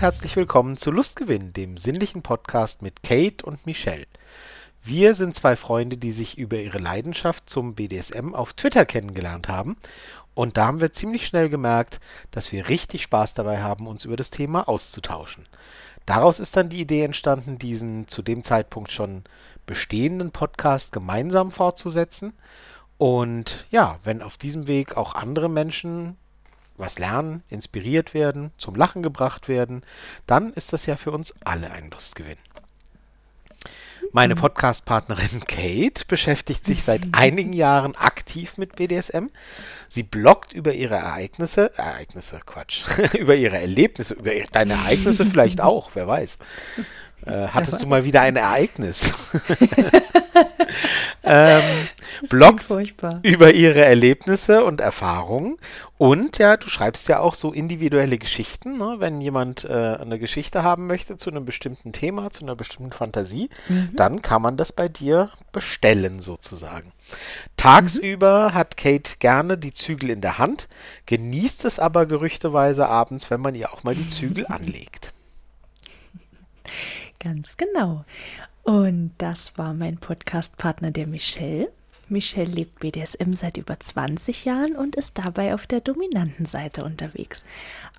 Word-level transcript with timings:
herzlich 0.00 0.34
willkommen 0.34 0.78
zu 0.78 0.90
Lustgewinn, 0.90 1.52
dem 1.52 1.76
sinnlichen 1.76 2.22
Podcast 2.22 2.80
mit 2.80 3.02
Kate 3.02 3.44
und 3.44 3.66
Michelle. 3.66 4.06
Wir 4.82 5.12
sind 5.12 5.36
zwei 5.36 5.56
Freunde, 5.56 5.98
die 5.98 6.12
sich 6.12 6.38
über 6.38 6.56
ihre 6.56 6.78
Leidenschaft 6.78 7.50
zum 7.50 7.74
BDSM 7.74 8.34
auf 8.34 8.54
Twitter 8.54 8.86
kennengelernt 8.86 9.48
haben. 9.48 9.76
Und 10.32 10.56
da 10.56 10.68
haben 10.68 10.80
wir 10.80 10.94
ziemlich 10.94 11.26
schnell 11.26 11.50
gemerkt, 11.50 12.00
dass 12.30 12.50
wir 12.50 12.70
richtig 12.70 13.02
Spaß 13.02 13.34
dabei 13.34 13.62
haben, 13.62 13.86
uns 13.86 14.06
über 14.06 14.16
das 14.16 14.30
Thema 14.30 14.66
auszutauschen. 14.70 15.46
Daraus 16.06 16.40
ist 16.40 16.56
dann 16.56 16.70
die 16.70 16.80
Idee 16.80 17.02
entstanden, 17.02 17.58
diesen 17.58 18.08
zu 18.08 18.22
dem 18.22 18.42
Zeitpunkt 18.42 18.90
schon 18.90 19.24
bestehenden 19.66 20.30
Podcast 20.30 20.92
gemeinsam 20.92 21.50
fortzusetzen. 21.50 22.32
Und 22.96 23.66
ja, 23.70 23.98
wenn 24.04 24.22
auf 24.22 24.38
diesem 24.38 24.66
Weg 24.66 24.96
auch 24.96 25.14
andere 25.14 25.50
Menschen 25.50 26.16
was 26.80 26.98
lernen, 26.98 27.42
inspiriert 27.48 28.14
werden, 28.14 28.50
zum 28.58 28.74
Lachen 28.74 29.02
gebracht 29.02 29.48
werden, 29.48 29.82
dann 30.26 30.52
ist 30.52 30.72
das 30.72 30.86
ja 30.86 30.96
für 30.96 31.12
uns 31.12 31.34
alle 31.44 31.70
ein 31.70 31.90
Lustgewinn. 31.90 32.38
Meine 34.12 34.34
mhm. 34.34 34.40
Podcast-Partnerin 34.40 35.40
Kate 35.46 36.04
beschäftigt 36.08 36.64
sich 36.64 36.82
seit 36.82 37.02
einigen 37.12 37.52
Jahren 37.52 37.94
aktiv 37.94 38.58
mit 38.58 38.74
BDSM. 38.76 39.26
Sie 39.88 40.02
bloggt 40.02 40.52
über 40.52 40.72
ihre 40.72 40.96
Ereignisse, 40.96 41.72
Ereignisse, 41.76 42.40
Quatsch, 42.44 42.84
über 43.14 43.36
ihre 43.36 43.58
Erlebnisse, 43.58 44.14
über 44.14 44.32
deine 44.52 44.74
Ereignisse 44.74 45.24
vielleicht 45.24 45.60
auch, 45.60 45.90
wer 45.94 46.08
weiß. 46.08 46.38
Äh, 47.26 47.48
hattest 47.48 47.82
du 47.82 47.86
mal 47.86 48.04
wieder 48.04 48.22
ein 48.22 48.36
Ereignis? 48.36 49.12
ähm, 51.22 51.88
bloggt 52.28 52.66
über 53.22 53.52
ihre 53.52 53.84
Erlebnisse 53.84 54.64
und 54.64 54.80
Erfahrungen. 54.80 55.56
Und 55.98 56.38
ja, 56.38 56.56
du 56.56 56.68
schreibst 56.68 57.08
ja 57.08 57.20
auch 57.20 57.34
so 57.34 57.52
individuelle 57.52 58.16
Geschichten. 58.16 58.78
Ne? 58.78 58.96
Wenn 58.98 59.20
jemand 59.20 59.64
äh, 59.64 59.68
eine 60.00 60.18
Geschichte 60.18 60.62
haben 60.62 60.86
möchte 60.86 61.16
zu 61.18 61.30
einem 61.30 61.44
bestimmten 61.44 61.92
Thema, 61.92 62.30
zu 62.30 62.44
einer 62.44 62.56
bestimmten 62.56 62.92
Fantasie, 62.92 63.50
mhm. 63.68 63.90
dann 63.94 64.22
kann 64.22 64.40
man 64.40 64.56
das 64.56 64.72
bei 64.72 64.88
dir 64.88 65.30
bestellen 65.52 66.20
sozusagen. 66.20 66.92
Tagsüber 67.56 68.50
mhm. 68.50 68.54
hat 68.54 68.76
Kate 68.76 69.16
gerne 69.18 69.58
die 69.58 69.74
Zügel 69.74 70.10
in 70.10 70.20
der 70.20 70.38
Hand, 70.38 70.68
genießt 71.06 71.64
es 71.64 71.78
aber 71.78 72.06
gerüchteweise 72.06 72.88
abends, 72.88 73.30
wenn 73.30 73.40
man 73.40 73.54
ihr 73.54 73.72
auch 73.72 73.84
mal 73.84 73.94
die 73.94 74.08
Zügel 74.08 74.46
anlegt. 74.48 75.12
Ganz 77.20 77.58
genau. 77.58 78.04
Und 78.62 79.12
das 79.18 79.58
war 79.58 79.74
mein 79.74 79.98
Podcast-Partner, 79.98 80.90
der 80.90 81.06
Michelle. 81.06 81.70
Michelle 82.08 82.50
lebt 82.50 82.80
BDSM 82.80 83.32
seit 83.32 83.56
über 83.56 83.78
20 83.78 84.44
Jahren 84.44 84.74
und 84.74 84.96
ist 84.96 85.18
dabei 85.18 85.54
auf 85.54 85.66
der 85.66 85.80
dominanten 85.80 86.44
Seite 86.44 86.82
unterwegs. 86.82 87.44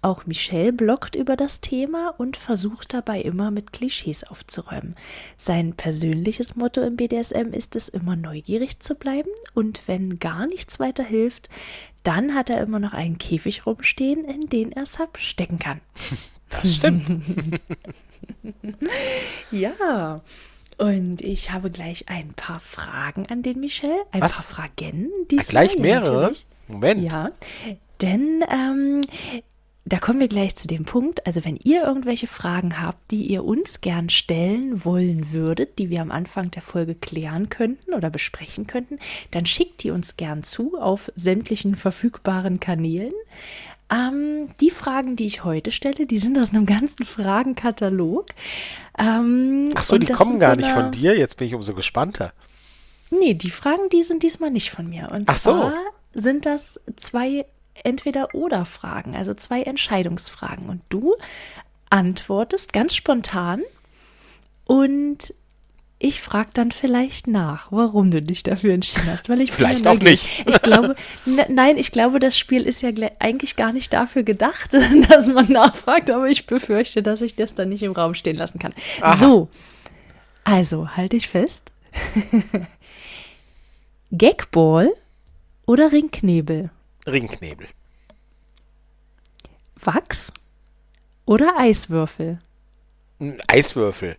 Auch 0.01 0.25
Michelle 0.25 0.73
bloggt 0.73 1.15
über 1.15 1.37
das 1.37 1.61
Thema 1.61 2.13
und 2.17 2.35
versucht 2.35 2.93
dabei 2.93 3.21
immer 3.21 3.51
mit 3.51 3.71
Klischees 3.71 4.23
aufzuräumen. 4.25 4.95
Sein 5.37 5.75
persönliches 5.75 6.55
Motto 6.55 6.81
im 6.81 6.97
BDSM 6.97 7.53
ist 7.53 7.75
es, 7.75 7.89
immer 7.89 8.15
neugierig 8.15 8.79
zu 8.79 8.95
bleiben 8.95 9.29
und 9.53 9.87
wenn 9.87 10.19
gar 10.19 10.45
nichts 10.47 10.79
weiter 10.79 11.03
hilft, 11.03 11.49
dann 12.03 12.35
hat 12.35 12.49
er 12.49 12.61
immer 12.61 12.79
noch 12.79 12.93
einen 12.93 13.17
Käfig 13.17 13.65
rumstehen, 13.65 14.25
in 14.25 14.49
den 14.49 14.71
er 14.71 14.85
Sub 14.87 15.19
stecken 15.19 15.59
kann. 15.59 15.79
Das 16.49 16.75
stimmt. 16.75 17.05
ja. 19.51 20.21
Und 20.77 21.21
ich 21.21 21.51
habe 21.51 21.69
gleich 21.69 22.09
ein 22.09 22.33
paar 22.33 22.59
Fragen 22.59 23.27
an 23.27 23.43
den 23.43 23.59
Michel. 23.59 24.01
Ein 24.11 24.21
Was? 24.21 24.33
paar 24.33 24.55
Fragen. 24.55 25.09
Diesmal, 25.29 25.67
gleich 25.67 25.77
mehrere? 25.77 26.21
Natürlich. 26.21 26.45
Moment. 26.67 27.03
Ja, 27.03 27.31
denn 28.01 28.43
ähm, 28.49 29.01
da 29.85 29.97
kommen 29.97 30.19
wir 30.19 30.27
gleich 30.27 30.55
zu 30.55 30.67
dem 30.67 30.85
Punkt. 30.85 31.25
Also 31.25 31.43
wenn 31.43 31.57
ihr 31.57 31.83
irgendwelche 31.83 32.27
Fragen 32.27 32.81
habt, 32.81 33.11
die 33.11 33.23
ihr 33.23 33.43
uns 33.43 33.81
gern 33.81 34.09
stellen 34.09 34.85
wollen 34.85 35.31
würdet, 35.31 35.79
die 35.79 35.89
wir 35.89 36.01
am 36.01 36.11
Anfang 36.11 36.51
der 36.51 36.61
Folge 36.61 36.95
klären 36.95 37.49
könnten 37.49 37.93
oder 37.93 38.09
besprechen 38.09 38.67
könnten, 38.67 38.99
dann 39.31 39.45
schickt 39.45 39.83
die 39.83 39.91
uns 39.91 40.17
gern 40.17 40.43
zu 40.43 40.79
auf 40.79 41.11
sämtlichen 41.15 41.75
verfügbaren 41.75 42.59
Kanälen. 42.59 43.13
Ähm, 43.91 44.49
die 44.61 44.71
Fragen, 44.71 45.15
die 45.15 45.25
ich 45.25 45.43
heute 45.43 45.71
stelle, 45.71 46.05
die 46.05 46.19
sind 46.19 46.39
aus 46.39 46.51
einem 46.51 46.65
ganzen 46.65 47.05
Fragenkatalog. 47.05 48.27
Ähm, 48.97 49.69
Ach 49.75 49.83
so, 49.83 49.97
die 49.97 50.07
kommen 50.07 50.39
gar 50.39 50.55
so 50.55 50.61
nicht 50.61 50.71
von 50.71 50.91
dir. 50.91 51.17
Jetzt 51.17 51.37
bin 51.37 51.47
ich 51.47 51.53
umso 51.53 51.73
gespannter. 51.73 52.33
Nee, 53.09 53.33
die 53.33 53.51
Fragen, 53.51 53.89
die 53.91 54.01
sind 54.01 54.23
diesmal 54.23 54.51
nicht 54.51 54.71
von 54.71 54.87
mir. 54.87 55.09
Und 55.11 55.25
Ach 55.27 55.37
zwar 55.37 55.73
so. 55.73 56.21
sind 56.21 56.45
das 56.45 56.79
zwei 56.95 57.45
Entweder-Oder-Fragen, 57.83 59.15
also 59.15 59.33
zwei 59.33 59.63
Entscheidungsfragen. 59.63 60.69
Und 60.69 60.81
du 60.89 61.15
antwortest 61.89 62.71
ganz 62.71 62.95
spontan 62.95 63.61
und 64.65 65.33
ich 66.03 66.19
frage 66.19 66.49
dann 66.53 66.71
vielleicht 66.71 67.27
nach, 67.27 67.71
warum 67.71 68.09
du 68.09 68.23
dich 68.23 68.41
dafür 68.41 68.73
entschieden 68.73 69.07
hast, 69.07 69.29
weil 69.29 69.39
ich 69.39 69.51
vielleicht 69.51 69.85
auch 69.85 69.99
nicht. 69.99 70.43
Ich 70.47 70.61
glaube, 70.63 70.95
ne, 71.25 71.45
nein, 71.49 71.77
ich 71.77 71.91
glaube, 71.91 72.19
das 72.19 72.37
Spiel 72.37 72.63
ist 72.63 72.81
ja 72.81 72.89
eigentlich 73.19 73.55
gar 73.55 73.71
nicht 73.71 73.93
dafür 73.93 74.23
gedacht, 74.23 74.73
dass 75.09 75.27
man 75.27 75.51
nachfragt, 75.51 76.09
aber 76.09 76.27
ich 76.27 76.47
befürchte, 76.47 77.03
dass 77.03 77.21
ich 77.21 77.35
das 77.35 77.53
dann 77.53 77.69
nicht 77.69 77.83
im 77.83 77.91
Raum 77.91 78.15
stehen 78.15 78.35
lassen 78.35 78.57
kann. 78.57 78.73
Aha. 79.01 79.15
So, 79.17 79.49
also 80.43 80.89
halte 80.89 81.17
ich 81.17 81.27
fest. 81.27 81.71
Gagball 84.17 84.91
oder 85.67 85.91
Ringknebel? 85.91 86.71
Ringknebel. 87.07 87.67
Wachs 89.75 90.33
oder 91.25 91.57
Eiswürfel? 91.57 92.39
Eiswürfel. 93.47 94.17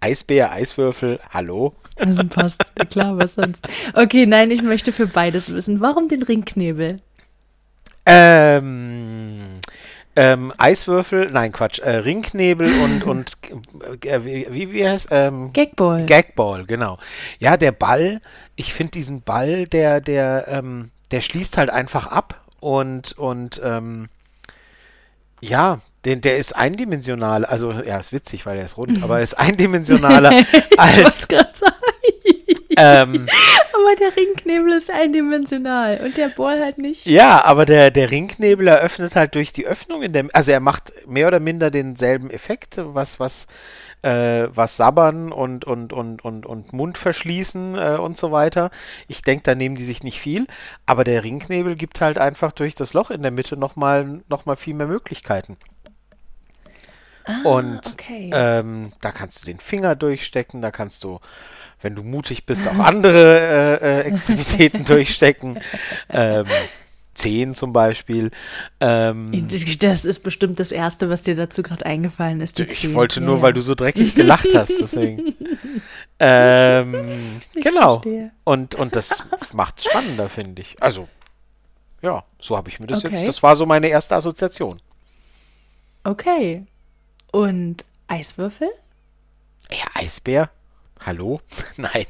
Eisbär, 0.00 0.52
Eiswürfel, 0.52 1.20
hallo? 1.30 1.74
Also 1.96 2.24
passt, 2.24 2.72
klar, 2.90 3.18
was 3.18 3.34
sonst. 3.34 3.66
Okay, 3.94 4.26
nein, 4.26 4.50
ich 4.50 4.62
möchte 4.62 4.92
für 4.92 5.06
beides 5.06 5.52
wissen. 5.52 5.80
Warum 5.80 6.08
den 6.08 6.22
Ringknebel? 6.22 6.96
Ähm, 8.04 9.60
ähm, 10.14 10.52
Eiswürfel, 10.56 11.30
nein, 11.30 11.52
Quatsch, 11.52 11.78
äh, 11.80 11.96
Ringknebel 11.96 12.80
und, 12.80 13.04
und 13.04 13.36
äh, 14.04 14.24
wie, 14.24 14.72
wie 14.72 14.88
heißt 14.88 15.08
ähm, 15.10 15.52
Gagball. 15.52 16.06
Gagball, 16.06 16.64
genau. 16.64 16.98
Ja, 17.38 17.56
der 17.56 17.72
Ball, 17.72 18.20
ich 18.54 18.72
finde 18.72 18.92
diesen 18.92 19.22
Ball, 19.22 19.66
der, 19.66 20.00
der, 20.00 20.46
ähm, 20.48 20.90
der 21.10 21.20
schließt 21.20 21.58
halt 21.58 21.70
einfach 21.70 22.06
ab 22.06 22.40
und, 22.60 23.18
und 23.18 23.60
ähm, 23.62 24.08
ja, 25.40 25.80
den, 26.04 26.20
der 26.20 26.38
ist 26.38 26.54
eindimensional, 26.54 27.44
also 27.44 27.72
ja, 27.72 27.98
ist 27.98 28.12
witzig, 28.12 28.46
weil 28.46 28.58
er 28.58 28.64
ist 28.64 28.76
rund, 28.76 29.02
aber 29.02 29.18
er 29.18 29.22
ist 29.22 29.34
eindimensionaler 29.34 30.44
als. 30.76 31.26
Ähm, 32.76 33.26
aber 33.72 33.96
der 33.96 34.16
Ringknebel 34.16 34.72
ist 34.72 34.90
eindimensional 34.90 36.00
und 36.04 36.16
der 36.16 36.28
Ball 36.28 36.60
halt 36.60 36.78
nicht. 36.78 37.06
Ja, 37.06 37.44
aber 37.44 37.64
der, 37.64 37.90
der 37.90 38.10
Ringknebel 38.10 38.68
eröffnet 38.68 39.16
halt 39.16 39.34
durch 39.34 39.52
die 39.52 39.66
Öffnung 39.66 40.02
in 40.02 40.12
dem, 40.12 40.30
also 40.32 40.52
er 40.52 40.60
macht 40.60 40.92
mehr 41.06 41.28
oder 41.28 41.40
minder 41.40 41.70
denselben 41.70 42.30
Effekt, 42.30 42.76
was, 42.78 43.20
was, 43.20 43.46
äh, 44.02 44.48
was 44.50 44.76
Sabbern 44.76 45.32
und, 45.32 45.64
und, 45.64 45.92
und, 45.92 46.24
und, 46.24 46.46
und 46.46 46.72
Mund 46.72 46.98
verschließen 46.98 47.76
äh, 47.76 47.96
und 47.98 48.16
so 48.16 48.32
weiter. 48.32 48.70
Ich 49.08 49.22
denke, 49.22 49.42
da 49.44 49.54
nehmen 49.54 49.76
die 49.76 49.84
sich 49.84 50.02
nicht 50.02 50.20
viel, 50.20 50.46
aber 50.84 51.04
der 51.04 51.24
Ringknebel 51.24 51.76
gibt 51.76 52.00
halt 52.00 52.18
einfach 52.18 52.52
durch 52.52 52.74
das 52.74 52.92
Loch 52.92 53.10
in 53.10 53.22
der 53.22 53.30
Mitte 53.30 53.56
nochmal 53.56 54.22
noch 54.28 54.46
mal 54.46 54.56
viel 54.56 54.74
mehr 54.74 54.86
Möglichkeiten. 54.86 55.56
Ah, 57.26 57.40
und 57.44 57.80
okay. 57.92 58.30
ähm, 58.32 58.92
da 59.00 59.10
kannst 59.10 59.42
du 59.42 59.46
den 59.46 59.58
Finger 59.58 59.96
durchstecken, 59.96 60.62
da 60.62 60.70
kannst 60.70 61.02
du, 61.02 61.18
wenn 61.82 61.96
du 61.96 62.02
mutig 62.02 62.46
bist, 62.46 62.68
auch 62.68 62.78
andere 62.78 63.80
äh, 63.80 64.00
äh, 64.00 64.00
Extremitäten 64.02 64.84
durchstecken. 64.86 65.58
Ähm, 66.08 66.46
Zehen 67.14 67.54
zum 67.54 67.72
Beispiel. 67.72 68.30
Ähm, 68.78 69.48
das 69.80 70.04
ist 70.04 70.18
bestimmt 70.22 70.60
das 70.60 70.70
Erste, 70.70 71.08
was 71.08 71.22
dir 71.22 71.34
dazu 71.34 71.62
gerade 71.62 71.84
eingefallen 71.86 72.42
ist. 72.42 72.60
ich 72.60 72.80
10. 72.80 72.94
wollte 72.94 73.22
nur, 73.22 73.36
ja. 73.36 73.42
weil 73.42 73.54
du 73.54 73.62
so 73.62 73.74
dreckig 73.74 74.14
gelacht 74.14 74.48
hast, 74.54 74.78
deswegen. 74.80 75.34
ähm, 76.20 77.40
genau. 77.54 78.02
Und, 78.44 78.74
und 78.74 78.94
das 78.94 79.28
macht 79.54 79.78
es 79.78 79.84
spannender, 79.86 80.28
finde 80.28 80.60
ich. 80.60 80.76
Also, 80.82 81.08
ja, 82.02 82.22
so 82.38 82.54
habe 82.54 82.68
ich 82.68 82.80
mir 82.80 82.86
das 82.86 83.02
okay. 83.04 83.14
jetzt. 83.14 83.26
Das 83.26 83.42
war 83.42 83.56
so 83.56 83.64
meine 83.64 83.88
erste 83.88 84.14
Assoziation. 84.14 84.76
Okay. 86.04 86.66
Und 87.32 87.84
Eiswürfel? 88.08 88.68
Ja, 89.70 89.86
Eisbär? 89.94 90.50
Hallo? 91.04 91.40
Nein. 91.76 92.06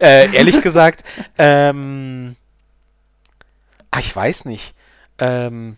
Äh, 0.00 0.34
ehrlich 0.34 0.60
gesagt, 0.60 1.04
ähm, 1.38 2.36
ach, 3.90 4.00
ich 4.00 4.14
weiß 4.14 4.44
nicht. 4.44 4.74
Ähm, 5.18 5.76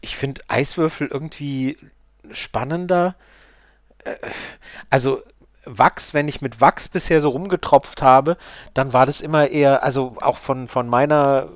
ich 0.00 0.16
finde 0.16 0.42
Eiswürfel 0.48 1.08
irgendwie 1.08 1.78
spannender. 2.30 3.14
Äh, 4.04 4.16
also 4.88 5.22
Wachs, 5.64 6.14
wenn 6.14 6.28
ich 6.28 6.40
mit 6.40 6.60
Wachs 6.60 6.88
bisher 6.88 7.20
so 7.20 7.30
rumgetropft 7.30 8.02
habe, 8.02 8.36
dann 8.74 8.92
war 8.92 9.06
das 9.06 9.20
immer 9.20 9.48
eher, 9.48 9.82
also 9.82 10.16
auch 10.20 10.38
von, 10.38 10.68
von 10.68 10.88
meiner 10.88 11.48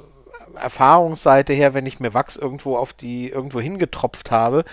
Erfahrungsseite 0.55 1.53
her, 1.53 1.75
wenn 1.75 1.87
ich 1.87 2.01
mir 2.01 2.15
Wachs 2.15 2.37
irgendwo 2.37 2.77
auf 2.77 2.93
die, 2.93 3.31
irgendwo 3.31 3.61
hingetropft 3.61 4.31
habe, 4.31 4.65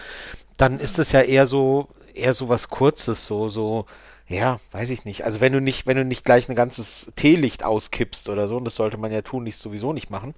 dann 0.62 0.80
ist 0.80 1.00
es 1.00 1.12
ja 1.12 1.22
eher 1.22 1.46
so, 1.46 1.90
eher 2.14 2.34
so 2.34 2.48
was 2.48 2.70
Kurzes, 2.70 3.26
so, 3.26 3.50
so, 3.50 3.88
ja, 4.28 4.60
weiß 4.72 4.92
ich 4.92 5.06
nicht. 5.06 5.26
Also 5.26 5.42
wenn 5.42 5.54
du 5.54 5.60
nicht, 5.60 5.88
wenn 5.88 5.98
du 5.98 6.06
nicht 6.06 6.24
gleich 6.24 6.48
ein 6.48 6.56
ganzes 6.56 7.12
Teelicht 7.16 7.64
auskippst 7.64 8.30
oder 8.30 8.48
so, 8.48 8.58
und 8.58 8.66
das 8.66 8.76
sollte 8.76 8.98
man 8.98 9.12
ja 9.12 9.24
tun, 9.24 9.44
nicht 9.44 9.58
sowieso 9.58 9.92
nicht 9.92 10.12
machen. 10.12 10.36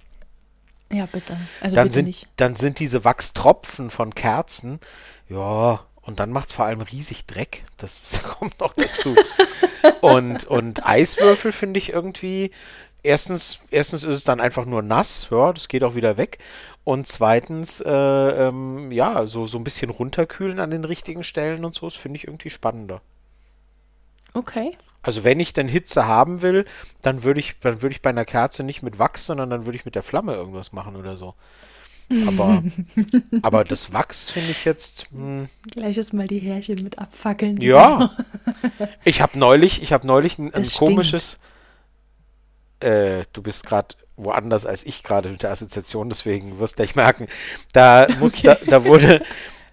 Ja, 0.90 1.06
bitte. 1.06 1.36
Also 1.60 1.76
dann 1.76 1.84
bitte 1.84 1.94
sind, 1.94 2.06
nicht. 2.06 2.26
dann 2.36 2.56
sind 2.56 2.78
diese 2.78 3.04
Wachstropfen 3.04 3.90
von 3.90 4.14
Kerzen, 4.14 4.80
ja, 5.28 5.80
und 6.00 6.20
dann 6.20 6.30
macht 6.32 6.48
es 6.48 6.54
vor 6.54 6.64
allem 6.64 6.80
riesig 6.80 7.26
Dreck. 7.26 7.64
Das 7.76 8.20
kommt 8.38 8.58
noch 8.60 8.72
dazu. 8.74 9.14
und, 10.00 10.46
und 10.46 10.86
Eiswürfel 10.86 11.52
finde 11.52 11.78
ich 11.78 11.90
irgendwie, 11.90 12.50
erstens, 13.02 13.60
erstens 13.70 14.04
ist 14.04 14.14
es 14.14 14.24
dann 14.24 14.40
einfach 14.40 14.64
nur 14.64 14.82
nass, 14.82 15.28
ja, 15.30 15.52
das 15.52 15.68
geht 15.68 15.84
auch 15.84 15.94
wieder 15.94 16.16
weg. 16.16 16.38
Und 16.84 17.06
zweitens, 17.06 17.80
äh, 17.80 17.90
ähm, 17.90 18.92
ja, 18.92 19.24
so, 19.26 19.46
so 19.46 19.56
ein 19.56 19.64
bisschen 19.64 19.90
runterkühlen 19.90 20.60
an 20.60 20.70
den 20.70 20.84
richtigen 20.84 21.24
Stellen 21.24 21.64
und 21.64 21.74
so, 21.74 21.86
das 21.86 21.94
finde 21.94 22.18
ich 22.18 22.26
irgendwie 22.26 22.50
spannender. 22.50 23.00
Okay. 24.34 24.76
Also 25.02 25.24
wenn 25.24 25.40
ich 25.40 25.52
denn 25.54 25.68
Hitze 25.68 26.06
haben 26.06 26.42
will, 26.42 26.66
dann 27.02 27.24
würde 27.24 27.40
ich, 27.40 27.58
dann 27.60 27.82
würde 27.82 27.94
ich 27.94 28.02
bei 28.02 28.10
einer 28.10 28.24
Kerze 28.24 28.64
nicht 28.64 28.82
mit 28.82 28.98
Wachs, 28.98 29.26
sondern 29.26 29.50
dann 29.50 29.64
würde 29.64 29.76
ich 29.76 29.84
mit 29.84 29.94
der 29.94 30.02
Flamme 30.02 30.34
irgendwas 30.34 30.72
machen 30.72 30.96
oder 30.96 31.16
so. 31.16 31.34
Aber, 32.26 32.62
aber 33.42 33.64
das 33.64 33.92
Wachs 33.92 34.30
finde 34.30 34.50
ich 34.50 34.64
jetzt. 34.64 35.10
Hm, 35.10 35.48
Gleich 35.70 35.96
ist 35.96 36.12
mal 36.12 36.26
die 36.26 36.38
Härchen 36.38 36.82
mit 36.82 36.98
abfackeln. 36.98 37.60
ja. 37.60 38.10
Ich 39.04 39.20
habe 39.20 39.38
neulich, 39.38 39.82
ich 39.82 39.92
habe 39.92 40.06
neulich 40.06 40.38
ein, 40.38 40.52
ein 40.54 40.68
komisches. 40.68 41.38
Äh, 42.80 43.24
du 43.32 43.42
bist 43.42 43.66
gerade 43.66 43.94
woanders 44.16 44.66
als 44.66 44.84
ich 44.84 45.02
gerade 45.02 45.28
mit 45.30 45.42
der 45.42 45.50
Assoziation, 45.50 46.08
deswegen 46.08 46.58
wirst 46.58 46.76
gleich 46.76 46.94
merken. 46.96 47.26
Da 47.72 48.06
muss, 48.20 48.34
Okay. 48.38 48.56
da, 48.66 48.78
da 48.78 48.84
wurde, 48.84 49.22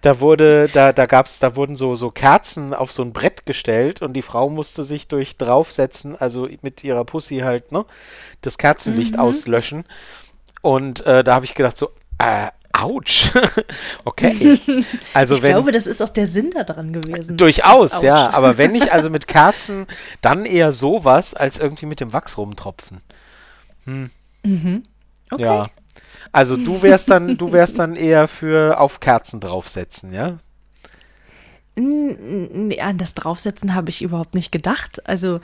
da 0.00 0.18
wurde, 0.20 0.68
da, 0.68 0.92
da 0.92 1.06
gab's, 1.06 1.38
da 1.38 1.54
wurden 1.54 1.76
so, 1.76 1.94
so 1.94 2.10
Kerzen 2.10 2.74
auf 2.74 2.90
so 2.92 3.02
ein 3.02 3.12
Brett 3.12 3.46
gestellt 3.46 4.02
und 4.02 4.14
die 4.14 4.22
Frau 4.22 4.50
musste 4.50 4.82
sich 4.82 5.06
durch 5.06 5.36
draufsetzen, 5.36 6.16
also 6.20 6.48
mit 6.62 6.82
ihrer 6.82 7.04
Pussy 7.04 7.38
halt, 7.38 7.70
ne, 7.72 7.84
das 8.40 8.58
Kerzenlicht 8.58 9.14
Mhm. 9.14 9.20
auslöschen. 9.20 9.84
Und 10.60 11.06
äh, 11.06 11.22
da 11.22 11.34
habe 11.36 11.44
ich 11.44 11.54
gedacht 11.54 11.78
so, 11.78 11.90
äh, 12.18 12.48
ouch. 12.72 13.30
okay. 14.04 14.58
Also 15.14 15.36
ich 15.36 15.42
wenn, 15.42 15.52
glaube, 15.52 15.70
das 15.72 15.86
ist 15.86 16.02
auch 16.02 16.08
der 16.08 16.26
Sinn 16.26 16.50
daran 16.50 16.92
gewesen. 16.92 17.36
Durchaus, 17.36 18.02
ja. 18.02 18.30
Aber 18.30 18.58
wenn 18.58 18.72
nicht, 18.72 18.92
also 18.92 19.10
mit 19.10 19.28
Kerzen, 19.28 19.86
dann 20.20 20.46
eher 20.46 20.72
sowas, 20.72 21.34
als 21.34 21.58
irgendwie 21.60 21.86
mit 21.86 22.00
dem 22.00 22.12
Wachs 22.12 22.38
rumtropfen. 22.38 22.98
Okay. 25.30 25.42
Ja. 25.42 25.62
Also 26.32 26.56
du 26.56 26.82
wärst 26.82 27.10
dann, 27.10 27.36
du 27.36 27.52
wärst 27.52 27.78
dann 27.78 27.94
eher 27.94 28.28
für 28.28 28.80
auf 28.80 29.00
Kerzen 29.00 29.40
draufsetzen, 29.40 30.12
ja? 30.12 30.38
Nee, 31.74 32.80
an 32.80 32.98
das 32.98 33.14
Draufsetzen 33.14 33.74
habe 33.74 33.90
ich 33.90 34.02
überhaupt 34.02 34.34
nicht 34.34 34.52
gedacht. 34.52 35.06
Also 35.08 35.40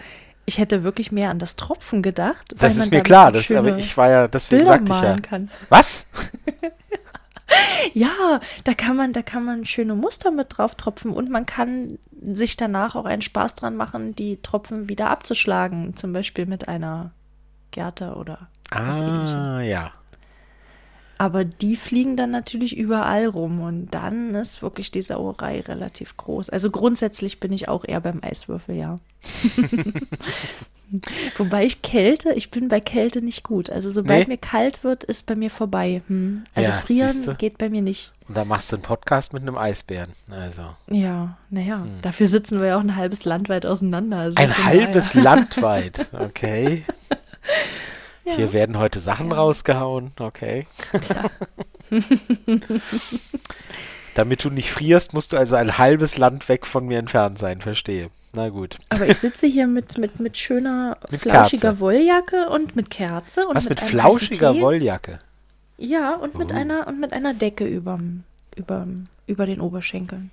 ich 0.46 0.58
hätte 0.58 0.82
wirklich 0.82 1.12
mehr 1.12 1.30
an 1.30 1.38
das 1.38 1.56
Tropfen 1.56 2.02
gedacht. 2.02 2.54
Das 2.56 2.76
ist 2.76 2.90
mir 2.90 3.02
klar, 3.02 3.32
das, 3.32 3.50
aber 3.50 3.76
ich 3.76 3.96
war 3.96 4.10
ja, 4.10 4.28
deswegen 4.28 4.64
Bilder 4.64 4.78
sagte 4.78 4.92
ich 4.92 5.00
ja. 5.00 5.20
kann. 5.20 5.50
Was? 5.68 6.06
Ja, 7.94 8.40
da 8.64 8.74
kann 8.74 8.96
man, 8.96 9.12
da 9.12 9.22
kann 9.22 9.44
man 9.44 9.64
schöne 9.64 9.94
Muster 9.94 10.30
mit 10.30 10.58
drauf 10.58 10.74
tropfen 10.74 11.12
und 11.12 11.30
man 11.30 11.46
kann 11.46 11.98
sich 12.20 12.56
danach 12.56 12.94
auch 12.94 13.06
einen 13.06 13.22
Spaß 13.22 13.54
dran 13.54 13.76
machen, 13.76 14.14
die 14.14 14.40
Tropfen 14.42 14.88
wieder 14.88 15.08
abzuschlagen, 15.10 15.96
zum 15.96 16.12
Beispiel 16.12 16.46
mit 16.46 16.68
einer 16.68 17.12
Gerte 17.70 18.14
oder. 18.16 18.48
Ah, 18.70 19.60
ja. 19.60 19.92
Aber 21.20 21.44
die 21.44 21.74
fliegen 21.74 22.16
dann 22.16 22.30
natürlich 22.30 22.76
überall 22.76 23.26
rum 23.26 23.60
und 23.60 23.90
dann 23.92 24.34
ist 24.36 24.62
wirklich 24.62 24.92
die 24.92 25.02
Sauerei 25.02 25.60
relativ 25.62 26.16
groß. 26.16 26.48
Also 26.50 26.70
grundsätzlich 26.70 27.40
bin 27.40 27.52
ich 27.52 27.68
auch 27.68 27.84
eher 27.84 28.00
beim 28.00 28.20
Eiswürfel, 28.22 28.76
ja. 28.76 28.98
Wobei 31.36 31.66
ich 31.66 31.82
Kälte, 31.82 32.32
ich 32.32 32.50
bin 32.50 32.68
bei 32.68 32.80
Kälte 32.80 33.20
nicht 33.20 33.42
gut. 33.42 33.68
Also 33.68 33.90
sobald 33.90 34.28
Nee? 34.28 34.34
mir 34.34 34.38
kalt 34.38 34.84
wird, 34.84 35.04
ist 35.04 35.26
bei 35.26 35.34
mir 35.34 35.50
vorbei. 35.50 36.02
Hm. 36.06 36.44
Also 36.54 36.70
Ja, 36.70 36.76
frieren 36.78 37.08
siehste. 37.10 37.34
geht 37.34 37.58
bei 37.58 37.68
mir 37.68 37.82
nicht. 37.82 38.12
Und 38.26 38.36
da 38.36 38.44
machst 38.46 38.72
du 38.72 38.76
einen 38.76 38.82
Podcast 38.84 39.34
mit 39.34 39.42
einem 39.42 39.58
Eisbären. 39.58 40.12
Also. 40.30 40.62
Ja, 40.90 41.36
naja, 41.50 41.84
dafür 42.00 42.26
sitzen 42.26 42.60
wir 42.60 42.68
ja 42.68 42.76
auch 42.76 42.80
ein 42.82 42.96
halbes 42.96 43.24
Land 43.26 43.48
weit 43.50 43.66
auseinander. 43.66 44.18
Also 44.18 44.40
Ein 44.40 44.64
halbes 44.64 45.12
Land 45.14 45.60
weit. 45.62 46.08
Okay. 46.12 46.84
Ja. 48.28 48.34
Hier 48.34 48.52
werden 48.52 48.78
heute 48.78 49.00
Sachen 49.00 49.32
rausgehauen. 49.32 50.12
Okay. 50.18 50.66
Damit 54.14 54.44
du 54.44 54.50
nicht 54.50 54.70
frierst, 54.70 55.14
musst 55.14 55.32
du 55.32 55.36
also 55.36 55.56
ein 55.56 55.78
halbes 55.78 56.18
Land 56.18 56.48
weg 56.48 56.66
von 56.66 56.86
mir 56.86 56.98
entfernt 56.98 57.38
sein. 57.38 57.60
Verstehe. 57.60 58.08
Na 58.34 58.48
gut. 58.50 58.76
aber 58.90 59.06
ich 59.08 59.18
sitze 59.18 59.46
hier 59.46 59.66
mit, 59.66 59.96
mit, 59.96 60.20
mit 60.20 60.36
schöner, 60.36 60.98
Mit 61.10 61.22
flauschiger 61.22 61.68
Kerze. 61.68 61.80
Wolljacke 61.80 62.48
und 62.50 62.76
mit 62.76 62.90
Kerze. 62.90 63.46
Und 63.46 63.56
Was 63.56 63.68
mit 63.68 63.80
einem 63.80 63.88
flauschiger. 63.88 64.60
Wolljacke? 64.60 65.18
Ja, 65.78 66.14
und 66.14 66.34
mit 66.34 66.52
Oh. 66.52 66.56
einer 66.56 66.86
und 66.88 67.00
mit 67.00 67.12
einer 67.12 67.32
Decke 67.32 67.64
überm, 67.64 68.24
überm, 68.56 69.04
über 69.28 69.46
den 69.46 69.60
Oberschenkeln. 69.60 70.30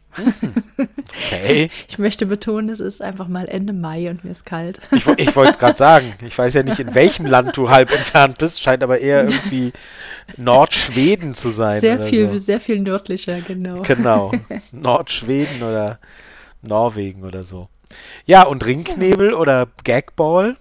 Okay. 1.27 1.69
Ich 1.87 1.99
möchte 1.99 2.25
betonen, 2.25 2.69
es 2.69 2.79
ist 2.79 3.01
einfach 3.01 3.27
mal 3.27 3.47
Ende 3.47 3.73
Mai 3.73 4.09
und 4.09 4.23
mir 4.23 4.31
ist 4.31 4.45
kalt. 4.45 4.79
Ich, 4.91 5.05
ich 5.07 5.35
wollte 5.35 5.51
es 5.51 5.59
gerade 5.59 5.77
sagen. 5.77 6.13
Ich 6.25 6.37
weiß 6.37 6.53
ja 6.55 6.63
nicht, 6.63 6.79
in 6.79 6.95
welchem 6.95 7.25
Land 7.25 7.55
du 7.57 7.69
halb 7.69 7.91
entfernt 7.91 8.37
bist. 8.37 8.61
Scheint 8.61 8.83
aber 8.83 8.99
eher 8.99 9.23
irgendwie 9.23 9.71
Nordschweden 10.37 11.33
zu 11.35 11.51
sein. 11.51 11.79
Sehr 11.79 11.99
viel, 12.01 12.29
So. 12.29 12.37
sehr 12.37 12.59
viel 12.59 12.79
nördlicher, 12.79 13.41
genau. 13.41 13.81
Genau. 13.81 14.31
Nordschweden 14.71 15.61
oder 15.63 15.99
Norwegen 16.61 17.23
oder 17.23 17.43
so. 17.43 17.69
Ja, 18.25 18.43
und 18.43 18.65
Ringknebel 18.65 19.33
oder 19.33 19.67
Gagball? 19.83 20.55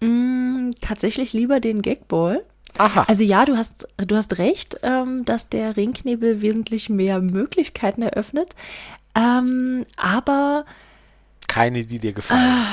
Mm, 0.00 0.70
tatsächlich 0.80 1.32
lieber 1.32 1.60
den 1.60 1.82
Gagball. 1.82 2.44
Aha. 2.78 3.04
Also 3.04 3.22
ja, 3.22 3.44
du 3.44 3.56
hast, 3.56 3.88
du 3.96 4.16
hast 4.16 4.38
recht, 4.38 4.78
ähm, 4.82 5.24
dass 5.24 5.48
der 5.48 5.76
Ringknebel 5.76 6.40
wesentlich 6.40 6.88
mehr 6.88 7.20
Möglichkeiten 7.20 8.02
eröffnet. 8.02 8.54
Ähm, 9.14 9.86
aber 9.96 10.64
Keine, 11.46 11.84
die 11.84 11.98
dir 11.98 12.12
gefallen. 12.12 12.66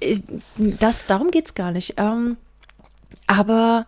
äh, 0.00 0.18
das, 0.56 1.06
darum 1.06 1.30
geht 1.30 1.46
es 1.46 1.54
gar 1.54 1.72
nicht. 1.72 1.94
Ähm, 1.98 2.36
aber 3.26 3.86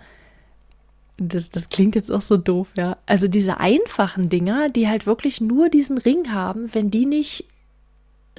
das, 1.16 1.50
das 1.50 1.68
klingt 1.68 1.94
jetzt 1.94 2.10
auch 2.10 2.22
so 2.22 2.36
doof, 2.36 2.68
ja. 2.76 2.96
Also 3.06 3.28
diese 3.28 3.58
einfachen 3.58 4.28
Dinger, 4.28 4.68
die 4.68 4.88
halt 4.88 5.06
wirklich 5.06 5.40
nur 5.40 5.68
diesen 5.68 5.98
Ring 5.98 6.32
haben, 6.32 6.74
wenn 6.74 6.90
die 6.90 7.06
nicht 7.06 7.46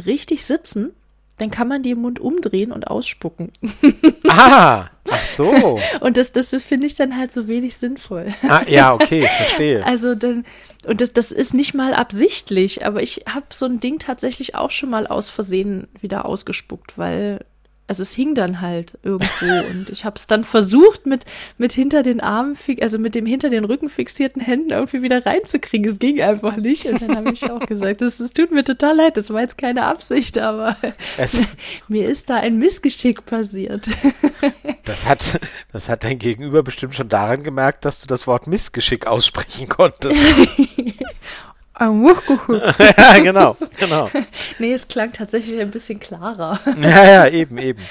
richtig 0.06 0.46
sitzen, 0.46 0.92
dann 1.38 1.51
kann 1.51 1.68
man 1.68 1.84
die 1.84 1.92
im 1.92 2.00
Mund 2.00 2.20
umdrehen 2.20 2.72
und 2.72 2.88
ausspucken. 2.88 3.51
Ah, 4.27 4.89
ach 5.10 5.24
so. 5.24 5.80
Und 6.01 6.18
das, 6.18 6.32
das 6.32 6.54
finde 6.60 6.88
ich 6.88 6.96
dann 6.96 7.15
halt 7.15 7.32
so 7.32 7.48
wenig 7.48 7.77
sinnvoll. 7.77 8.34
Ah, 8.48 8.63
ja, 8.68 8.94
okay, 8.94 9.27
verstehe. 9.27 9.86
Also 9.86 10.15
dann, 10.15 10.46
und 10.86 11.00
das, 11.00 11.13
das 11.13 11.32
ist 11.32 11.54
nicht 11.54 11.74
mal 11.74 11.94
absichtlich, 11.94 12.86
aber 12.86 13.01
ich 13.01 13.24
habe 13.27 13.46
so 13.51 13.65
ein 13.65 13.80
Ding 13.80 14.00
tatsächlich 14.00 14.56
auch 14.56 14.72
schon 14.72 14.89
mal 14.89 15.08
aus 15.08 15.30
Versehen 15.30 15.88
wieder 16.01 16.25
ausgespuckt, 16.25 16.98
weil, 16.98 17.46
also 17.88 18.01
es 18.01 18.13
hing 18.13 18.36
dann 18.36 18.62
halt 18.62 18.98
irgendwo 19.04 19.46
und 19.72 19.89
ich 19.89 20.06
habe 20.06 20.18
es 20.18 20.27
dann 20.27 20.44
versucht 20.44 21.06
mit, 21.06 21.25
mit 21.58 21.74
hinter 21.74 22.04
den 22.04 22.20
Armen, 22.22 22.58
also 22.82 22.98
mit 22.98 23.15
dem 23.15 23.25
hinter 23.25 23.50
den 23.50 23.65
Rücken 23.65 23.89
fixierten 23.89 24.42
Händen 24.42 24.72
irgendwie 24.72 25.01
wieder 25.01 25.25
reinzukriegen. 25.25 25.89
Es 25.89 26.00
ging 26.00 26.22
einfach 26.22 26.58
nicht 26.58 26.86
und 26.86 27.01
dann 27.01 27.15
habe 27.15 27.32
ich 27.34 27.50
auch 27.50 27.60
gesagt, 27.60 28.01
es 28.01 28.20
es 28.20 28.34
tut 28.34 28.51
mir 28.51 28.63
total 28.63 28.96
leid, 28.96 29.18
das 29.18 29.30
war 29.32 29.42
jetzt 29.42 29.58
keine 29.58 29.86
Absicht, 29.86 30.38
aber 30.38 30.75
Es, 31.18 31.42
mir 31.88 32.10
ist 32.10 32.30
da 32.30 32.38
ein 32.38 32.58
Missgeschick 32.58 33.25
passiert. 33.25 33.88
das, 34.86 35.06
hat, 35.06 35.39
das 35.72 35.89
hat 35.89 36.04
dein 36.04 36.20
Gegenüber 36.20 36.63
bestimmt 36.63 36.96
schon 36.96 37.10
daran 37.10 37.44
gemerkt, 37.44 37.86
dass 37.86 38.01
du 38.01 38.08
das 38.08 38.27
Wort 38.27 38.48
Missgeschick 38.48 39.08
aussprechen 39.08 39.70
konntest. 39.70 40.20
ja, 42.98 43.20
genau, 43.22 43.58
genau. 43.77 44.10
nee, 44.60 44.74
es 44.74 44.88
klang 44.88 45.12
tatsächlich 45.13 45.60
ein 45.60 45.72
bisschen 45.72 46.00
klarer. 46.00 46.60
Ja, 46.82 47.05
ja, 47.05 47.27
eben, 47.27 47.58
eben. 47.58 47.82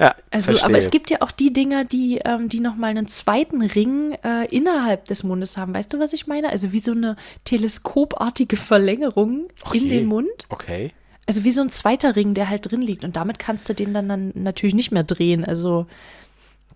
Ja, 0.00 0.14
Also, 0.30 0.52
verstehe. 0.52 0.64
aber 0.64 0.78
es 0.78 0.90
gibt 0.90 1.10
ja 1.10 1.18
auch 1.20 1.32
die 1.32 1.52
Dinger, 1.52 1.84
die, 1.84 2.20
ähm, 2.24 2.48
die 2.48 2.60
nochmal 2.60 2.90
einen 2.90 3.08
zweiten 3.08 3.62
Ring 3.62 4.16
äh, 4.24 4.46
innerhalb 4.46 5.06
des 5.06 5.24
Mundes 5.24 5.56
haben. 5.56 5.74
Weißt 5.74 5.92
du, 5.92 5.98
was 5.98 6.12
ich 6.12 6.26
meine? 6.28 6.50
Also 6.50 6.72
wie 6.72 6.78
so 6.78 6.92
eine 6.92 7.16
teleskopartige 7.44 8.56
Verlängerung 8.56 9.48
Ach 9.64 9.74
in 9.74 9.88
den 9.88 10.06
Mund. 10.06 10.46
Okay. 10.50 10.92
Also 11.26 11.42
wie 11.44 11.50
so 11.50 11.62
ein 11.62 11.70
zweiter 11.70 12.14
Ring, 12.16 12.34
der 12.34 12.48
halt 12.48 12.70
drin 12.70 12.80
liegt. 12.80 13.04
Und 13.04 13.16
damit 13.16 13.38
kannst 13.38 13.68
du 13.68 13.74
den 13.74 13.92
dann, 13.92 14.08
dann 14.08 14.32
natürlich 14.34 14.74
nicht 14.74 14.92
mehr 14.92 15.02
drehen. 15.04 15.44
Also 15.44 15.86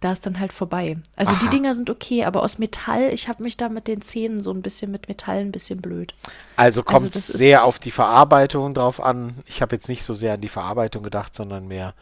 da 0.03 0.13
ist 0.13 0.27
dann 0.27 0.39
halt 0.41 0.53
vorbei. 0.53 0.99
Also 1.17 1.33
die 1.33 1.45
Aha. 1.47 1.51
Dinger 1.51 1.75
sind 1.75 1.89
okay, 1.89 2.25
aber 2.25 2.43
aus 2.43 2.59
Metall, 2.59 3.11
ich 3.13 3.29
habe 3.29 3.43
mich 3.43 3.57
da 3.57 3.69
mit 3.69 3.89
den 3.89 4.03
Zähnen 4.03 4.41
so 4.41 4.53
ein 4.53 4.61
bisschen 4.63 4.91
mit 4.91 5.09
Metall 5.09 5.39
ein 5.39 5.53
bisschen 5.53 5.81
blöd. 5.81 6.15
Also 6.57 6.83
kommt 6.83 7.15
es 7.15 7.31
ist- 7.31 7.39
sehr 7.39 7.65
auf 7.65 7.79
die 7.79 7.91
Verarbeitung 7.91 8.75
drauf 8.75 9.01
an. 9.03 9.33
Ich 9.47 9.63
habe 9.63 9.75
jetzt 9.75 9.89
nicht 9.89 10.03
so 10.03 10.13
sehr 10.15 10.35
an 10.35 10.41
die 10.41 10.49
Verarbeitung 10.49 11.03
gedacht, 11.03 11.35
sondern 11.35 11.67
mehr, 11.69 11.95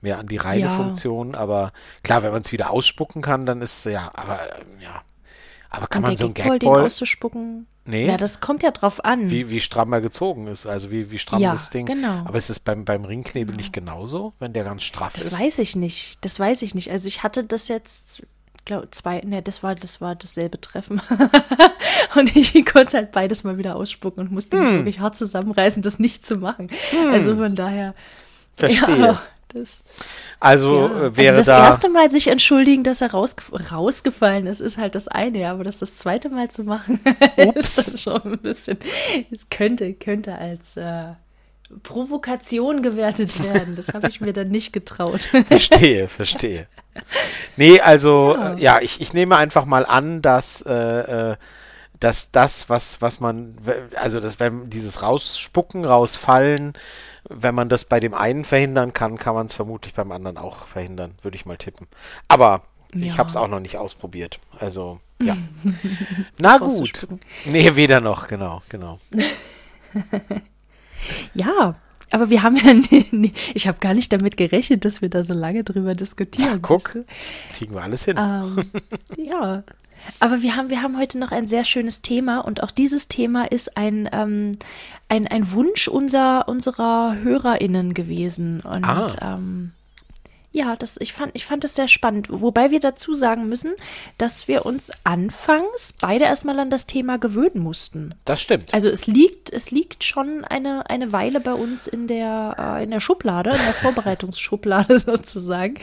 mehr 0.00 0.18
an 0.18 0.26
die 0.28 0.36
reine 0.36 0.66
Ja. 0.66 0.76
Funktion. 0.76 1.34
Aber 1.34 1.72
klar, 2.02 2.22
wenn 2.22 2.32
man 2.32 2.42
es 2.42 2.52
wieder 2.52 2.70
ausspucken 2.70 3.22
kann, 3.22 3.46
dann 3.46 3.62
ist 3.62 3.84
ja, 3.84 4.10
aber 4.14 4.38
ja. 4.80 5.02
Aber 5.70 5.86
kann 5.86 6.02
Und 6.02 6.08
man 6.10 6.16
so 6.16 6.24
einen 6.26 6.34
Gagball, 6.34 6.58
Gagball, 6.58 6.84
auszuspucken, 6.86 7.66
nee, 7.88 8.06
ja, 8.06 8.16
das 8.16 8.40
kommt 8.40 8.62
ja 8.62 8.70
drauf 8.70 9.04
an. 9.04 9.30
wie, 9.30 9.50
wie 9.50 9.60
stramm 9.60 9.92
er 9.92 10.00
gezogen 10.00 10.46
ist, 10.46 10.66
also 10.66 10.90
wie, 10.90 11.10
wie 11.10 11.18
stramm 11.18 11.40
Ja, 11.42 11.50
das 11.52 11.70
Ding. 11.70 11.86
genau. 11.86 12.22
Aber 12.24 12.38
ist 12.38 12.50
es 12.50 12.60
beim, 12.60 12.84
beim 12.84 13.04
Ringknebel 13.04 13.56
nicht 13.56 13.72
genauso, 13.72 14.34
wenn 14.38 14.52
der 14.52 14.64
ganz 14.64 14.82
straff 14.84 15.14
Das 15.14 15.26
ist? 15.26 15.40
weiß 15.40 15.58
ich 15.58 15.74
nicht. 15.74 16.24
Das 16.24 16.38
weiß 16.38 16.62
ich 16.62 16.74
nicht. 16.74 16.90
Also 16.90 17.08
ich 17.08 17.22
hatte 17.22 17.42
das 17.44 17.68
jetzt, 17.68 18.22
glaube 18.64 18.88
zwei, 18.90 19.20
ne, 19.22 19.42
das 19.42 19.62
war, 19.62 19.74
das 19.74 20.00
war 20.00 20.14
dasselbe 20.14 20.60
Treffen. 20.60 21.00
und 22.16 22.36
ich 22.36 22.52
konnte 22.66 22.96
halt 22.98 23.12
beides 23.12 23.44
mal 23.44 23.58
wieder 23.58 23.76
ausspucken 23.76 24.24
und 24.26 24.32
musste 24.32 24.56
Hm. 24.56 24.64
mich 24.64 24.74
wirklich 24.74 25.00
hart 25.00 25.16
zusammenreißen, 25.16 25.82
das 25.82 25.98
nicht 25.98 26.24
zu 26.24 26.36
machen. 26.36 26.68
Also 27.12 27.34
von 27.36 27.54
daher. 27.54 27.94
Verstehe. 28.54 28.98
Ja, 28.98 29.22
das, 29.48 29.82
Also 30.40 30.86
ja. 30.88 31.04
äh, 31.06 31.16
wäre 31.16 31.36
also 31.36 31.40
das 31.40 31.46
da. 31.46 31.66
erste 31.66 31.88
Mal 31.88 32.10
sich 32.10 32.28
entschuldigen, 32.28 32.84
dass 32.84 33.00
er 33.00 33.10
rausgef 33.12 33.50
rausgefallen 33.72 34.46
ist, 34.46 34.60
ist 34.60 34.78
halt 34.78 34.94
das 34.94 35.08
eine, 35.08 35.48
aber 35.48 35.64
das 35.64 35.78
das 35.78 35.98
zweite 35.98 36.28
Mal 36.28 36.50
zu 36.50 36.64
machen, 36.64 37.00
Ups. 37.36 37.78
ist 37.78 37.94
das 37.94 38.00
schon 38.02 38.22
ein 38.24 38.38
bisschen, 38.38 38.78
es 39.30 39.48
könnte, 39.50 39.94
könnte 39.94 40.34
als 40.36 40.76
äh, 40.76 41.12
Provokation 41.82 42.82
gewertet 42.82 43.42
werden. 43.44 43.76
Das 43.76 43.88
habe 43.94 44.08
ich 44.08 44.20
mir 44.20 44.32
dann 44.32 44.48
nicht 44.48 44.72
getraut. 44.72 45.20
Verstehe, 45.48 46.08
verstehe. 46.08 46.66
Nee, 47.56 47.80
also 47.80 48.36
Ja. 48.38 48.54
äh, 48.54 48.60
ja, 48.60 48.78
ich, 48.80 49.00
ich 49.00 49.12
nehme 49.12 49.36
einfach 49.36 49.64
mal 49.66 49.84
an, 49.86 50.22
dass, 50.22 50.62
äh, 50.62 50.72
äh, 51.32 51.36
dass 52.00 52.30
das, 52.30 52.68
was, 52.70 53.02
was 53.02 53.20
man, 53.20 53.56
also 53.96 54.18
das, 54.20 54.40
wenn 54.40 54.70
dieses 54.70 55.02
Rausspucken, 55.02 55.84
rausfallen, 55.84 56.72
wenn 57.28 57.54
man 57.54 57.68
das 57.68 57.84
bei 57.84 58.00
dem 58.00 58.14
einen 58.14 58.44
verhindern 58.44 58.92
kann, 58.92 59.16
kann 59.18 59.34
man 59.34 59.46
es 59.46 59.54
vermutlich 59.54 59.94
beim 59.94 60.12
anderen 60.12 60.36
auch 60.38 60.66
verhindern, 60.66 61.14
würde 61.22 61.36
ich 61.36 61.46
mal 61.46 61.56
tippen. 61.56 61.86
Aber 62.28 62.62
ich 62.94 63.04
Ja. 63.12 63.18
habe 63.18 63.28
es 63.28 63.36
auch 63.36 63.48
noch 63.48 63.60
nicht 63.60 63.76
ausprobiert. 63.76 64.38
Also, 64.58 65.00
ja. 65.22 65.36
Na 66.38 66.58
gut. 66.58 67.06
Nee, 67.44 67.76
weder 67.76 68.00
noch, 68.00 68.28
genau, 68.28 68.62
genau. 68.68 68.98
Ja, 71.34 71.76
aber 72.10 72.30
wir 72.30 72.42
haben 72.42 72.56
ja, 72.56 72.74
nie- 72.90 73.06
nie- 73.12 73.32
ich 73.54 73.68
habe 73.68 73.78
gar 73.78 73.94
nicht 73.94 74.12
damit 74.12 74.36
gerechnet, 74.36 74.84
dass 74.84 75.00
wir 75.02 75.08
da 75.08 75.22
so 75.24 75.34
lange 75.34 75.62
drüber 75.64 75.94
diskutieren. 75.94 76.52
Ja, 76.52 76.58
guck. 76.60 76.96
Kriegen 77.56 77.74
wir 77.74 77.82
alles 77.82 78.04
hin. 78.04 78.16
Ähm, 78.18 78.56
ja. 79.16 79.62
Aber 80.20 80.42
wir 80.42 80.56
haben, 80.56 80.70
wir 80.70 80.82
haben 80.82 80.98
heute 80.98 81.18
noch 81.18 81.32
ein 81.32 81.46
sehr 81.46 81.64
schönes 81.64 82.02
Thema 82.02 82.40
und 82.40 82.62
auch 82.62 82.70
dieses 82.70 83.08
Thema 83.08 83.50
ist 83.50 83.76
ein, 83.76 84.08
ähm, 84.12 84.52
ein, 85.08 85.26
ein 85.26 85.52
Wunsch 85.52 85.88
unser, 85.88 86.48
unserer 86.48 87.16
HörerInnen 87.22 87.94
gewesen. 87.94 88.60
Und 88.60 88.84
Ah. 88.84 89.08
ähm, 89.20 89.72
ja, 90.50 90.76
das, 90.76 90.96
ich, 90.98 91.12
fand, 91.12 91.32
ich 91.34 91.44
fand 91.44 91.62
das 91.62 91.74
sehr 91.74 91.88
spannend. 91.88 92.28
Wobei 92.30 92.70
wir 92.70 92.80
dazu 92.80 93.14
sagen 93.14 93.48
müssen, 93.48 93.74
dass 94.16 94.48
wir 94.48 94.64
uns 94.64 94.90
anfangs 95.04 95.94
beide 96.00 96.24
erstmal 96.24 96.58
an 96.58 96.70
das 96.70 96.86
Thema 96.86 97.18
gewöhnen 97.18 97.62
mussten. 97.62 98.14
Das 98.24 98.40
stimmt. 98.40 98.72
Also 98.72 98.88
es 98.88 99.06
liegt, 99.06 99.52
es 99.52 99.70
liegt 99.70 100.04
schon 100.04 100.44
eine, 100.44 100.88
eine 100.88 101.12
Weile 101.12 101.40
bei 101.40 101.52
uns 101.52 101.86
in 101.86 102.06
der, 102.06 102.56
äh, 102.78 102.82
in 102.82 102.90
der 102.90 103.00
Schublade, 103.00 103.50
in 103.50 103.56
der 103.56 103.74
Vorbereitungsschublade 103.82 104.98
sozusagen. 104.98 105.74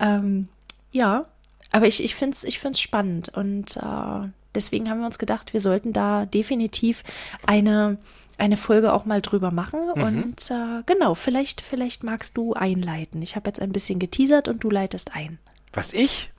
Ähm, 0.00 0.48
ja, 0.90 1.26
aber 1.70 1.86
ich, 1.86 2.02
ich 2.02 2.14
finde 2.14 2.34
es 2.34 2.44
ich 2.44 2.58
find's 2.58 2.80
spannend 2.80 3.28
und 3.30 3.76
äh, 3.76 4.28
deswegen 4.54 4.88
haben 4.90 5.00
wir 5.00 5.06
uns 5.06 5.18
gedacht, 5.18 5.52
wir 5.52 5.60
sollten 5.60 5.92
da 5.92 6.26
definitiv 6.26 7.04
eine, 7.46 7.98
eine 8.38 8.56
Folge 8.56 8.92
auch 8.92 9.04
mal 9.04 9.20
drüber 9.22 9.50
machen. 9.50 9.80
Mhm. 9.94 10.02
Und 10.02 10.50
äh, 10.50 10.82
genau, 10.86 11.14
vielleicht, 11.14 11.60
vielleicht 11.60 12.04
magst 12.04 12.36
du 12.36 12.54
einleiten. 12.54 13.20
Ich 13.22 13.36
habe 13.36 13.48
jetzt 13.48 13.60
ein 13.60 13.72
bisschen 13.72 13.98
geteasert 13.98 14.48
und 14.48 14.64
du 14.64 14.70
leitest 14.70 15.14
ein. 15.14 15.38
Was 15.72 15.92
ich? 15.92 16.30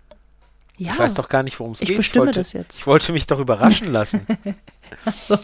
Ja, 0.77 0.93
Ich 0.93 0.99
weiß 0.99 1.13
doch 1.15 1.27
gar 1.27 1.43
nicht, 1.43 1.59
worum 1.59 1.73
es 1.73 1.81
Ich 1.81 1.89
geht. 1.89 1.97
bestimme 1.97 2.27
wollte, 2.27 2.39
das 2.39 2.53
jetzt. 2.53 2.77
Ich 2.77 2.87
wollte 2.87 3.11
mich 3.11 3.27
doch 3.27 3.39
überraschen 3.39 3.91
lassen. 3.91 4.25
So, 5.15 5.37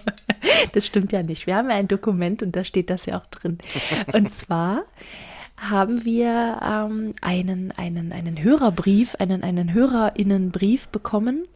das 0.73 0.87
stimmt 0.87 1.11
ja 1.11 1.21
nicht. 1.21 1.45
Wir 1.45 1.55
haben 1.55 1.69
ja 1.69 1.75
ein 1.75 1.87
Dokument 1.87 2.41
und 2.41 2.55
da 2.55 2.63
steht 2.63 2.89
das 2.89 3.05
ja 3.05 3.19
auch 3.19 3.27
drin. 3.27 3.59
Und 4.11 4.31
zwar 4.31 4.85
haben 5.57 6.03
wir 6.05 6.59
ähm, 6.61 7.13
einen, 7.21 7.71
einen, 7.71 8.11
einen 8.11 8.41
Hörerbrief, 8.43 9.15
einen, 9.15 9.43
einen 9.43 9.73
HörerInnenbrief 9.73 10.87
bekommen. 10.89 11.47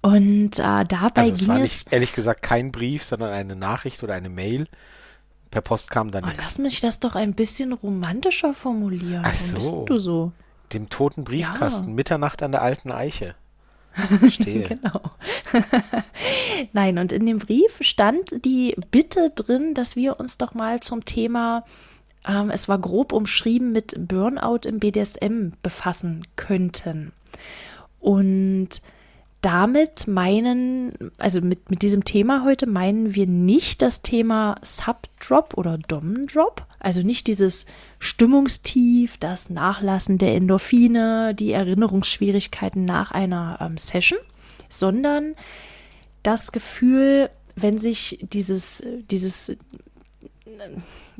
Und 0.00 0.58
äh, 0.58 0.84
dabei 0.84 1.10
Also 1.16 1.32
es 1.32 1.38
ging 1.40 1.48
war 1.48 1.56
es. 1.56 1.84
nicht, 1.84 1.92
ehrlich 1.92 2.12
gesagt 2.12 2.42
kein 2.42 2.72
Brief, 2.72 3.02
sondern 3.04 3.30
eine 3.32 3.56
Nachricht 3.56 4.02
oder 4.02 4.14
eine 4.14 4.28
Mail. 4.28 4.66
Per 5.50 5.60
Post 5.60 5.90
kam 5.90 6.10
dann 6.10 6.24
Oh, 6.24 6.28
nichts. 6.28 6.44
lass 6.44 6.58
mich 6.58 6.80
das 6.80 6.98
doch 7.00 7.14
ein 7.14 7.34
bisschen 7.34 7.72
romantischer 7.72 8.52
formulieren. 8.54 9.22
Ach 9.24 9.32
Warum 9.34 9.54
bist 9.54 9.68
so. 9.70 9.84
du 9.84 9.98
so? 9.98 10.32
Dem 10.72 10.88
toten 10.88 11.24
Briefkasten, 11.24 11.88
Ja. 11.90 11.94
Mitternacht 11.94 12.42
an 12.42 12.52
der 12.52 12.62
alten 12.62 12.90
Eiche. 12.90 13.34
Verstehe. 14.20 14.68
Genau. 14.68 15.02
Nein, 16.72 16.98
und 16.98 17.12
in 17.12 17.26
dem 17.26 17.38
Brief 17.38 17.78
stand 17.82 18.44
die 18.44 18.74
Bitte 18.90 19.30
drin, 19.34 19.74
dass 19.74 19.96
wir 19.96 20.18
uns 20.18 20.38
doch 20.38 20.54
mal 20.54 20.80
zum 20.80 21.04
Thema, 21.04 21.64
ähm, 22.26 22.50
es 22.50 22.68
war 22.68 22.78
grob 22.78 23.12
umschrieben, 23.12 23.72
mit 23.72 23.94
Burnout 24.08 24.60
im 24.66 24.78
BDSM 24.78 25.52
befassen 25.62 26.26
könnten. 26.36 27.12
Und 28.00 28.80
damit 29.42 30.06
meinen, 30.06 30.92
also 31.18 31.40
mit, 31.40 31.68
mit 31.68 31.82
diesem 31.82 32.04
Thema 32.04 32.44
heute 32.44 32.66
meinen 32.66 33.16
wir 33.16 33.26
nicht 33.26 33.82
das 33.82 34.00
Thema 34.00 34.54
Subdrop 34.62 35.54
oder 35.58 35.78
Dom-Drop, 35.78 36.64
also 36.78 37.02
nicht 37.02 37.26
dieses 37.26 37.66
Stimmungstief, 37.98 39.16
das 39.18 39.50
Nachlassen 39.50 40.18
der 40.18 40.36
Endorphine, 40.36 41.34
die 41.34 41.50
Erinnerungsschwierigkeiten 41.50 42.84
nach 42.84 43.10
einer 43.10 43.58
ähm, 43.60 43.76
Session, 43.78 44.20
sondern 44.68 45.34
das 46.22 46.52
Gefühl, 46.52 47.28
wenn 47.56 47.78
sich 47.78 48.20
dieses, 48.22 48.84
dieses 49.10 49.56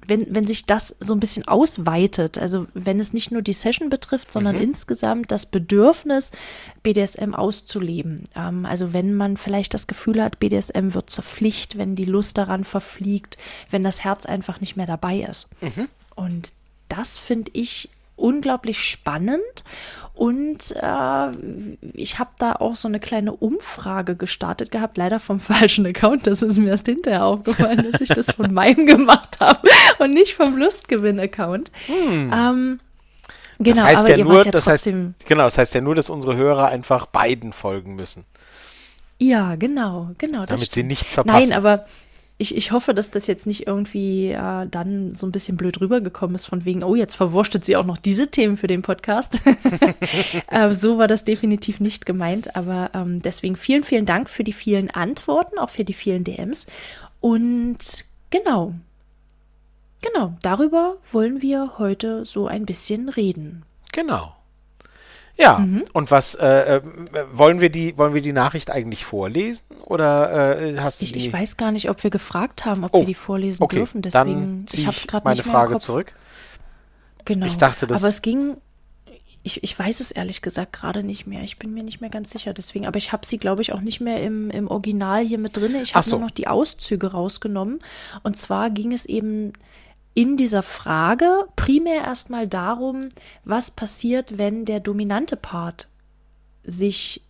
wenn, 0.06 0.34
wenn 0.34 0.46
sich 0.46 0.66
das 0.66 0.96
so 1.00 1.14
ein 1.14 1.20
bisschen 1.20 1.46
ausweitet, 1.46 2.38
also 2.38 2.66
wenn 2.74 2.98
es 3.00 3.12
nicht 3.12 3.30
nur 3.30 3.42
die 3.42 3.52
Session 3.52 3.88
betrifft, 3.88 4.32
sondern 4.32 4.56
insgesamt 4.56 5.30
das 5.30 5.46
Bedürfnis, 5.46 6.32
BDSM 6.82 7.34
auszuleben. 7.34 8.24
Ähm, 8.34 8.66
also 8.66 8.92
wenn 8.92 9.14
man 9.14 9.36
vielleicht 9.36 9.74
das 9.74 9.86
Gefühl 9.86 10.22
hat, 10.22 10.40
BDSM 10.40 10.94
wird 10.94 11.10
zur 11.10 11.24
Pflicht, 11.24 11.78
wenn 11.78 11.94
die 11.94 12.04
Lust 12.04 12.38
daran 12.38 12.64
verfliegt, 12.64 13.38
wenn 13.70 13.84
das 13.84 14.04
Herz 14.04 14.26
einfach 14.26 14.60
nicht 14.60 14.76
mehr 14.76 14.86
dabei 14.86 15.20
ist. 15.20 15.48
Und 16.14 16.52
das 16.88 17.18
finde 17.18 17.50
ich 17.54 17.88
unglaublich 18.16 18.82
spannend. 18.84 19.64
Und 20.14 20.74
äh, 20.76 21.30
ich 21.94 22.18
habe 22.18 22.30
da 22.38 22.52
auch 22.52 22.76
so 22.76 22.86
eine 22.86 23.00
kleine 23.00 23.32
Umfrage 23.32 24.14
gestartet 24.14 24.70
gehabt, 24.70 24.96
leider 24.96 25.18
vom 25.18 25.40
falschen 25.40 25.86
Account. 25.86 26.26
Das 26.26 26.42
ist 26.42 26.58
mir 26.58 26.70
erst 26.70 26.86
hinterher 26.86 27.24
aufgefallen, 27.24 27.86
dass 27.90 28.00
ich 28.00 28.10
das 28.10 28.30
von 28.32 28.52
meinem 28.54 28.86
gemacht 28.86 29.40
habe 29.40 29.68
und 29.98 30.12
nicht 30.12 30.34
vom 30.34 30.56
Lustgewinn-Account. 30.56 31.72
Ähm, 31.88 32.80
genau, 33.58 33.76
das 33.76 33.84
heißt 33.84 34.00
aber 34.00 34.10
ja 34.10 34.16
ihr 34.16 34.24
nur, 34.24 34.44
ja 34.44 34.50
das 34.50 34.66
heißt, 34.66 34.84
genau, 34.84 35.44
das 35.44 35.58
heißt 35.58 35.74
ja 35.74 35.80
nur, 35.80 35.94
dass 35.94 36.10
unsere 36.10 36.36
Hörer 36.36 36.66
einfach 36.66 37.06
beiden 37.06 37.52
folgen 37.52 37.94
müssen, 37.94 38.26
ja, 39.22 39.54
genau, 39.54 40.10
genau. 40.18 40.44
damit 40.46 40.72
sie 40.72 40.82
nichts 40.82 41.14
verpassen. 41.14 41.50
Nein, 41.50 41.56
aber 41.56 41.84
ich, 42.42 42.56
ich 42.56 42.72
hoffe, 42.72 42.92
dass 42.92 43.10
das 43.10 43.26
jetzt 43.26 43.46
nicht 43.46 43.66
irgendwie 43.66 44.32
äh, 44.32 44.66
dann 44.68 45.14
so 45.14 45.26
ein 45.26 45.32
bisschen 45.32 45.56
blöd 45.56 45.80
rübergekommen 45.80 46.34
ist, 46.34 46.44
von 46.44 46.64
wegen, 46.64 46.82
oh, 46.82 46.94
jetzt 46.94 47.14
verwurstet 47.14 47.64
sie 47.64 47.76
auch 47.76 47.86
noch 47.86 47.96
diese 47.96 48.28
Themen 48.28 48.56
für 48.56 48.66
den 48.66 48.82
Podcast. 48.82 49.40
ähm, 50.50 50.74
so 50.74 50.98
war 50.98 51.08
das 51.08 51.24
definitiv 51.24 51.80
nicht 51.80 52.04
gemeint, 52.04 52.56
aber 52.56 52.90
ähm, 52.94 53.22
deswegen 53.22 53.56
vielen, 53.56 53.84
vielen 53.84 54.06
Dank 54.06 54.28
für 54.28 54.44
die 54.44 54.52
vielen 54.52 54.90
Antworten, 54.90 55.58
auch 55.58 55.70
für 55.70 55.84
die 55.84 55.94
vielen 55.94 56.24
DMs. 56.24 56.66
Und 57.20 57.78
genau, 58.30 58.74
genau, 60.02 60.34
darüber 60.42 60.96
wollen 61.10 61.40
wir 61.40 61.78
heute 61.78 62.24
so 62.26 62.48
ein 62.48 62.66
bisschen 62.66 63.08
reden. 63.08 63.62
Genau. 63.92 64.34
Ja, 65.38 65.58
Mhm. 65.60 65.84
und 65.94 66.10
was 66.10 66.34
äh, 66.34 66.76
äh, 66.76 66.82
wollen 67.32 67.60
wir 67.60 67.70
die 67.70 67.96
wollen 67.96 68.12
wir 68.14 68.20
die 68.22 68.32
Nachricht 68.32 68.70
eigentlich 68.70 69.04
vorlesen 69.04 69.64
oder 69.86 70.60
äh, 70.60 70.76
hast 70.78 71.00
du 71.00 71.04
Ich, 71.06 71.12
die? 71.12 71.18
ich 71.18 71.32
weiß 71.32 71.56
gar 71.56 71.72
nicht, 71.72 71.88
ob 71.90 72.02
wir 72.04 72.10
gefragt 72.10 72.64
haben, 72.66 72.84
ob 72.84 72.94
Oh, 72.94 72.98
wir 73.00 73.06
die 73.06 73.14
vorlesen 73.14 73.62
okay, 73.62 73.76
dürfen, 73.76 74.02
deswegen, 74.02 74.66
ich 74.72 74.86
habe 74.86 74.96
es 74.96 75.06
gerade 75.06 75.24
meine 75.24 75.36
nicht 75.36 75.46
mehr 75.46 75.52
Frage 75.54 75.78
zurück. 75.78 76.14
Genau. 77.24 77.46
Ich 77.46 77.56
dachte, 77.56 77.86
das- 77.86 78.02
Aber 78.02 78.10
es 78.10 78.20
ging. 78.22 78.56
Ich, 79.44 79.62
ich 79.64 79.76
weiß 79.76 79.98
es 79.98 80.12
ehrlich 80.12 80.40
gesagt 80.40 80.72
gerade 80.72 81.02
nicht 81.02 81.26
mehr. 81.26 81.42
Ich 81.42 81.58
bin 81.58 81.74
mir 81.74 81.82
nicht 81.82 82.00
mehr 82.00 82.10
ganz 82.10 82.30
sicher 82.30 82.52
deswegen. 82.52 82.86
Aber 82.86 82.96
ich 82.98 83.10
habe 83.12 83.26
sie, 83.26 83.38
glaube 83.38 83.60
ich, 83.62 83.72
auch 83.72 83.80
nicht 83.80 84.00
mehr 84.00 84.22
im, 84.22 84.50
im 84.50 84.68
Original 84.68 85.24
hier 85.24 85.38
mit 85.38 85.56
drin. 85.56 85.74
Ich 85.82 85.96
habe 85.96 86.06
so. 86.06 86.16
nur 86.16 86.26
noch 86.26 86.30
die 86.30 86.46
Auszüge 86.46 87.10
rausgenommen. 87.10 87.80
Und 88.22 88.36
zwar 88.36 88.70
ging 88.70 88.92
es 88.92 89.04
eben 89.04 89.52
in 90.14 90.36
dieser 90.36 90.62
Frage 90.62 91.46
primär 91.56 92.02
erstmal 92.02 92.46
darum, 92.46 93.00
was 93.44 93.70
passiert, 93.70 94.38
wenn 94.38 94.64
der 94.64 94.80
dominante 94.80 95.36
Part 95.36 95.88
sich 96.64 97.22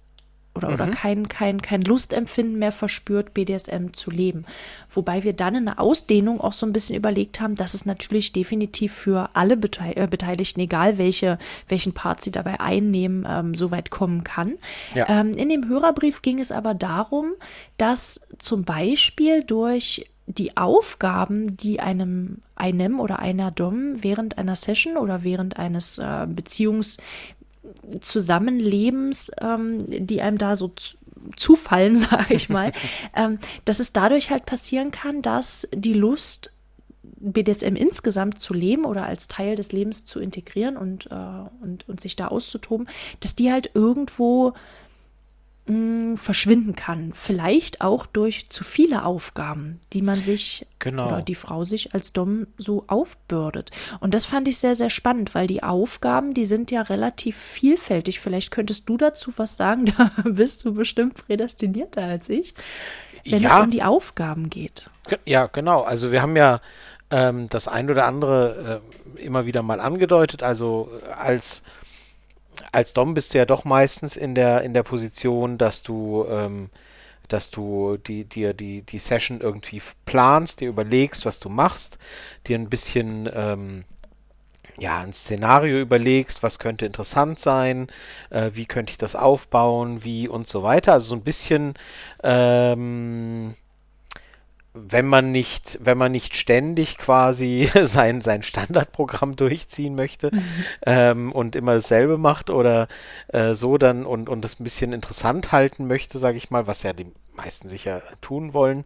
oder, 0.55 0.69
mhm. 0.69 0.75
oder 0.75 0.87
kein, 0.89 1.29
kein, 1.29 1.63
kein 1.63 1.83
Lustempfinden 1.83 2.59
mehr 2.59 2.73
verspürt, 2.73 3.33
BDSM 3.33 3.93
zu 3.93 4.11
leben. 4.11 4.45
Wobei 4.91 5.25
wir 5.25 5.33
dann 5.33 5.55
in 5.55 5.65
der 5.65 5.81
Ausdehnung 5.81 6.41
auch 6.41 6.53
so 6.53 6.67
ein 6.67 6.73
bisschen 6.73 6.97
überlegt 6.97 7.41
haben, 7.41 7.55
dass 7.55 7.75
es 7.75 7.87
natürlich 7.87 8.33
definitiv 8.33 8.93
für 8.93 9.31
alle 9.35 9.55
äh, 9.55 10.07
Beteiligten, 10.07 10.61
egal 10.61 10.99
welche, 10.99 11.39
welchen 11.69 11.95
Part 11.95 12.23
sie 12.23 12.33
dabei 12.33 12.61
einnehmen, 12.61 13.27
ähm, 13.29 13.55
so 13.55 13.71
weit 13.71 13.91
kommen 13.91 14.25
kann. 14.25 14.55
Ja. 14.95 15.09
Ähm, 15.09 15.33
in 15.33 15.49
dem 15.49 15.69
Hörerbrief 15.69 16.21
ging 16.21 16.39
es 16.39 16.53
aber 16.53 16.75
darum, 16.75 17.33
dass 17.79 18.21
zum 18.39 18.65
Beispiel 18.65 19.43
durch 19.45 20.07
die 20.27 20.57
Aufgaben, 20.57 21.57
die 21.57 21.81
einem 21.81 22.43
einem 22.63 23.01
oder 23.01 23.19
einer 23.19 23.51
Dom 23.51 24.03
während 24.03 24.39
einer 24.39 24.57
Session 24.57 24.97
oder 24.97 25.25
während 25.25 25.57
eines 25.59 25.99
äh, 25.99 26.27
Beziehungs 26.29 26.99
Zusammenlebens, 28.01 29.31
ähm, 29.41 30.07
die 30.07 30.23
einem 30.23 30.39
da 30.39 30.57
so 30.57 30.73
zufallen, 31.37 31.97
sage 31.97 32.35
ich 32.35 32.49
mal, 32.49 32.73
ähm, 33.15 33.39
dass 33.65 33.81
es 33.81 33.93
dadurch 33.93 34.31
halt 34.31 34.47
passieren 34.47 34.91
kann, 34.91 35.23
dass 35.23 35.69
die 35.75 35.95
Lust, 35.95 36.53
BDSM 37.25 37.77
insgesamt 37.77 38.41
zu 38.41 38.53
leben 38.53 38.85
oder 38.85 39.07
als 39.07 39.29
Teil 39.29 39.55
des 39.55 39.71
Lebens 39.71 40.05
zu 40.05 40.19
integrieren 40.19 40.77
und, 40.77 41.07
äh, 41.07 41.15
und, 41.63 41.89
und 41.89 42.01
sich 42.01 42.17
da 42.17 42.29
auszutoben, 42.29 42.89
dass 43.21 43.37
die 43.37 43.53
halt 43.53 43.71
irgendwo 43.75 44.55
mh, 45.67 46.17
verschwinden 46.17 46.75
kann. 46.75 47.13
Vielleicht 47.15 47.81
auch 47.81 48.07
durch 48.07 48.51
zu 48.51 48.65
viele 48.65 49.05
Aufgaben, 49.05 49.81
die 49.93 50.03
man 50.03 50.23
sich 50.23 50.67
genau. 50.79 51.07
oder 51.09 51.23
die 51.23 51.35
Frau 51.35 51.65
sich 51.65 51.95
als 51.95 52.13
Dom 52.13 52.47
so 52.59 52.85
aufbürdet. 52.87 53.71
Und 54.01 54.15
das 54.15 54.25
fand 54.25 54.49
ich 54.49 54.59
sehr, 54.59 54.75
sehr 54.75 54.91
spannend, 54.91 55.35
weil 55.35 55.47
die 55.47 55.63
Aufgaben, 55.63 56.35
die 56.35 56.45
sind 56.45 56.71
ja 56.71 56.83
relativ 56.83 57.37
vielfältig. 57.37 58.21
Vielleicht 58.21 58.51
könntest 58.51 58.89
du 58.89 58.97
dazu 58.97 59.33
was 59.37 59.57
sagen, 59.57 59.87
da 59.97 60.11
bist 60.25 60.65
du 60.65 60.75
bestimmt 60.75 61.15
prädestinierter 61.15 62.03
als 62.03 62.29
ich, 62.29 62.55
wenn 63.25 63.43
ja. 63.43 63.51
es 63.51 63.59
um 63.59 63.71
die 63.71 63.83
Aufgaben 63.83 64.51
geht. 64.51 64.91
Ja, 65.25 65.47
genau. 65.47 65.83
Also 65.83 66.13
wir 66.13 66.23
haben 66.23 66.37
ja 66.37 66.61
ähm, 67.11 67.49
das 67.49 67.69
ein 67.69 67.91
oder 67.91 68.07
andere 68.07 68.81
äh, 69.19 69.23
immer 69.23 69.47
wieder 69.47 69.63
mal 69.63 69.81
angedeutet. 69.81 70.43
Also 70.43 70.91
als 71.17 71.63
als 72.73 72.93
Dom 72.93 73.15
bist 73.15 73.35
du 73.35 73.39
ja 73.39 73.47
doch 73.47 73.65
meistens 73.65 74.17
in 74.17 74.35
der, 74.35 74.63
in 74.63 74.75
der 74.75 74.83
Position, 74.83 75.59
dass 75.59 75.83
du, 75.83 76.27
ähm, 76.29 76.71
dass 77.29 77.51
du 77.51 77.97
die, 77.97 78.25
dir 78.25 78.55
die, 78.55 78.83
die 78.83 78.99
Session 78.99 79.41
irgendwie 79.41 79.83
planst, 80.05 80.61
dir 80.61 80.69
überlegst, 80.69 81.25
was 81.25 81.41
du 81.41 81.49
machst, 81.49 81.99
dir 82.47 82.59
ein 82.59 82.69
bisschen 82.69 83.29
ähm, 83.33 83.85
ja, 84.79 85.01
ein 85.01 85.13
Szenario 85.13 85.79
überlegst, 85.79 86.43
was 86.43 86.59
könnte 86.59 86.87
interessant 86.87 87.39
sein, 87.39 87.89
äh, 88.31 88.51
wie 88.55 88.67
könnte 88.67 88.91
ich 88.91 88.99
das 88.99 89.15
aufbauen, 89.17 90.03
wie 90.05 90.29
und 90.29 90.49
so 90.49 90.63
weiter. 90.63 90.93
Also 90.93 91.09
so 91.09 91.17
ein 91.17 91.25
bisschen 91.25 91.75
ähm, 92.23 93.55
wenn 94.75 95.07
man 95.07 95.33
nicht, 95.33 95.79
wenn 95.83 95.99
man 95.99 96.13
nicht 96.13 96.37
ständig 96.37 96.97
quasi 96.97 97.71
sein, 97.83 98.21
sein 98.21 98.43
Standardprogramm 98.43 99.37
durchziehen 99.37 99.95
möchte 99.95 100.31
mhm. 100.33 100.45
ähm, 100.87 101.33
und 101.33 101.57
immer 101.57 101.75
dasselbe 101.75 102.19
macht 102.19 102.51
oder 102.51 102.89
äh, 103.29 103.55
so 103.55 103.77
dann 103.79 104.07
und, 104.07 104.29
und 104.29 104.43
das 104.43 104.59
ein 104.59 104.65
bisschen 104.65 104.93
interessant 104.93 105.53
halten 105.53 105.87
möchte, 105.87 106.19
sage 106.19 106.39
ich 106.39 106.51
mal, 106.51 106.67
was 106.67 106.83
ja 106.83 106.93
die 106.93 107.13
meisten 107.37 107.69
sicher 107.69 108.03
tun 108.21 108.55
wollen, 108.55 108.85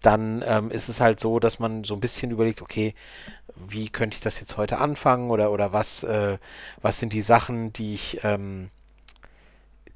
dann 0.00 0.44
ähm, 0.46 0.70
ist 0.70 0.88
es 0.88 1.00
halt 1.00 1.20
so, 1.20 1.40
dass 1.40 1.58
man 1.58 1.84
so 1.84 1.94
ein 1.94 2.00
bisschen 2.00 2.30
überlegt, 2.30 2.62
okay, 2.62 2.94
wie 3.68 3.88
könnte 3.88 4.16
ich 4.16 4.20
das 4.20 4.40
jetzt 4.40 4.56
heute 4.56 4.78
anfangen 4.78 5.30
oder, 5.30 5.50
oder 5.50 5.72
was, 5.72 6.04
äh, 6.04 6.38
was 6.82 6.98
sind 6.98 7.12
die 7.12 7.22
Sachen, 7.22 7.72
die 7.72 7.94
ich 7.94 8.20
ähm, 8.22 8.70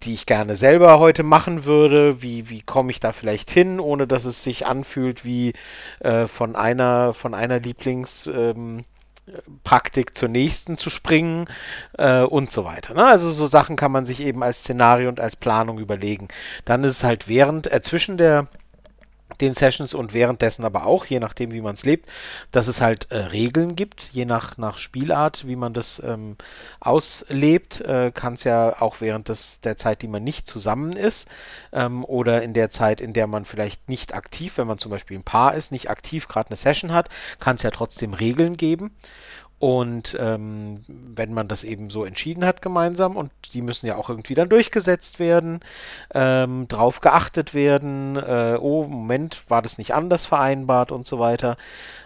die 0.03 0.15
ich 0.15 0.27
gerne 0.27 0.57
selber 0.57 0.99
heute 0.99 1.23
machen 1.23 1.65
würde. 1.65 2.23
Wie, 2.23 2.49
wie 2.49 2.63
komme 2.63 2.91
ich 2.91 3.01
da 3.01 3.13
vielleicht 3.13 3.51
hin, 3.51 3.81
ohne 3.81 4.07
dass 4.07 4.25
es 4.25 4.43
sich 4.43 4.67
anfühlt 4.67 5.25
wie 5.25 5.53
äh, 6.01 6.27
von 6.27 6.57
einer, 6.57 7.13
von 7.13 7.35
einer 7.35 7.61
Lieblingspraktik 7.61 8.85
ähm, 10.11 10.15
zur 10.15 10.29
nächsten 10.29 10.77
zu 10.77 10.91
springen 10.91 11.47
äh, 11.99 12.23
und 12.23 12.51
so 12.51 12.65
weiter. 12.65 12.95
Ne? 12.95 13.05
Also 13.05 13.31
so 13.31 13.47
Sachen 13.47 13.77
kann 13.77 13.93
man 13.93 14.07
sich 14.07 14.21
eben 14.21 14.43
als 14.43 14.61
Szenario 14.61 15.09
und 15.09 15.21
als 15.21 15.37
Planung 15.37 15.79
überlegen. 15.79 16.29
Dann 16.65 16.85
ist 16.85 16.99
es 16.99 17.05
halt 17.05 17.29
während, 17.29 17.73
äh, 17.73 17.83
zwischen 17.83 18.17
der 18.17 18.49
den 19.39 19.55
Sessions 19.55 19.95
und 19.95 20.13
währenddessen 20.13 20.65
aber 20.65 20.87
auch, 20.87 21.07
je 21.07 21.21
nachdem, 21.21 21.53
wie 21.53 21.61
man 21.61 21.75
es 21.75 21.85
lebt, 21.85 22.09
dass 22.51 22.69
es 22.69 22.81
halt 22.81 23.11
äh, 23.11 23.17
Regeln 23.17 23.77
gibt, 23.77 24.11
je 24.13 24.25
nach, 24.25 24.57
nach 24.59 24.79
Spielart, 24.79 25.47
wie 25.47 25.57
man 25.57 25.73
das 25.73 26.03
ähm, 26.05 26.37
auslebt, 26.81 27.81
äh, 27.81 28.11
kann 28.13 28.35
es 28.35 28.45
ja 28.45 28.81
auch 28.81 29.01
während 29.01 29.29
des, 29.29 29.61
der 29.61 29.77
Zeit, 29.77 30.03
die 30.03 30.09
man 30.09 30.25
nicht 30.25 30.47
zusammen 30.47 30.93
ist 30.93 31.29
ähm, 31.73 32.05
oder 32.05 32.43
in 32.43 32.55
der 32.55 32.71
Zeit, 32.71 33.01
in 33.01 33.13
der 33.13 33.27
man 33.27 33.45
vielleicht 33.45 33.89
nicht 33.89 34.15
aktiv, 34.15 34.59
wenn 34.59 34.67
man 34.67 34.79
zum 34.79 34.91
Beispiel 34.91 35.19
ein 35.19 35.25
Paar 35.25 35.55
ist, 35.55 35.73
nicht 35.73 35.91
aktiv 35.91 36.29
gerade 36.29 36.51
eine 36.51 36.57
Session 36.57 36.93
hat, 36.93 37.09
kann 37.39 37.57
es 37.57 37.63
ja 37.63 37.71
trotzdem 37.71 38.15
Regeln 38.15 38.57
geben. 38.57 38.91
Und 39.61 40.17
ähm, 40.19 40.81
wenn 40.89 41.35
man 41.35 41.47
das 41.47 41.65
eben 41.65 41.91
so 41.91 42.07
entschieden 42.07 42.47
hat 42.47 42.63
gemeinsam 42.63 43.15
und 43.15 43.31
die 43.53 43.61
müssen 43.61 43.87
ja 43.87 43.97
auch 43.97 44.09
irgendwie 44.09 44.35
dann 44.35 44.49
durchgesetzt 44.49 45.19
werden, 45.19 45.61
ähm, 46.15 46.67
drauf 46.67 47.03
geachtet 47.03 47.53
werden, 47.53 48.17
äh, 48.17 48.57
oh, 48.59 48.87
Moment, 48.87 49.43
war 49.49 49.61
das 49.61 49.77
nicht 49.77 49.93
anders 49.93 50.25
vereinbart 50.25 50.91
und 50.93 51.07
so 51.07 51.19
weiter. 51.19 51.59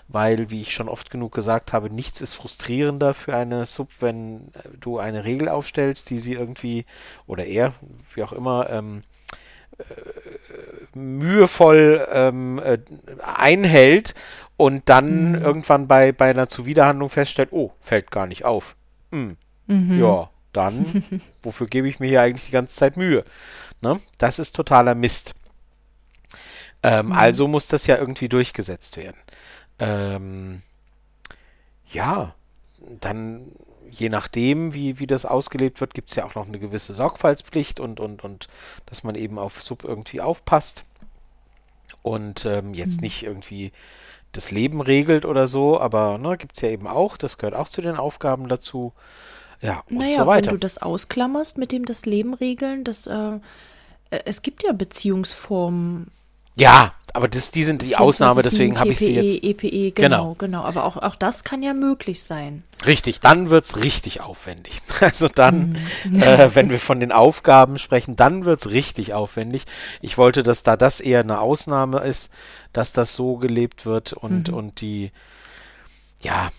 Weil, 0.08 0.50
wie 0.50 0.62
ich 0.62 0.74
schon 0.74 0.88
oft 0.88 1.10
genug 1.10 1.32
gesagt 1.32 1.72
habe, 1.72 1.90
nichts 1.90 2.20
ist 2.20 2.34
frustrierender 2.34 3.14
für 3.14 3.36
eine 3.36 3.66
Sub, 3.66 3.88
wenn 4.00 4.48
du 4.80 4.98
eine 4.98 5.24
Regel 5.24 5.48
aufstellst, 5.48 6.10
die 6.10 6.18
sie 6.18 6.32
irgendwie, 6.32 6.86
oder 7.28 7.46
er, 7.46 7.72
wie 8.16 8.24
auch 8.24 8.32
immer, 8.32 8.68
ähm, 8.68 9.04
äh, 9.78 9.84
mühevoll 10.96 12.06
ähm, 12.12 12.58
äh, 12.58 12.78
einhält 13.22 14.14
und 14.56 14.88
dann 14.88 15.30
mhm. 15.30 15.42
irgendwann 15.42 15.88
bei, 15.88 16.12
bei 16.12 16.30
einer 16.30 16.48
Zuwiderhandlung 16.48 17.10
feststellt, 17.10 17.50
oh, 17.52 17.72
fällt 17.80 18.10
gar 18.10 18.26
nicht 18.26 18.44
auf. 18.44 18.76
Hm. 19.10 19.36
Mhm. 19.66 19.98
Ja, 19.98 20.30
dann, 20.52 21.04
wofür 21.42 21.66
gebe 21.66 21.88
ich 21.88 22.00
mir 22.00 22.08
hier 22.08 22.22
eigentlich 22.22 22.46
die 22.46 22.52
ganze 22.52 22.76
Zeit 22.76 22.96
Mühe? 22.96 23.24
Ne? 23.80 24.00
Das 24.18 24.38
ist 24.38 24.54
totaler 24.54 24.94
Mist. 24.94 25.34
Ähm, 26.82 27.06
mhm. 27.06 27.12
Also 27.12 27.48
muss 27.48 27.66
das 27.66 27.86
ja 27.86 27.96
irgendwie 27.96 28.28
durchgesetzt 28.28 28.96
werden. 28.96 29.18
Ähm, 29.78 30.62
ja, 31.88 32.34
dann 33.00 33.50
je 33.90 34.08
nachdem, 34.08 34.74
wie, 34.74 34.98
wie 34.98 35.06
das 35.06 35.24
ausgelebt 35.24 35.80
wird, 35.80 35.94
gibt 35.94 36.10
es 36.10 36.16
ja 36.16 36.24
auch 36.24 36.34
noch 36.34 36.46
eine 36.46 36.58
gewisse 36.58 36.94
Sorgfaltspflicht 36.94 37.80
und, 37.80 38.00
und, 38.00 38.24
und 38.24 38.48
dass 38.86 39.04
man 39.04 39.14
eben 39.14 39.38
auf 39.38 39.62
Sub 39.62 39.84
irgendwie 39.84 40.20
aufpasst 40.20 40.84
und 42.02 42.44
ähm, 42.44 42.74
jetzt 42.74 42.96
mhm. 42.96 43.04
nicht 43.04 43.22
irgendwie 43.22 43.72
das 44.36 44.50
Leben 44.50 44.80
regelt 44.80 45.24
oder 45.24 45.46
so, 45.46 45.80
aber 45.80 46.18
ne, 46.18 46.36
gibt 46.36 46.56
es 46.56 46.62
ja 46.62 46.68
eben 46.68 46.86
auch, 46.86 47.16
das 47.16 47.38
gehört 47.38 47.54
auch 47.54 47.68
zu 47.68 47.80
den 47.80 47.96
Aufgaben 47.96 48.48
dazu. 48.48 48.92
Ja, 49.60 49.82
und 49.88 49.98
naja, 49.98 50.18
so 50.18 50.26
weiter. 50.26 50.46
wenn 50.46 50.54
du 50.54 50.60
das 50.60 50.78
ausklammerst 50.78 51.56
mit 51.56 51.72
dem 51.72 51.84
das 51.84 52.04
Leben 52.04 52.34
regeln, 52.34 52.84
das, 52.84 53.06
äh, 53.06 53.38
äh 54.10 54.20
es 54.26 54.42
gibt 54.42 54.62
ja 54.62 54.72
Beziehungsformen, 54.72 56.10
ja, 56.56 56.92
aber 57.16 57.28
das, 57.28 57.52
die 57.52 57.62
sind 57.62 57.82
die 57.82 57.96
Ausnahme, 57.96 58.42
deswegen 58.42 58.78
habe 58.80 58.90
ich 58.90 58.98
sie 58.98 59.14
jetzt. 59.14 59.44
EPE, 59.44 59.68
e, 59.68 59.90
genau, 59.92 60.34
genau, 60.34 60.34
genau. 60.34 60.64
Aber 60.64 60.84
auch, 60.84 60.96
auch 60.96 61.14
das 61.14 61.44
kann 61.44 61.62
ja 61.62 61.72
möglich 61.72 62.20
sein. 62.20 62.64
Richtig, 62.86 63.20
dann 63.20 63.50
wird 63.50 63.66
es 63.66 63.82
richtig 63.82 64.20
aufwendig. 64.20 64.82
Also 65.00 65.28
dann, 65.28 65.76
mhm. 66.04 66.20
äh, 66.20 66.54
wenn 66.56 66.70
wir 66.70 66.80
von 66.80 66.98
den 66.98 67.12
Aufgaben 67.12 67.78
sprechen, 67.78 68.16
dann 68.16 68.44
wird 68.44 68.60
es 68.60 68.70
richtig 68.70 69.14
aufwendig. 69.14 69.64
Ich 70.00 70.18
wollte, 70.18 70.42
dass 70.42 70.64
da 70.64 70.76
das 70.76 70.98
eher 70.98 71.20
eine 71.20 71.38
Ausnahme 71.38 72.00
ist, 72.00 72.32
dass 72.72 72.92
das 72.92 73.14
so 73.14 73.36
gelebt 73.36 73.86
wird 73.86 74.12
und, 74.12 74.48
mhm. 74.48 74.54
und 74.54 74.80
die, 74.80 75.12
ja, 76.20 76.50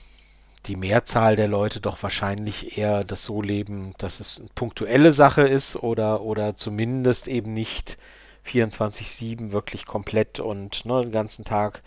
die 0.68 0.78
Mehrzahl 0.78 1.36
der 1.36 1.50
Leute 1.50 1.82
doch 1.82 2.02
wahrscheinlich 2.02 2.78
eher 2.78 3.04
das 3.04 3.26
so 3.26 3.42
leben, 3.42 3.94
dass 3.98 4.22
es 4.22 4.40
eine 4.40 4.50
punktuelle 4.56 5.12
Sache 5.12 5.42
ist 5.42 5.76
oder, 5.76 6.22
oder 6.22 6.56
zumindest 6.56 7.28
eben 7.28 7.54
nicht 7.54 7.98
24-7 8.46 9.52
wirklich 9.52 9.86
komplett 9.86 10.40
und 10.40 10.86
ne, 10.86 11.02
den 11.02 11.12
ganzen 11.12 11.46
Tag, 11.46 11.84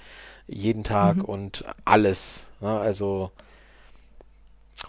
jeden 0.46 0.84
Tag 0.84 1.16
mhm. 1.16 1.24
und 1.24 1.64
alles. 1.84 2.48
Ne, 2.60 2.78
also 2.78 3.30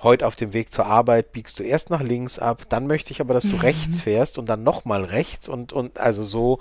heute 0.03 0.27
auf 0.27 0.35
dem 0.35 0.53
Weg 0.53 0.71
zur 0.71 0.85
Arbeit 0.85 1.31
biegst 1.31 1.59
du 1.59 1.63
erst 1.63 1.89
nach 1.89 2.01
links 2.01 2.39
ab, 2.39 2.63
dann 2.69 2.87
möchte 2.87 3.11
ich 3.11 3.21
aber, 3.21 3.33
dass 3.33 3.43
du 3.43 3.55
mhm. 3.55 3.61
rechts 3.61 4.01
fährst 4.01 4.37
und 4.37 4.47
dann 4.47 4.63
nochmal 4.63 5.03
rechts 5.03 5.49
und, 5.49 5.73
und 5.73 5.99
also 5.99 6.23
so 6.23 6.59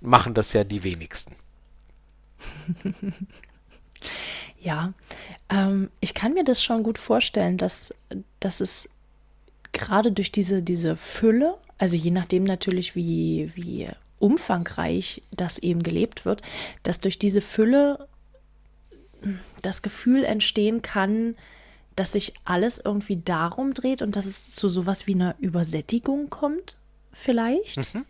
machen 0.00 0.34
das 0.34 0.52
ja 0.52 0.64
die 0.64 0.82
wenigsten. 0.82 1.36
ja, 4.60 4.92
ähm, 5.48 5.90
ich 6.00 6.14
kann 6.14 6.34
mir 6.34 6.44
das 6.44 6.62
schon 6.62 6.82
gut 6.82 6.98
vorstellen, 6.98 7.56
dass, 7.56 7.94
dass 8.40 8.60
es 8.60 8.90
gerade 9.72 10.12
durch 10.12 10.32
diese, 10.32 10.62
diese 10.62 10.96
Fülle, 10.96 11.56
also 11.78 11.96
je 11.96 12.10
nachdem 12.10 12.44
natürlich, 12.44 12.94
wie, 12.94 13.52
wie 13.54 13.88
umfangreich 14.18 15.22
das 15.30 15.58
eben 15.58 15.82
gelebt 15.82 16.24
wird, 16.24 16.42
dass 16.82 17.00
durch 17.00 17.18
diese 17.18 17.40
Fülle 17.40 18.08
das 19.62 19.82
Gefühl 19.82 20.24
entstehen 20.24 20.82
kann, 20.82 21.36
dass 21.96 22.12
sich 22.12 22.34
alles 22.44 22.78
irgendwie 22.78 23.16
darum 23.16 23.74
dreht 23.74 24.02
und 24.02 24.16
dass 24.16 24.26
es 24.26 24.54
zu 24.54 24.68
sowas 24.68 25.06
wie 25.06 25.14
einer 25.14 25.34
Übersättigung 25.40 26.28
kommt, 26.30 26.76
vielleicht. 27.12 27.94
Mhm. 27.94 28.04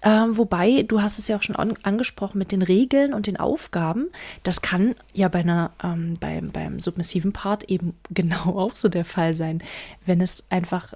Ähm, 0.00 0.38
wobei, 0.38 0.84
du 0.84 1.02
hast 1.02 1.18
es 1.18 1.26
ja 1.26 1.36
auch 1.36 1.42
schon 1.42 1.56
an, 1.56 1.76
angesprochen 1.82 2.38
mit 2.38 2.52
den 2.52 2.62
Regeln 2.62 3.12
und 3.12 3.26
den 3.26 3.36
Aufgaben. 3.36 4.08
Das 4.44 4.62
kann 4.62 4.94
ja 5.12 5.28
bei 5.28 5.40
einer, 5.40 5.72
ähm, 5.82 6.16
beim, 6.20 6.50
beim 6.50 6.78
submissiven 6.78 7.32
Part 7.32 7.64
eben 7.64 7.94
genau 8.10 8.58
auch 8.58 8.76
so 8.76 8.88
der 8.88 9.04
Fall 9.04 9.34
sein. 9.34 9.62
Wenn 10.04 10.20
es 10.20 10.46
einfach 10.50 10.94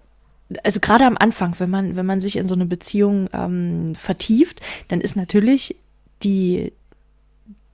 also 0.62 0.80
gerade 0.80 1.04
am 1.04 1.16
Anfang, 1.16 1.54
wenn 1.58 1.70
man, 1.70 1.96
wenn 1.96 2.06
man 2.06 2.20
sich 2.20 2.36
in 2.36 2.48
so 2.48 2.54
eine 2.54 2.66
Beziehung 2.66 3.28
ähm, 3.32 3.94
vertieft, 3.94 4.60
dann 4.88 5.00
ist 5.00 5.16
natürlich 5.16 5.76
die, 6.22 6.72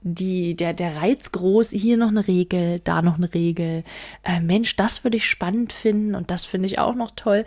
die, 0.01 0.55
der, 0.55 0.73
der 0.73 0.97
Reiz 0.97 1.31
groß, 1.31 1.71
hier 1.71 1.97
noch 1.97 2.07
eine 2.07 2.27
Regel, 2.27 2.79
da 2.83 3.01
noch 3.01 3.17
eine 3.17 3.33
Regel. 3.33 3.83
Äh, 4.23 4.39
Mensch, 4.39 4.75
das 4.75 5.03
würde 5.03 5.17
ich 5.17 5.29
spannend 5.29 5.73
finden 5.73 6.15
und 6.15 6.31
das 6.31 6.45
finde 6.45 6.67
ich 6.67 6.79
auch 6.79 6.95
noch 6.95 7.11
toll. 7.11 7.45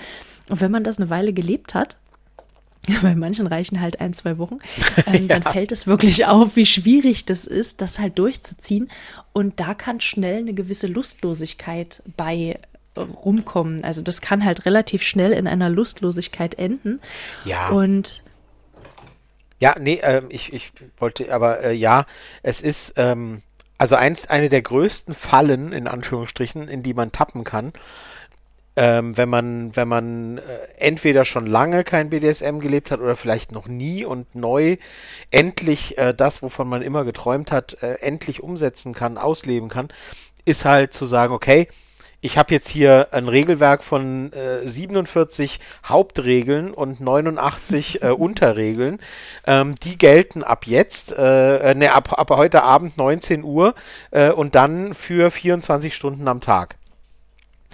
Und 0.49 0.61
wenn 0.61 0.71
man 0.71 0.85
das 0.85 0.99
eine 0.99 1.11
Weile 1.11 1.33
gelebt 1.33 1.75
hat, 1.75 1.97
bei 3.03 3.15
manchen 3.15 3.47
reichen 3.47 3.81
halt 3.81 4.01
ein, 4.01 4.13
zwei 4.13 4.39
Wochen, 4.39 4.59
ähm, 5.07 5.29
ja. 5.29 5.39
dann 5.39 5.43
fällt 5.43 5.73
es 5.73 5.87
wirklich 5.87 6.27
auf, 6.27 6.57
wie 6.57 6.67
schwierig 6.67 7.25
das 7.25 7.47
ist, 7.47 7.81
das 7.81 7.99
halt 7.99 8.19
durchzuziehen. 8.19 8.89
Und 9.33 9.61
da 9.61 9.75
kann 9.75 10.01
schnell 10.01 10.39
eine 10.39 10.53
gewisse 10.53 10.89
Lustlosigkeit 10.89 12.03
bei 12.17 12.59
rumkommen. 12.97 13.85
Also 13.85 14.03
das 14.03 14.21
kann 14.21 14.45
halt 14.45 14.67
relativ 14.67 15.03
schnell 15.03 15.33
in 15.33 15.47
einer 15.47 15.71
Lustlosigkeit 15.71 16.59
enden. 16.59 17.01
Ja. 17.45 17.71
Und 17.71 18.23
ja, 19.59 19.77
nee, 19.79 20.01
ähm, 20.03 20.27
ich, 20.29 20.53
ich 20.53 20.73
wollte, 20.99 21.33
aber 21.33 21.63
äh, 21.63 21.73
ja, 21.73 22.05
es 22.43 22.61
ist 22.61 22.95
ähm, 22.97 23.43
also 23.83 23.97
eins, 23.97 24.31
eine 24.31 24.49
der 24.49 24.63
größten 24.63 25.13
Fallen, 25.13 25.73
in 25.73 25.89
Anführungsstrichen, 25.89 26.69
in 26.69 26.85
die 26.85 26.95
man 26.95 27.11
tappen 27.11 27.43
kann, 27.43 27.73
ähm, 28.77 29.17
wenn 29.17 29.29
man, 29.29 29.75
wenn 29.75 29.89
man 29.89 30.39
äh, 30.39 30.43
entweder 30.79 31.25
schon 31.25 31.47
lange 31.47 31.85
kein 31.85 32.09
BDSM 32.09 32.61
gelebt 32.61 32.91
hat 32.91 33.01
oder 33.01 33.17
vielleicht 33.17 33.51
noch 33.51 33.67
nie 33.67 34.05
und 34.05 34.37
neu 34.37 34.77
endlich 35.33 35.99
äh, 35.99 36.15
das, 36.15 36.43
wovon 36.43 36.69
man 36.69 36.83
immer 36.83 37.05
geträumt 37.05 37.51
hat, 37.51 37.83
äh, 37.83 37.95
endlich 37.95 38.43
umsetzen 38.43 38.95
kann, 38.95 39.19
ausleben 39.19 39.69
kann, 39.69 39.89
ist 40.45 40.65
halt 40.65 40.95
zu 40.95 41.05
sagen, 41.05 41.35
okay, 41.35 41.67
ich 42.23 42.39
habe 42.39 42.55
jetzt 42.55 42.69
hier 42.69 43.09
ein 43.11 43.29
Regelwerk 43.29 43.83
von 43.83 44.33
äh, 44.33 44.67
47 44.67 45.59
Hauptregeln 45.85 46.73
und 46.73 47.01
89 47.01 48.03
äh, 48.03 48.07
Unterregeln. 48.11 49.01
Ähm, 49.45 49.75
die 49.83 49.99
gelten 49.99 50.45
ab 50.45 50.67
jetzt, 50.67 51.13
äh, 51.13 51.75
ne, 51.75 51.93
ab, 51.93 52.19
ab 52.19 52.31
heute 52.31 52.63
Abend 52.63 52.97
19 52.97 53.43
Uhr 53.43 53.75
äh, 54.13 54.31
und 54.31 54.55
dann 54.55 54.95
für 54.95 55.33
24 55.33 55.95
Stunden 55.95 56.29
am 56.29 56.41
Tag. 56.41 56.77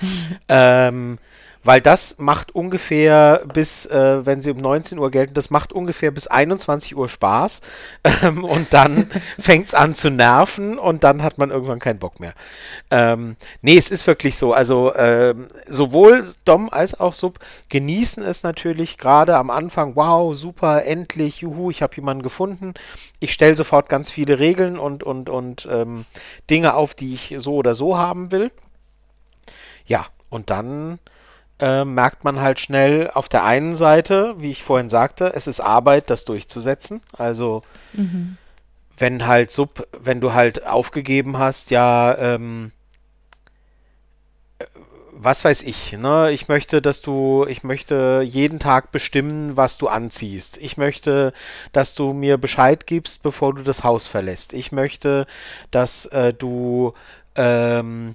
ähm, 0.48 1.18
weil 1.64 1.80
das 1.80 2.16
macht 2.18 2.54
ungefähr 2.54 3.42
bis, 3.52 3.86
äh, 3.86 4.24
wenn 4.24 4.42
sie 4.42 4.50
um 4.50 4.58
19 4.58 4.98
Uhr 4.98 5.10
gelten, 5.10 5.34
das 5.34 5.50
macht 5.50 5.72
ungefähr 5.72 6.10
bis 6.10 6.26
21 6.26 6.96
Uhr 6.96 7.08
Spaß 7.08 7.60
ähm, 8.22 8.44
und 8.44 8.72
dann 8.72 9.10
fängt 9.38 9.68
es 9.68 9.74
an 9.74 9.94
zu 9.94 10.10
nerven 10.10 10.78
und 10.78 11.04
dann 11.04 11.22
hat 11.22 11.38
man 11.38 11.50
irgendwann 11.50 11.78
keinen 11.78 11.98
Bock 11.98 12.20
mehr. 12.20 12.34
Ähm, 12.90 13.36
nee, 13.62 13.76
es 13.76 13.90
ist 13.90 14.06
wirklich 14.06 14.36
so, 14.36 14.52
also 14.52 14.94
ähm, 14.94 15.48
sowohl 15.66 16.24
Dom 16.44 16.68
als 16.70 16.98
auch 16.98 17.12
Sub 17.12 17.38
genießen 17.68 18.22
es 18.22 18.42
natürlich 18.42 18.98
gerade 18.98 19.36
am 19.36 19.50
Anfang, 19.50 19.96
wow, 19.96 20.34
super, 20.34 20.84
endlich, 20.84 21.40
juhu, 21.40 21.70
ich 21.70 21.82
habe 21.82 21.96
jemanden 21.96 22.22
gefunden. 22.22 22.74
Ich 23.20 23.32
stelle 23.32 23.56
sofort 23.56 23.88
ganz 23.88 24.10
viele 24.10 24.38
Regeln 24.38 24.78
und, 24.78 25.02
und, 25.02 25.28
und 25.28 25.68
ähm, 25.70 26.04
Dinge 26.50 26.74
auf, 26.74 26.94
die 26.94 27.14
ich 27.14 27.34
so 27.38 27.54
oder 27.54 27.74
so 27.74 27.96
haben 27.96 28.30
will. 28.30 28.50
Ja, 29.86 30.06
und 30.28 30.50
dann 30.50 30.98
äh, 31.60 31.84
merkt 31.84 32.24
man 32.24 32.40
halt 32.40 32.60
schnell 32.60 33.10
auf 33.12 33.28
der 33.28 33.44
einen 33.44 33.76
Seite, 33.76 34.34
wie 34.38 34.50
ich 34.50 34.62
vorhin 34.62 34.90
sagte, 34.90 35.32
es 35.34 35.46
ist 35.46 35.60
Arbeit, 35.60 36.10
das 36.10 36.24
durchzusetzen. 36.24 37.02
Also 37.16 37.62
mhm. 37.92 38.36
wenn 38.96 39.26
halt 39.26 39.50
Sub, 39.50 39.86
wenn 39.98 40.20
du 40.20 40.34
halt 40.34 40.66
aufgegeben 40.66 41.38
hast, 41.38 41.70
ja, 41.70 42.16
ähm, 42.16 42.72
was 45.20 45.44
weiß 45.44 45.64
ich, 45.64 45.92
ne? 45.98 46.30
Ich 46.30 46.46
möchte, 46.46 46.80
dass 46.80 47.02
du, 47.02 47.44
ich 47.48 47.64
möchte 47.64 48.22
jeden 48.24 48.60
Tag 48.60 48.92
bestimmen, 48.92 49.56
was 49.56 49.76
du 49.76 49.88
anziehst. 49.88 50.58
Ich 50.58 50.76
möchte, 50.76 51.32
dass 51.72 51.96
du 51.96 52.12
mir 52.12 52.38
Bescheid 52.38 52.86
gibst, 52.86 53.24
bevor 53.24 53.52
du 53.52 53.62
das 53.62 53.82
Haus 53.82 54.06
verlässt. 54.06 54.52
Ich 54.52 54.70
möchte, 54.70 55.26
dass 55.72 56.06
äh, 56.06 56.32
du 56.32 56.94
ähm, 57.34 58.14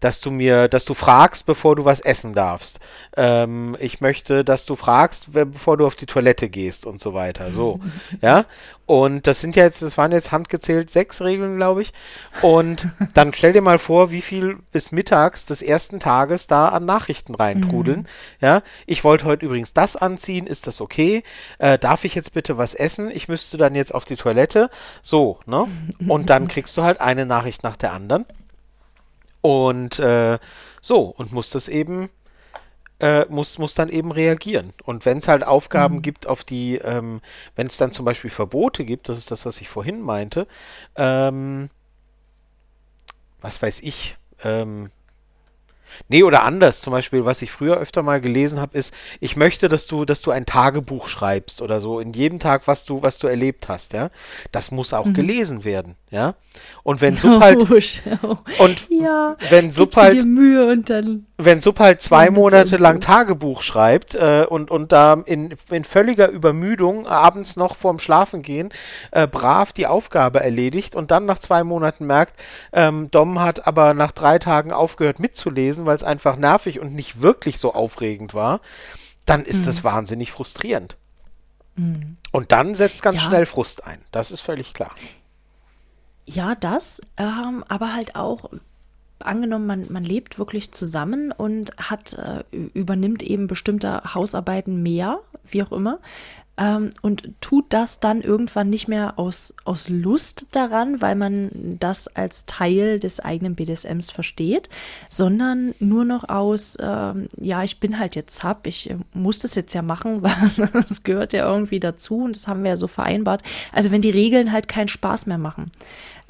dass 0.00 0.20
du 0.20 0.30
mir, 0.30 0.68
dass 0.68 0.84
du 0.84 0.94
fragst, 0.94 1.46
bevor 1.46 1.76
du 1.76 1.84
was 1.84 2.00
essen 2.00 2.34
darfst. 2.34 2.80
Ähm, 3.16 3.76
ich 3.80 4.00
möchte, 4.00 4.44
dass 4.44 4.64
du 4.64 4.76
fragst, 4.76 5.32
bevor 5.32 5.76
du 5.76 5.86
auf 5.86 5.96
die 5.96 6.06
Toilette 6.06 6.48
gehst 6.48 6.86
und 6.86 7.00
so 7.00 7.14
weiter. 7.14 7.50
So, 7.52 7.80
ja. 8.20 8.44
Und 8.86 9.26
das 9.26 9.40
sind 9.42 9.54
ja 9.54 9.64
jetzt, 9.64 9.82
das 9.82 9.98
waren 9.98 10.12
jetzt 10.12 10.32
handgezählt 10.32 10.88
sechs 10.88 11.20
Regeln, 11.20 11.56
glaube 11.56 11.82
ich. 11.82 11.92
Und 12.40 12.88
dann 13.14 13.34
stell 13.34 13.52
dir 13.52 13.60
mal 13.60 13.78
vor, 13.78 14.10
wie 14.12 14.22
viel 14.22 14.56
bis 14.72 14.92
mittags 14.92 15.44
des 15.44 15.60
ersten 15.60 16.00
Tages 16.00 16.46
da 16.46 16.68
an 16.68 16.86
Nachrichten 16.86 17.34
reintrudeln. 17.34 18.00
Mhm. 18.00 18.06
Ja, 18.40 18.62
ich 18.86 19.04
wollte 19.04 19.26
heute 19.26 19.44
übrigens 19.44 19.74
das 19.74 19.96
anziehen. 19.96 20.46
Ist 20.46 20.66
das 20.66 20.80
okay? 20.80 21.22
Äh, 21.58 21.78
darf 21.78 22.04
ich 22.04 22.14
jetzt 22.14 22.32
bitte 22.32 22.56
was 22.56 22.72
essen? 22.72 23.10
Ich 23.10 23.28
müsste 23.28 23.58
dann 23.58 23.74
jetzt 23.74 23.94
auf 23.94 24.06
die 24.06 24.16
Toilette. 24.16 24.70
So, 25.02 25.38
ne? 25.44 25.66
Und 26.08 26.30
dann 26.30 26.48
kriegst 26.48 26.74
du 26.78 26.82
halt 26.82 27.00
eine 27.00 27.26
Nachricht 27.26 27.64
nach 27.64 27.76
der 27.76 27.92
anderen. 27.92 28.24
Und 29.40 29.98
äh, 29.98 30.38
so, 30.80 31.02
und 31.02 31.32
muss 31.32 31.50
das 31.50 31.68
eben, 31.68 32.10
äh, 33.00 33.24
muss, 33.26 33.58
muss 33.58 33.74
dann 33.74 33.88
eben 33.88 34.12
reagieren. 34.12 34.72
Und 34.84 35.06
wenn 35.06 35.18
es 35.18 35.28
halt 35.28 35.44
Aufgaben 35.44 35.96
mhm. 35.96 36.02
gibt, 36.02 36.26
auf 36.26 36.44
die, 36.44 36.76
ähm, 36.76 37.20
wenn 37.56 37.68
es 37.68 37.76
dann 37.76 37.92
zum 37.92 38.04
Beispiel 38.04 38.30
Verbote 38.30 38.84
gibt, 38.84 39.08
das 39.08 39.18
ist 39.18 39.30
das, 39.30 39.46
was 39.46 39.60
ich 39.60 39.68
vorhin 39.68 40.00
meinte, 40.02 40.46
ähm, 40.96 41.70
was 43.40 43.62
weiß 43.62 43.80
ich, 43.80 44.16
ähm, 44.42 44.90
Nee, 46.08 46.22
oder 46.22 46.42
anders. 46.42 46.80
Zum 46.80 46.92
Beispiel, 46.92 47.24
was 47.24 47.42
ich 47.42 47.52
früher 47.52 47.76
öfter 47.76 48.02
mal 48.02 48.20
gelesen 48.20 48.60
habe, 48.60 48.76
ist, 48.76 48.92
ich 49.20 49.36
möchte, 49.36 49.68
dass 49.68 49.86
du, 49.86 50.04
dass 50.04 50.22
du 50.22 50.30
ein 50.30 50.46
Tagebuch 50.46 51.06
schreibst 51.06 51.62
oder 51.62 51.80
so, 51.80 52.00
in 52.00 52.12
jedem 52.12 52.38
Tag, 52.38 52.66
was 52.66 52.84
du, 52.84 53.02
was 53.02 53.18
du 53.18 53.26
erlebt 53.26 53.68
hast, 53.68 53.92
ja. 53.92 54.10
Das 54.52 54.70
muss 54.70 54.92
auch 54.92 55.06
mhm. 55.06 55.14
gelesen 55.14 55.64
werden, 55.64 55.94
ja. 56.10 56.34
Und 56.82 57.00
wenn 57.00 57.16
Sub 57.18 57.40
halt, 57.40 57.70
oh, 58.22 58.38
und 58.58 58.88
ja, 58.90 59.36
wenn 59.50 59.72
Sub 59.72 59.94
halt, 59.96 60.24
Mühe 60.24 60.70
und 60.70 60.90
dann 60.90 61.27
wenn 61.40 61.60
Sub 61.60 61.78
halt 61.78 62.02
zwei 62.02 62.30
Monate 62.30 62.76
lang 62.78 63.00
Tagebuch 63.00 63.62
schreibt 63.62 64.16
äh, 64.16 64.44
und, 64.48 64.72
und 64.72 64.90
da 64.90 65.14
in, 65.24 65.54
in 65.70 65.84
völliger 65.84 66.28
Übermüdung 66.28 67.06
abends 67.06 67.56
noch 67.56 67.76
vorm 67.76 68.00
Schlafengehen 68.00 68.70
äh, 69.12 69.28
brav 69.28 69.72
die 69.72 69.86
Aufgabe 69.86 70.40
erledigt 70.40 70.96
und 70.96 71.12
dann 71.12 71.26
nach 71.26 71.38
zwei 71.38 71.62
Monaten 71.62 72.06
merkt, 72.06 72.34
ähm, 72.72 73.10
Dom 73.12 73.38
hat 73.40 73.68
aber 73.68 73.94
nach 73.94 74.10
drei 74.10 74.40
Tagen 74.40 74.72
aufgehört 74.72 75.20
mitzulesen, 75.20 75.86
weil 75.86 75.94
es 75.94 76.02
einfach 76.02 76.36
nervig 76.36 76.80
und 76.80 76.94
nicht 76.94 77.22
wirklich 77.22 77.60
so 77.60 77.72
aufregend 77.72 78.34
war, 78.34 78.60
dann 79.24 79.44
ist 79.44 79.60
mhm. 79.62 79.66
das 79.66 79.84
wahnsinnig 79.84 80.32
frustrierend. 80.32 80.96
Mhm. 81.76 82.16
Und 82.32 82.50
dann 82.50 82.74
setzt 82.74 83.02
ganz 83.02 83.22
ja. 83.22 83.28
schnell 83.28 83.46
Frust 83.46 83.86
ein. 83.86 84.00
Das 84.10 84.32
ist 84.32 84.40
völlig 84.40 84.74
klar. 84.74 84.90
Ja, 86.26 86.56
das, 86.56 87.00
ähm, 87.16 87.64
aber 87.68 87.94
halt 87.94 88.16
auch, 88.16 88.50
angenommen, 89.20 89.66
man, 89.66 89.86
man 89.90 90.04
lebt 90.04 90.38
wirklich 90.38 90.72
zusammen 90.72 91.32
und 91.32 91.70
hat, 91.76 92.14
äh, 92.14 92.44
übernimmt 92.74 93.22
eben 93.22 93.46
bestimmte 93.46 94.14
Hausarbeiten 94.14 94.82
mehr, 94.82 95.20
wie 95.50 95.62
auch 95.62 95.72
immer, 95.72 96.00
ähm, 96.58 96.90
und 97.02 97.30
tut 97.40 97.66
das 97.68 98.00
dann 98.00 98.20
irgendwann 98.20 98.68
nicht 98.68 98.88
mehr 98.88 99.18
aus, 99.18 99.54
aus 99.64 99.88
Lust 99.88 100.46
daran, 100.50 101.00
weil 101.00 101.14
man 101.14 101.50
das 101.78 102.08
als 102.08 102.46
Teil 102.46 102.98
des 102.98 103.20
eigenen 103.20 103.54
BDSMs 103.54 104.10
versteht, 104.10 104.68
sondern 105.08 105.74
nur 105.78 106.04
noch 106.04 106.28
aus, 106.28 106.76
ähm, 106.80 107.28
ja, 107.36 107.62
ich 107.62 107.78
bin 107.78 107.98
halt 107.98 108.16
jetzt 108.16 108.40
Sub, 108.40 108.66
ich 108.66 108.90
äh, 108.90 108.96
muss 109.14 109.38
das 109.38 109.54
jetzt 109.54 109.72
ja 109.72 109.82
machen, 109.82 110.22
weil 110.22 110.84
es 110.88 111.04
gehört 111.04 111.32
ja 111.32 111.48
irgendwie 111.48 111.80
dazu 111.80 112.24
und 112.24 112.34
das 112.34 112.48
haben 112.48 112.64
wir 112.64 112.70
ja 112.70 112.76
so 112.76 112.88
vereinbart. 112.88 113.42
Also 113.72 113.92
wenn 113.92 114.02
die 114.02 114.10
Regeln 114.10 114.50
halt 114.52 114.66
keinen 114.66 114.88
Spaß 114.88 115.26
mehr 115.26 115.38
machen 115.38 115.70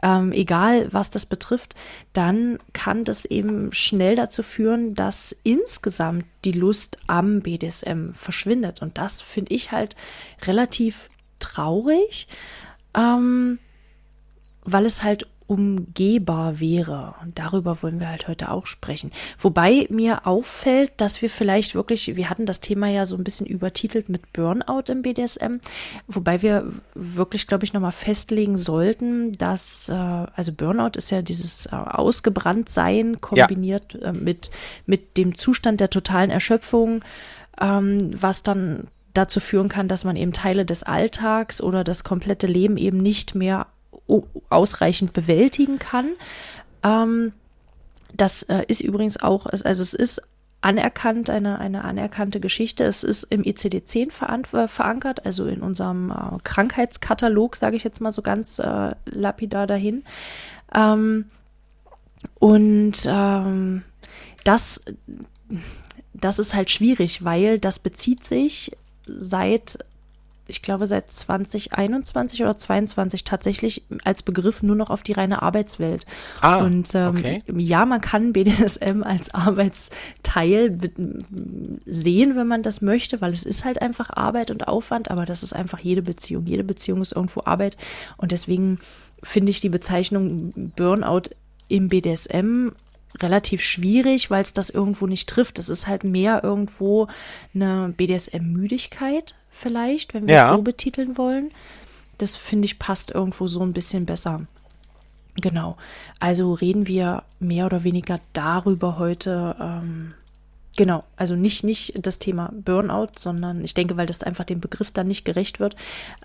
ähm, 0.02 0.32
egal 0.32 0.92
was 0.92 1.10
das 1.10 1.26
betrifft, 1.26 1.74
dann 2.12 2.58
kann 2.72 3.04
das 3.04 3.24
eben 3.24 3.72
schnell 3.72 4.14
dazu 4.14 4.42
führen, 4.42 4.94
dass 4.94 5.36
insgesamt 5.42 6.24
die 6.44 6.52
Lust 6.52 6.98
am 7.06 7.40
BDSM 7.40 8.12
verschwindet. 8.12 8.82
Und 8.82 8.98
das 8.98 9.20
finde 9.20 9.54
ich 9.54 9.72
halt 9.72 9.96
relativ 10.46 11.10
traurig, 11.38 12.28
ähm, 12.94 13.58
weil 14.64 14.86
es 14.86 15.02
halt 15.02 15.26
umgehbar 15.48 16.60
wäre. 16.60 17.14
Und 17.22 17.38
darüber 17.38 17.82
wollen 17.82 18.00
wir 18.00 18.10
halt 18.10 18.28
heute 18.28 18.50
auch 18.50 18.66
sprechen. 18.66 19.10
Wobei 19.38 19.86
mir 19.88 20.26
auffällt, 20.26 20.92
dass 20.98 21.22
wir 21.22 21.30
vielleicht 21.30 21.74
wirklich, 21.74 22.14
wir 22.14 22.28
hatten 22.28 22.44
das 22.44 22.60
Thema 22.60 22.86
ja 22.88 23.06
so 23.06 23.16
ein 23.16 23.24
bisschen 23.24 23.46
übertitelt 23.46 24.10
mit 24.10 24.32
Burnout 24.34 24.84
im 24.90 25.00
BDSM, 25.00 25.56
wobei 26.06 26.42
wir 26.42 26.70
wirklich, 26.94 27.46
glaube 27.46 27.64
ich, 27.64 27.72
nochmal 27.72 27.92
festlegen 27.92 28.58
sollten, 28.58 29.32
dass, 29.32 29.88
äh, 29.88 29.94
also 29.94 30.52
Burnout 30.52 30.96
ist 30.96 31.10
ja 31.10 31.22
dieses 31.22 31.64
äh, 31.66 31.70
Ausgebranntsein 31.70 33.22
kombiniert 33.22 33.94
ja. 33.94 34.10
äh, 34.10 34.12
mit, 34.12 34.50
mit 34.84 35.16
dem 35.16 35.34
Zustand 35.34 35.80
der 35.80 35.88
totalen 35.88 36.30
Erschöpfung, 36.30 37.02
ähm, 37.58 38.10
was 38.20 38.42
dann 38.42 38.88
dazu 39.14 39.40
führen 39.40 39.70
kann, 39.70 39.88
dass 39.88 40.04
man 40.04 40.16
eben 40.16 40.34
Teile 40.34 40.66
des 40.66 40.82
Alltags 40.82 41.62
oder 41.62 41.84
das 41.84 42.04
komplette 42.04 42.46
Leben 42.46 42.76
eben 42.76 42.98
nicht 42.98 43.34
mehr 43.34 43.66
ausreichend 44.48 45.12
bewältigen 45.12 45.78
kann. 45.78 46.12
Ähm, 46.82 47.32
das 48.12 48.42
äh, 48.44 48.64
ist 48.68 48.80
übrigens 48.80 49.20
auch, 49.20 49.46
also 49.46 49.82
es 49.82 49.94
ist 49.94 50.22
anerkannt, 50.60 51.30
eine, 51.30 51.58
eine 51.58 51.84
anerkannte 51.84 52.40
Geschichte. 52.40 52.84
Es 52.84 53.04
ist 53.04 53.24
im 53.24 53.42
ICD-10 53.42 54.54
äh, 54.54 54.68
verankert, 54.68 55.24
also 55.24 55.46
in 55.46 55.60
unserem 55.60 56.10
äh, 56.10 56.38
Krankheitskatalog, 56.42 57.56
sage 57.56 57.76
ich 57.76 57.84
jetzt 57.84 58.00
mal 58.00 58.12
so 58.12 58.22
ganz 58.22 58.58
äh, 58.58 58.94
lapidar 59.06 59.66
dahin. 59.66 60.04
Ähm, 60.74 61.26
und 62.38 63.06
ähm, 63.06 63.84
das, 64.44 64.84
das 66.14 66.38
ist 66.38 66.54
halt 66.54 66.70
schwierig, 66.70 67.24
weil 67.24 67.58
das 67.58 67.78
bezieht 67.78 68.24
sich 68.24 68.76
seit 69.06 69.78
ich 70.48 70.62
glaube, 70.62 70.86
seit 70.86 71.10
2021 71.10 72.42
oder 72.42 72.56
2022 72.56 73.24
tatsächlich 73.24 73.84
als 74.04 74.22
Begriff 74.22 74.62
nur 74.62 74.76
noch 74.76 74.90
auf 74.90 75.02
die 75.02 75.12
reine 75.12 75.42
Arbeitswelt. 75.42 76.06
Ah, 76.40 76.58
und 76.64 76.94
ähm, 76.94 77.08
okay. 77.08 77.42
ja, 77.56 77.84
man 77.86 78.00
kann 78.00 78.32
BDSM 78.32 79.02
als 79.02 79.32
Arbeitsteil 79.34 80.78
sehen, 81.86 82.36
wenn 82.36 82.46
man 82.46 82.62
das 82.62 82.80
möchte, 82.80 83.20
weil 83.20 83.32
es 83.32 83.44
ist 83.44 83.64
halt 83.64 83.80
einfach 83.82 84.10
Arbeit 84.10 84.50
und 84.50 84.66
Aufwand, 84.66 85.10
aber 85.10 85.26
das 85.26 85.42
ist 85.42 85.52
einfach 85.52 85.78
jede 85.78 86.02
Beziehung. 86.02 86.46
Jede 86.46 86.64
Beziehung 86.64 87.02
ist 87.02 87.12
irgendwo 87.12 87.42
Arbeit 87.44 87.76
und 88.16 88.32
deswegen 88.32 88.78
finde 89.22 89.50
ich 89.50 89.60
die 89.60 89.68
Bezeichnung 89.68 90.72
Burnout 90.76 91.30
im 91.68 91.88
BDSM 91.88 92.70
relativ 93.20 93.62
schwierig, 93.62 94.30
weil 94.30 94.42
es 94.42 94.52
das 94.52 94.70
irgendwo 94.70 95.06
nicht 95.06 95.28
trifft. 95.28 95.58
Es 95.58 95.68
ist 95.68 95.86
halt 95.86 96.04
mehr 96.04 96.42
irgendwo 96.44 97.08
eine 97.54 97.92
BDSM-Müdigkeit, 97.96 99.34
vielleicht, 99.58 100.14
wenn 100.14 100.26
wir 100.26 100.34
ja. 100.34 100.46
es 100.46 100.52
so 100.52 100.62
betiteln 100.62 101.18
wollen. 101.18 101.50
Das 102.18 102.36
finde 102.36 102.66
ich 102.66 102.78
passt 102.78 103.10
irgendwo 103.12 103.46
so 103.46 103.60
ein 103.62 103.72
bisschen 103.72 104.06
besser. 104.06 104.46
Genau. 105.40 105.76
Also 106.18 106.52
reden 106.52 106.86
wir 106.86 107.22
mehr 107.38 107.66
oder 107.66 107.84
weniger 107.84 108.20
darüber 108.32 108.98
heute. 108.98 109.54
Ähm, 109.60 110.14
genau. 110.76 111.04
Also 111.16 111.36
nicht, 111.36 111.64
nicht 111.64 111.94
das 112.04 112.18
Thema 112.18 112.52
Burnout, 112.52 113.10
sondern 113.16 113.64
ich 113.64 113.74
denke, 113.74 113.96
weil 113.96 114.06
das 114.06 114.22
einfach 114.22 114.44
dem 114.44 114.60
Begriff 114.60 114.90
dann 114.90 115.06
nicht 115.06 115.24
gerecht 115.24 115.60
wird 115.60 115.76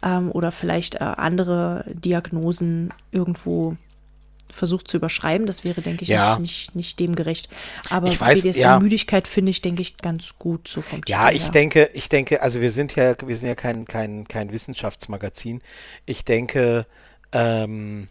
ähm, 0.02 0.32
oder 0.32 0.52
vielleicht 0.52 0.96
äh, 0.96 1.00
andere 1.00 1.86
Diagnosen 1.93 2.89
irgendwo 3.12 3.78
versucht 4.54 4.88
zu 4.88 4.98
überschreiben. 4.98 5.46
Das 5.46 5.63
wäre, 5.63 5.82
denke 5.82 6.04
ich, 6.04 6.10
ja. 6.10 6.38
nicht, 6.38 6.42
nicht, 6.42 6.76
nicht, 6.76 7.00
dem 7.00 7.16
gerecht. 7.16 7.50
Aber 7.89 8.08
ich 8.08 8.20
weiß, 8.20 8.44
ja. 8.44 8.80
finde 8.80 9.50
ich, 9.52 9.62
denke 9.62 9.82
ich, 9.82 9.98
ganz 9.98 10.38
gut 10.38 10.68
so 10.68 10.82
vom 10.82 11.02
Ja, 11.08 11.32
ich 11.32 11.44
her. 11.44 11.52
denke, 11.52 11.89
ich 11.94 12.10
denke, 12.10 12.42
also 12.42 12.62
wir 12.62 12.72
sind 12.72 12.96
ja, 12.96 13.16
wir 13.26 13.36
sind 13.36 13.48
ja 13.48 13.56
kein, 13.56 13.86
kein, 13.86 14.28
kein 14.28 14.52
Wissenschaftsmagazin. 14.52 15.62
Ich 16.06 16.26
denke, 16.26 16.86
ähm, 17.32 18.08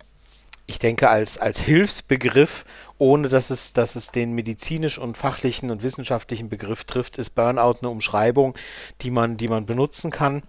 ich 0.66 0.78
denke, 0.78 1.08
als, 1.08 1.38
als 1.38 1.60
Hilfsbegriff, 1.60 2.64
ohne 2.98 3.28
dass 3.28 3.50
es, 3.50 3.72
dass 3.72 3.96
es 3.96 4.10
den 4.10 4.32
medizinisch 4.32 4.98
und 4.98 5.16
fachlichen 5.16 5.70
und 5.70 5.82
wissenschaftlichen 5.82 6.48
Begriff 6.48 6.84
trifft, 6.84 7.18
ist 7.18 7.30
Burnout 7.30 7.78
eine 7.80 7.90
Umschreibung, 7.90 8.54
die 9.02 9.10
man, 9.10 9.36
die 9.36 9.48
man 9.48 9.66
benutzen 9.66 10.10
kann. 10.10 10.42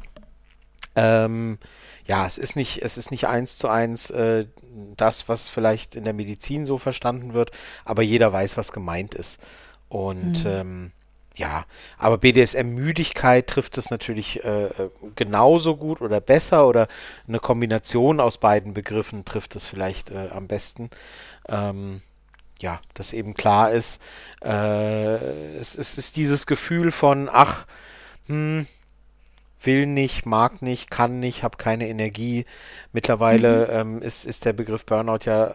Ähm, 0.95 1.58
ja, 2.05 2.25
es 2.25 2.37
ist 2.37 2.55
nicht, 2.55 2.81
es 2.81 2.97
ist 2.97 3.11
nicht 3.11 3.27
eins 3.27 3.57
zu 3.57 3.69
eins 3.69 4.09
äh, 4.09 4.45
das, 4.97 5.29
was 5.29 5.49
vielleicht 5.49 5.95
in 5.95 6.03
der 6.03 6.13
Medizin 6.13 6.65
so 6.65 6.77
verstanden 6.77 7.33
wird, 7.33 7.51
aber 7.85 8.01
jeder 8.01 8.33
weiß, 8.33 8.57
was 8.57 8.71
gemeint 8.71 9.13
ist. 9.15 9.41
Und 9.89 10.43
mhm. 10.43 10.51
ähm, 10.51 10.91
ja, 11.35 11.65
aber 11.97 12.19
BDSM-Müdigkeit 12.19 13.47
trifft 13.47 13.77
es 13.77 13.89
natürlich 13.89 14.43
äh, 14.43 14.69
genauso 15.15 15.75
gut 15.75 16.01
oder 16.01 16.21
besser 16.21 16.67
oder 16.67 16.87
eine 17.27 17.39
Kombination 17.39 18.19
aus 18.19 18.37
beiden 18.37 18.73
Begriffen 18.73 19.25
trifft 19.25 19.55
es 19.55 19.65
vielleicht 19.65 20.11
äh, 20.11 20.29
am 20.31 20.47
besten. 20.47 20.89
Ähm, 21.47 22.01
ja, 22.59 22.79
dass 22.93 23.13
eben 23.13 23.33
klar 23.33 23.71
ist, 23.71 24.01
äh, 24.43 25.57
es, 25.57 25.77
es, 25.77 25.97
ist 25.97 26.15
dieses 26.15 26.45
Gefühl 26.45 26.91
von, 26.91 27.29
ach, 27.31 27.65
hm, 28.27 28.67
will 29.65 29.86
nicht, 29.86 30.26
mag 30.26 30.62
nicht, 30.62 30.89
kann 30.91 31.19
nicht, 31.19 31.43
habe 31.43 31.58
keine 31.58 31.88
Energie. 31.88 32.45
Mittlerweile 32.91 33.67
mhm. 33.84 33.95
ähm, 33.95 34.02
ist, 34.02 34.26
ist 34.26 34.45
der 34.45 34.54
Begriff 34.54 34.86
Burnout 34.86 35.26
ja 35.26 35.47
äh, 35.47 35.54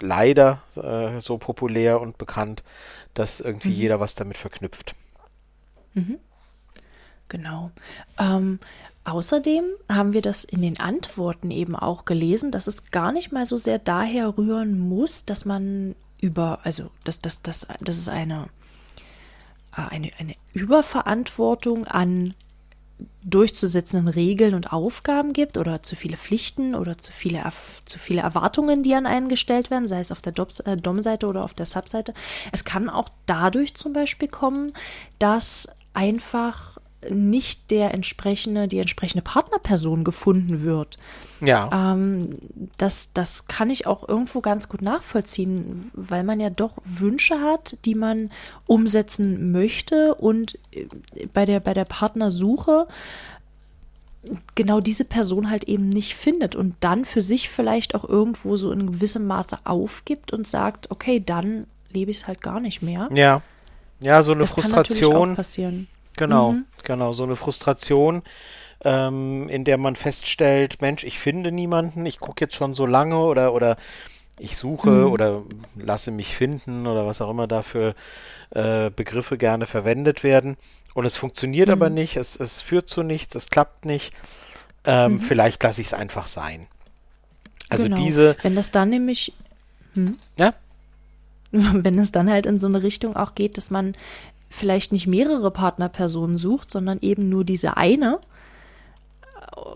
leider 0.00 0.62
äh, 0.76 1.20
so 1.20 1.38
populär 1.38 2.00
und 2.00 2.18
bekannt, 2.18 2.62
dass 3.14 3.40
irgendwie 3.40 3.68
mhm. 3.68 3.74
jeder 3.74 4.00
was 4.00 4.14
damit 4.14 4.36
verknüpft. 4.36 4.94
Mhm. 5.94 6.18
Genau. 7.28 7.70
Ähm, 8.18 8.58
außerdem 9.04 9.64
haben 9.88 10.12
wir 10.12 10.22
das 10.22 10.44
in 10.44 10.62
den 10.62 10.78
Antworten 10.78 11.50
eben 11.50 11.74
auch 11.74 12.04
gelesen, 12.04 12.50
dass 12.50 12.66
es 12.66 12.90
gar 12.90 13.12
nicht 13.12 13.32
mal 13.32 13.46
so 13.46 13.56
sehr 13.56 13.78
daher 13.78 14.36
rühren 14.36 14.78
muss, 14.78 15.24
dass 15.24 15.44
man 15.44 15.94
über, 16.20 16.60
also 16.64 16.90
dass, 17.04 17.20
dass, 17.20 17.42
dass, 17.42 17.66
dass 17.80 17.96
es 17.96 18.08
eine, 18.08 18.48
äh, 19.76 19.82
eine, 19.90 20.10
eine 20.18 20.34
Überverantwortung 20.52 21.86
an 21.86 22.34
durchzusetzenden 23.22 24.08
Regeln 24.08 24.54
und 24.54 24.72
Aufgaben 24.72 25.32
gibt 25.32 25.56
oder 25.58 25.82
zu 25.82 25.96
viele 25.96 26.16
Pflichten 26.16 26.74
oder 26.74 26.98
zu 26.98 27.12
viele, 27.12 27.42
zu 27.84 27.98
viele 27.98 28.20
Erwartungen, 28.20 28.82
die 28.82 28.94
an 28.94 29.06
einen 29.06 29.28
gestellt 29.28 29.70
werden, 29.70 29.88
sei 29.88 30.00
es 30.00 30.12
auf 30.12 30.20
der 30.20 30.34
äh, 30.66 30.76
Dom-Seite 30.76 31.26
oder 31.26 31.44
auf 31.44 31.54
der 31.54 31.66
Sub-Seite. 31.66 32.14
Es 32.52 32.64
kann 32.64 32.90
auch 32.90 33.08
dadurch 33.26 33.74
zum 33.74 33.92
Beispiel 33.92 34.28
kommen, 34.28 34.72
dass 35.18 35.76
einfach 35.94 36.78
nicht 37.10 37.70
der 37.70 37.94
entsprechende, 37.94 38.68
die 38.68 38.78
entsprechende 38.78 39.22
Partnerperson 39.22 40.04
gefunden 40.04 40.62
wird. 40.64 40.96
Ja. 41.40 41.92
Ähm, 41.92 42.30
das, 42.78 43.12
das 43.12 43.46
kann 43.48 43.70
ich 43.70 43.86
auch 43.86 44.08
irgendwo 44.08 44.40
ganz 44.40 44.68
gut 44.68 44.82
nachvollziehen, 44.82 45.90
weil 45.94 46.24
man 46.24 46.40
ja 46.40 46.50
doch 46.50 46.78
Wünsche 46.84 47.40
hat, 47.40 47.76
die 47.84 47.94
man 47.94 48.30
umsetzen 48.66 49.52
möchte 49.52 50.14
und 50.14 50.58
äh, 50.72 50.86
bei 51.32 51.44
der, 51.44 51.60
bei 51.60 51.74
der 51.74 51.84
Partnersuche 51.84 52.86
genau 54.54 54.80
diese 54.80 55.04
Person 55.04 55.50
halt 55.50 55.64
eben 55.64 55.88
nicht 55.88 56.14
findet 56.14 56.56
und 56.56 56.74
dann 56.80 57.04
für 57.04 57.22
sich 57.22 57.50
vielleicht 57.50 57.94
auch 57.94 58.08
irgendwo 58.08 58.56
so 58.56 58.72
in 58.72 58.92
gewissem 58.92 59.26
Maße 59.26 59.58
aufgibt 59.64 60.32
und 60.32 60.46
sagt, 60.46 60.90
okay, 60.90 61.22
dann 61.24 61.66
lebe 61.90 62.10
ich 62.10 62.18
es 62.18 62.26
halt 62.26 62.40
gar 62.40 62.60
nicht 62.60 62.82
mehr. 62.82 63.08
Ja. 63.14 63.42
Ja, 64.00 64.22
so 64.22 64.32
eine 64.32 64.40
das 64.42 64.52
Frustration. 64.52 65.12
Kann 65.12 65.32
auch 65.32 65.36
passieren. 65.36 65.88
Genau, 66.16 66.52
mhm. 66.52 66.64
genau, 66.82 67.12
so 67.12 67.24
eine 67.24 67.36
Frustration, 67.36 68.22
ähm, 68.84 69.48
in 69.48 69.64
der 69.64 69.78
man 69.78 69.96
feststellt, 69.96 70.80
Mensch, 70.80 71.04
ich 71.04 71.18
finde 71.18 71.50
niemanden, 71.50 72.06
ich 72.06 72.20
gucke 72.20 72.44
jetzt 72.44 72.54
schon 72.54 72.74
so 72.74 72.86
lange 72.86 73.18
oder, 73.18 73.52
oder 73.52 73.76
ich 74.38 74.56
suche 74.56 74.90
mhm. 74.90 75.12
oder 75.12 75.42
lasse 75.76 76.10
mich 76.10 76.36
finden 76.36 76.86
oder 76.86 77.06
was 77.06 77.20
auch 77.20 77.30
immer 77.30 77.46
dafür 77.46 77.94
äh, 78.50 78.90
Begriffe 78.90 79.38
gerne 79.38 79.66
verwendet 79.66 80.22
werden. 80.24 80.56
Und 80.92 81.04
es 81.04 81.16
funktioniert 81.16 81.68
mhm. 81.68 81.72
aber 81.72 81.90
nicht, 81.90 82.16
es, 82.16 82.38
es 82.38 82.60
führt 82.60 82.88
zu 82.88 83.02
nichts, 83.02 83.34
es 83.34 83.50
klappt 83.50 83.84
nicht. 83.84 84.12
Ähm, 84.84 85.14
mhm. 85.14 85.20
Vielleicht 85.20 85.62
lasse 85.62 85.80
ich 85.80 85.88
es 85.88 85.94
einfach 85.94 86.26
sein. 86.26 86.66
Also 87.68 87.84
genau. 87.84 87.96
diese. 87.96 88.36
Wenn 88.42 88.54
das 88.54 88.70
dann 88.70 88.90
nämlich. 88.90 89.32
Hm? 89.94 90.18
Ja? 90.38 90.54
Wenn 91.50 91.98
es 91.98 92.10
dann 92.12 92.28
halt 92.28 92.46
in 92.46 92.58
so 92.58 92.66
eine 92.66 92.82
Richtung 92.82 93.16
auch 93.16 93.34
geht, 93.34 93.56
dass 93.56 93.70
man 93.70 93.94
vielleicht 94.54 94.92
nicht 94.92 95.06
mehrere 95.06 95.50
Partnerpersonen 95.50 96.38
sucht, 96.38 96.70
sondern 96.70 96.98
eben 97.00 97.28
nur 97.28 97.44
diese 97.44 97.76
eine. 97.76 98.20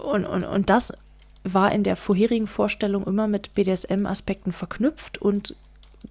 Und, 0.05 0.25
und, 0.25 0.45
und 0.45 0.71
das 0.71 0.97
war 1.45 1.73
in 1.73 1.83
der 1.83 1.97
vorherigen 1.97 2.47
Vorstellung 2.47 3.07
immer 3.07 3.27
mit 3.29 3.55
BDSM-Aspekten 3.55 4.53
verknüpft 4.53 5.19
und 5.19 5.55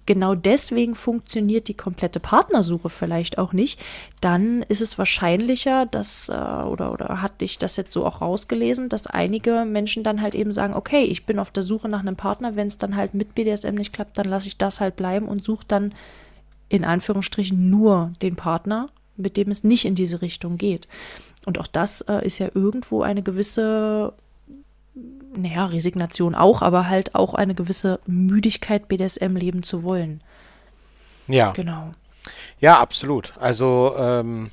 genau 0.06 0.34
deswegen 0.34 0.94
funktioniert 0.94 1.68
die 1.68 1.74
komplette 1.74 2.20
Partnersuche 2.20 2.90
vielleicht 2.90 3.38
auch 3.38 3.52
nicht, 3.52 3.80
dann 4.20 4.62
ist 4.62 4.82
es 4.82 4.98
wahrscheinlicher, 4.98 5.86
dass, 5.86 6.28
äh, 6.28 6.32
oder, 6.32 6.92
oder 6.92 7.22
hatte 7.22 7.44
ich 7.44 7.58
das 7.58 7.76
jetzt 7.76 7.92
so 7.92 8.04
auch 8.04 8.20
rausgelesen, 8.20 8.88
dass 8.88 9.06
einige 9.06 9.64
Menschen 9.64 10.04
dann 10.04 10.20
halt 10.20 10.34
eben 10.34 10.52
sagen, 10.52 10.74
okay, 10.74 11.04
ich 11.04 11.24
bin 11.26 11.38
auf 11.38 11.50
der 11.50 11.62
Suche 11.62 11.88
nach 11.88 12.00
einem 12.00 12.16
Partner, 12.16 12.56
wenn 12.56 12.66
es 12.66 12.78
dann 12.78 12.96
halt 12.96 13.14
mit 13.14 13.34
BDSM 13.34 13.74
nicht 13.74 13.92
klappt, 13.92 14.18
dann 14.18 14.28
lasse 14.28 14.48
ich 14.48 14.58
das 14.58 14.80
halt 14.80 14.96
bleiben 14.96 15.26
und 15.26 15.44
suche 15.44 15.64
dann 15.66 15.94
in 16.68 16.84
Anführungsstrichen 16.84 17.70
nur 17.70 18.12
den 18.22 18.36
Partner, 18.36 18.88
mit 19.16 19.36
dem 19.36 19.50
es 19.50 19.64
nicht 19.64 19.84
in 19.84 19.94
diese 19.94 20.22
Richtung 20.22 20.58
geht. 20.58 20.88
Und 21.44 21.58
auch 21.58 21.66
das 21.66 22.02
äh, 22.02 22.24
ist 22.24 22.38
ja 22.38 22.48
irgendwo 22.54 23.02
eine 23.02 23.22
gewisse, 23.22 24.12
naja, 25.34 25.66
Resignation 25.66 26.34
auch, 26.34 26.62
aber 26.62 26.88
halt 26.88 27.14
auch 27.14 27.34
eine 27.34 27.54
gewisse 27.54 28.00
Müdigkeit, 28.06 28.88
BDSM 28.88 29.36
leben 29.36 29.62
zu 29.62 29.82
wollen. 29.82 30.20
Ja. 31.26 31.52
Genau. 31.52 31.90
Ja, 32.60 32.78
absolut. 32.80 33.34
Also, 33.38 33.94
ähm, 33.98 34.50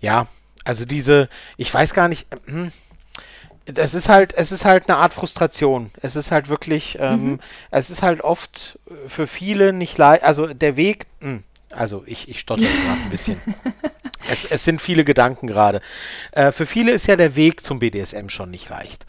ja, 0.00 0.26
also 0.64 0.84
diese, 0.84 1.28
ich 1.56 1.72
weiß 1.72 1.94
gar 1.94 2.08
nicht, 2.08 2.26
hm, 2.46 2.72
das 3.66 3.94
ist 3.94 4.08
halt, 4.08 4.32
es 4.34 4.52
ist 4.52 4.64
halt 4.64 4.88
eine 4.88 4.98
Art 4.98 5.12
Frustration. 5.12 5.90
Es 6.00 6.16
ist 6.16 6.30
halt 6.30 6.48
wirklich, 6.48 6.98
ähm, 7.00 7.24
mhm. 7.24 7.40
es 7.70 7.90
ist 7.90 8.02
halt 8.02 8.22
oft 8.22 8.78
für 9.06 9.26
viele 9.26 9.72
nicht 9.72 9.98
leicht, 9.98 10.22
also 10.22 10.46
der 10.46 10.76
Weg, 10.76 11.06
mh, 11.20 11.28
hm, 11.28 11.42
also 11.70 12.04
ich, 12.06 12.28
ich 12.28 12.40
stotter 12.40 12.62
gerade 12.86 13.00
ein 13.02 13.10
bisschen. 13.10 13.40
es, 14.30 14.44
es 14.44 14.64
sind 14.64 14.80
viele 14.80 15.04
Gedanken 15.04 15.46
gerade. 15.46 15.80
Äh, 16.32 16.52
für 16.52 16.66
viele 16.66 16.92
ist 16.92 17.06
ja 17.06 17.16
der 17.16 17.36
Weg 17.36 17.62
zum 17.62 17.80
BDSM 17.80 18.28
schon 18.28 18.50
nicht 18.50 18.68
leicht. 18.68 19.04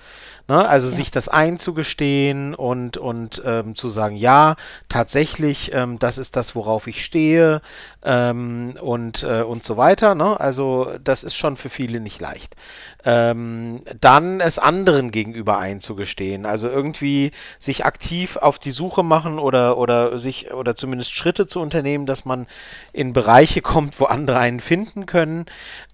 Ne? 0.47 0.67
Also 0.67 0.87
ja. 0.87 0.93
sich 0.93 1.11
das 1.11 1.27
einzugestehen 1.27 2.55
und, 2.55 2.97
und 2.97 3.41
ähm, 3.45 3.75
zu 3.75 3.89
sagen, 3.89 4.15
ja, 4.15 4.55
tatsächlich, 4.87 5.73
ähm, 5.73 5.99
das 5.99 6.17
ist 6.17 6.35
das, 6.35 6.55
worauf 6.55 6.87
ich 6.87 7.03
stehe 7.03 7.61
ähm, 8.07 8.77
und, 8.79 9.23
äh, 9.23 9.41
und 9.41 9.65
so 9.65 9.75
weiter. 9.75 10.15
Ne? 10.15 10.39
Also 10.39 10.93
das 11.03 11.25
ist 11.25 11.35
schon 11.35 11.57
für 11.57 11.69
viele 11.69 11.99
nicht 11.99 12.21
leicht. 12.21 12.55
Ähm, 13.03 13.81
dann 13.99 14.39
es 14.39 14.59
anderen 14.59 15.11
gegenüber 15.11 15.57
einzugestehen. 15.57 16.45
Also 16.45 16.69
irgendwie 16.69 17.31
sich 17.59 17.85
aktiv 17.85 18.37
auf 18.37 18.59
die 18.59 18.71
Suche 18.71 19.03
machen 19.03 19.39
oder, 19.39 19.77
oder 19.77 20.17
sich 20.17 20.53
oder 20.53 20.77
zumindest 20.77 21.13
Schritte 21.13 21.47
zu 21.47 21.59
unternehmen, 21.59 22.05
dass 22.05 22.23
man 22.23 22.47
in 22.93 23.11
Bereiche 23.11 23.61
kommt, 23.61 23.99
wo 23.99 24.05
andere 24.05 24.39
einen 24.39 24.61
finden 24.61 25.05
können. 25.05 25.45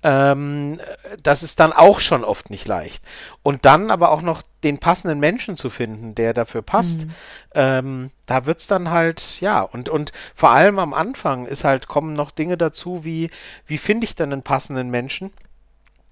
Ähm, 0.04 0.80
das 1.24 1.42
ist 1.42 1.60
dann 1.60 1.74
auch 1.74 2.00
schon 2.00 2.24
oft 2.24 2.52
nicht 2.52 2.68
leicht. 2.68 3.04
Und 3.42 3.66
dann 3.66 3.90
aber 3.90 4.12
auch 4.12 4.22
noch 4.22 4.44
den 4.64 4.80
passenden 4.80 5.20
Menschen 5.20 5.58
zu 5.58 5.70
finden, 5.70 6.16
der 6.16 6.34
dafür 6.34 6.62
passt, 6.62 7.06
mhm. 7.06 7.12
ähm, 7.56 8.12
da 8.26 8.46
wird's 8.46 8.68
dann 8.68 8.90
halt, 8.90 9.42
ja, 9.42 9.62
und, 9.62 9.90
und 9.90 10.12
vor 10.34 10.52
allem 10.52 10.80
am 10.80 10.94
Anfang 10.94 11.46
ist 11.46 11.64
halt, 11.64 11.88
kommen 11.88 12.14
noch 12.14 12.32
Dinge 12.32 12.58
dazu, 12.58 13.04
wie, 13.04 13.30
wie 13.66 13.78
finde 13.78 14.06
ich 14.06 14.16
dann 14.16 14.32
einen 14.32 14.44
passenden 14.44 14.90
Menschen, 14.90 15.32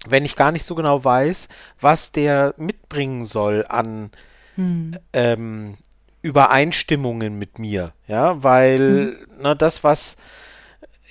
wenn 0.06 0.24
ich 0.24 0.36
gar 0.36 0.52
nicht 0.52 0.64
so 0.64 0.74
genau 0.74 1.04
weiß, 1.04 1.48
was 1.80 2.12
der 2.12 2.54
mitbringen 2.56 3.24
soll 3.24 3.64
an 3.68 4.10
mhm. 4.56 4.98
ähm, 5.12 5.78
Übereinstimmungen 6.22 7.38
mit 7.38 7.58
mir, 7.58 7.92
ja, 8.06 8.42
weil, 8.42 9.16
mhm. 9.38 9.42
ne, 9.42 9.56
das, 9.56 9.82
was, 9.84 10.16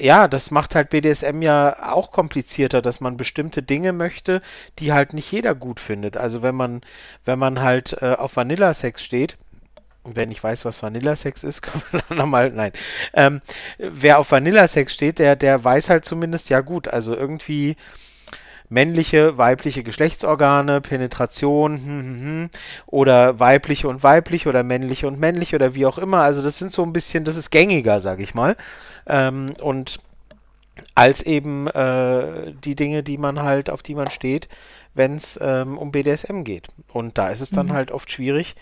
ja, 0.02 0.28
das 0.28 0.52
macht 0.52 0.76
halt 0.76 0.90
BDSM 0.90 1.42
ja 1.42 1.94
auch 1.94 2.12
komplizierter, 2.12 2.82
dass 2.82 3.02
man 3.02 3.18
bestimmte 3.18 3.62
Dinge 3.64 3.94
möchte, 3.94 4.42
die 4.80 4.92
halt 4.94 5.14
nicht 5.14 5.32
jeder 5.32 5.56
gut 5.56 5.80
findet. 5.80 6.18
Also 6.18 6.42
wenn 6.42 6.56
man, 6.56 6.82
wenn 7.26 7.40
man 7.40 7.62
halt 7.62 7.98
äh, 8.02 8.16
auf 8.18 8.36
Vanilla-Sex 8.36 9.04
steht, 9.04 9.38
und 10.04 10.16
wenn 10.16 10.32
ich 10.32 10.44
weiß, 10.44 10.66
was 10.66 10.82
Vanilla-Sex 10.82 11.44
ist, 11.44 11.62
kann 11.62 11.82
man 11.92 12.02
dann 12.10 12.18
nochmal, 12.18 12.52
nein. 12.52 12.72
Ähm, 13.14 13.42
wer 13.78 14.18
auf 14.18 14.32
Vanilla-Sex 14.32 14.94
steht, 14.94 15.20
der, 15.20 15.36
der 15.36 15.64
weiß 15.64 15.90
halt 15.90 16.06
zumindest, 16.06 16.50
ja 16.50 16.62
gut, 16.62 16.88
also 16.88 17.16
irgendwie 17.16 17.76
männliche, 18.72 19.38
weibliche 19.38 19.84
Geschlechtsorgane, 19.84 20.80
Penetration 20.80 21.78
hm, 21.78 21.86
hm, 21.86 22.22
hm, 22.22 22.50
oder 22.88 23.40
weibliche 23.40 23.88
und 23.88 24.02
weibliche 24.02 24.48
oder 24.48 24.64
männliche 24.64 25.08
und 25.08 25.20
männliche 25.20 25.58
oder 25.58 25.76
wie 25.76 25.86
auch 25.86 25.98
immer. 25.98 26.22
Also 26.22 26.42
das 26.42 26.58
sind 26.58 26.72
so 26.72 26.82
ein 26.84 26.94
bisschen, 26.94 27.26
das 27.26 27.36
ist 27.36 27.52
gängiger, 27.52 28.00
sag 28.00 28.20
ich 28.20 28.34
mal. 28.34 28.56
Ähm, 29.08 29.54
und 29.60 30.00
als 30.96 31.22
eben 31.22 31.68
äh, 31.68 32.54
die 32.64 32.76
Dinge, 32.76 33.04
die 33.04 33.18
man 33.18 33.42
halt, 33.42 33.70
auf 33.70 33.84
die 33.84 33.94
man 33.94 34.10
steht, 34.10 34.48
wenn 34.94 35.18
es 35.18 35.38
ähm, 35.42 35.78
um 35.78 35.92
BDSM 35.92 36.44
geht. 36.44 36.70
Und 36.94 37.18
da 37.18 37.30
ist 37.30 37.42
es 37.42 37.52
dann 37.52 37.68
mhm. 37.68 37.74
halt 37.74 37.92
oft 37.92 38.10
schwierig, 38.10 38.56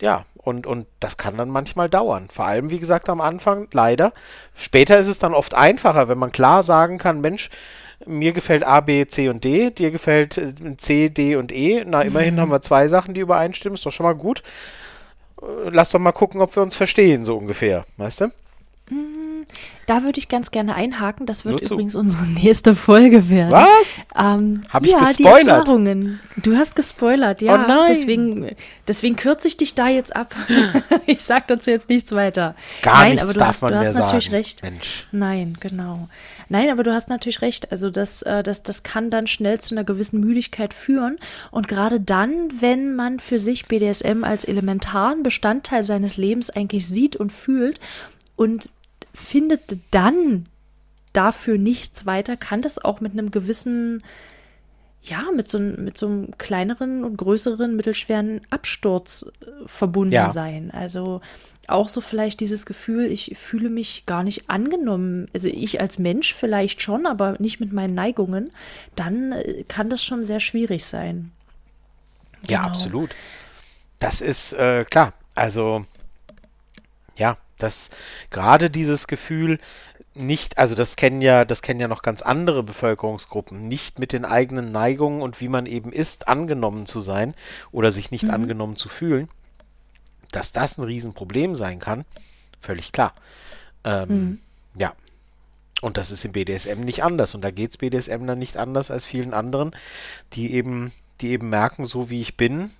ja, 0.00 0.24
und, 0.36 0.66
und 0.66 0.86
das 1.00 1.16
kann 1.16 1.36
dann 1.36 1.48
manchmal 1.48 1.88
dauern. 1.88 2.28
Vor 2.30 2.46
allem, 2.46 2.70
wie 2.70 2.78
gesagt, 2.78 3.08
am 3.08 3.20
Anfang 3.20 3.68
leider. 3.72 4.12
Später 4.54 4.98
ist 4.98 5.08
es 5.08 5.18
dann 5.18 5.34
oft 5.34 5.54
einfacher, 5.54 6.08
wenn 6.08 6.18
man 6.18 6.32
klar 6.32 6.62
sagen 6.62 6.98
kann, 6.98 7.20
Mensch, 7.20 7.50
mir 8.06 8.32
gefällt 8.32 8.64
A, 8.64 8.80
B, 8.80 9.06
C 9.06 9.28
und 9.28 9.44
D, 9.44 9.70
dir 9.70 9.90
gefällt 9.90 10.38
äh, 10.38 10.76
C, 10.76 11.08
D 11.08 11.36
und 11.36 11.52
E. 11.52 11.84
Na, 11.86 12.02
immerhin 12.02 12.40
haben 12.40 12.50
wir 12.50 12.62
zwei 12.62 12.88
Sachen, 12.88 13.14
die 13.14 13.20
übereinstimmen, 13.20 13.74
ist 13.74 13.86
doch 13.86 13.92
schon 13.92 14.04
mal 14.04 14.14
gut. 14.14 14.42
Äh, 15.40 15.70
lass 15.70 15.90
doch 15.90 15.98
mal 15.98 16.12
gucken, 16.12 16.40
ob 16.40 16.54
wir 16.56 16.62
uns 16.62 16.76
verstehen, 16.76 17.24
so 17.24 17.36
ungefähr, 17.36 17.84
weißt 17.96 18.22
du? 18.22 18.26
Da 19.86 20.02
würde 20.02 20.18
ich 20.18 20.28
ganz 20.28 20.50
gerne 20.50 20.74
einhaken. 20.74 21.26
Das 21.26 21.44
wird 21.44 21.62
übrigens 21.62 21.94
unsere 21.94 22.26
nächste 22.26 22.74
Folge 22.74 23.30
werden. 23.30 23.52
Was? 23.52 24.06
Ähm, 24.16 24.64
Habe 24.68 24.86
ich 24.86 24.92
ja, 24.92 24.98
gespoilert? 24.98 25.44
Die 25.44 25.48
Erfahrungen. 25.48 26.20
Du 26.36 26.56
hast 26.56 26.74
gespoilert, 26.74 27.40
ja. 27.40 27.54
Oh 27.54 27.68
nein. 27.68 27.86
Deswegen, 27.90 28.56
deswegen 28.88 29.14
kürze 29.14 29.46
ich 29.46 29.56
dich 29.56 29.76
da 29.76 29.86
jetzt 29.86 30.14
ab. 30.16 30.34
ich 31.06 31.24
sage 31.24 31.44
dazu 31.46 31.70
jetzt 31.70 31.88
nichts 31.88 32.10
weiter. 32.12 32.56
Gar 32.82 32.94
nein, 32.94 33.10
nichts 33.10 33.22
aber 33.22 33.32
du 33.32 33.38
darf 33.38 33.48
hast, 33.48 33.62
man 33.62 33.72
du 33.72 33.78
hast 33.78 33.94
natürlich 33.94 34.24
sagen. 34.24 34.36
recht. 34.36 34.62
Mensch. 34.64 35.06
Nein, 35.12 35.56
genau. 35.60 36.08
Nein, 36.48 36.68
aber 36.70 36.82
du 36.82 36.92
hast 36.92 37.08
natürlich 37.08 37.40
recht. 37.40 37.70
Also 37.70 37.88
das, 37.88 38.22
äh, 38.22 38.42
das, 38.42 38.64
das 38.64 38.82
kann 38.82 39.10
dann 39.10 39.28
schnell 39.28 39.60
zu 39.60 39.74
einer 39.74 39.84
gewissen 39.84 40.18
Müdigkeit 40.18 40.74
führen. 40.74 41.18
Und 41.52 41.68
gerade 41.68 42.00
dann, 42.00 42.50
wenn 42.60 42.96
man 42.96 43.20
für 43.20 43.38
sich 43.38 43.66
BDSM 43.66 44.24
als 44.24 44.44
elementaren 44.44 45.22
Bestandteil 45.22 45.84
seines 45.84 46.16
Lebens 46.16 46.50
eigentlich 46.50 46.88
sieht 46.88 47.14
und 47.14 47.32
fühlt 47.32 47.78
und 48.34 48.68
findet 49.16 49.78
dann 49.90 50.46
dafür 51.12 51.56
nichts 51.56 52.04
weiter, 52.04 52.36
kann 52.36 52.60
das 52.60 52.78
auch 52.78 53.00
mit 53.00 53.12
einem 53.12 53.30
gewissen, 53.30 54.02
ja, 55.02 55.24
mit 55.34 55.48
so, 55.48 55.58
mit 55.58 55.96
so 55.96 56.06
einem 56.06 56.36
kleineren 56.36 57.02
und 57.02 57.16
größeren, 57.16 57.74
mittelschweren 57.74 58.42
Absturz 58.50 59.30
äh, 59.40 59.46
verbunden 59.66 60.12
ja. 60.12 60.30
sein. 60.30 60.70
Also 60.70 61.22
auch 61.66 61.88
so 61.88 62.00
vielleicht 62.02 62.40
dieses 62.40 62.66
Gefühl, 62.66 63.10
ich 63.10 63.36
fühle 63.38 63.70
mich 63.70 64.04
gar 64.04 64.22
nicht 64.22 64.50
angenommen. 64.50 65.28
Also 65.32 65.48
ich 65.48 65.80
als 65.80 65.98
Mensch 65.98 66.34
vielleicht 66.34 66.82
schon, 66.82 67.06
aber 67.06 67.36
nicht 67.38 67.58
mit 67.58 67.72
meinen 67.72 67.94
Neigungen. 67.94 68.50
Dann 68.94 69.32
äh, 69.32 69.64
kann 69.66 69.88
das 69.88 70.04
schon 70.04 70.24
sehr 70.24 70.40
schwierig 70.40 70.84
sein. 70.84 71.32
Ja, 72.46 72.58
genau. 72.58 72.68
absolut. 72.68 73.10
Das 73.98 74.20
ist 74.20 74.52
äh, 74.52 74.84
klar. 74.84 75.14
Also 75.34 75.86
ja, 77.16 77.38
dass 77.58 77.90
gerade 78.30 78.70
dieses 78.70 79.06
Gefühl 79.06 79.58
nicht, 80.14 80.58
also 80.58 80.74
das 80.74 80.96
kennen 80.96 81.20
ja, 81.20 81.44
das 81.44 81.62
kennen 81.62 81.80
ja 81.80 81.88
noch 81.88 82.02
ganz 82.02 82.22
andere 82.22 82.62
Bevölkerungsgruppen, 82.62 83.68
nicht 83.68 83.98
mit 83.98 84.12
den 84.12 84.24
eigenen 84.24 84.72
Neigungen 84.72 85.20
und 85.20 85.40
wie 85.40 85.48
man 85.48 85.66
eben 85.66 85.92
ist, 85.92 86.28
angenommen 86.28 86.86
zu 86.86 87.00
sein 87.00 87.34
oder 87.70 87.90
sich 87.90 88.10
nicht 88.10 88.24
mhm. 88.24 88.30
angenommen 88.30 88.76
zu 88.76 88.88
fühlen, 88.88 89.28
dass 90.32 90.52
das 90.52 90.78
ein 90.78 90.84
Riesenproblem 90.84 91.54
sein 91.54 91.78
kann, 91.78 92.04
völlig 92.60 92.92
klar. 92.92 93.14
Ähm, 93.84 94.08
mhm. 94.08 94.38
Ja. 94.76 94.94
Und 95.82 95.98
das 95.98 96.10
ist 96.10 96.24
im 96.24 96.32
BDSM 96.32 96.80
nicht 96.80 97.04
anders. 97.04 97.34
Und 97.34 97.42
da 97.42 97.50
geht 97.50 97.70
es 97.72 97.76
BDSM 97.76 98.26
dann 98.26 98.38
nicht 98.38 98.56
anders 98.56 98.90
als 98.90 99.04
vielen 99.04 99.34
anderen, 99.34 99.76
die 100.32 100.52
eben, 100.54 100.90
die 101.20 101.28
eben 101.28 101.50
merken, 101.50 101.84
so 101.84 102.08
wie 102.08 102.22
ich 102.22 102.38
bin, 102.38 102.70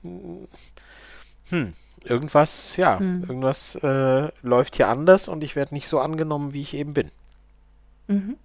hm, 1.50 1.74
irgendwas, 2.09 2.77
ja, 2.77 2.99
hm. 2.99 3.23
irgendwas 3.23 3.77
äh, 3.77 4.29
läuft 4.42 4.77
hier 4.77 4.88
anders 4.88 5.29
und 5.29 5.42
ich 5.42 5.57
werde 5.57 5.75
nicht 5.75 5.88
so 5.88 5.99
angenommen, 5.99 6.53
wie 6.53 6.62
ich 6.62 6.75
eben 6.75 6.95
bin. 6.95 7.11
Mhm. 8.09 8.37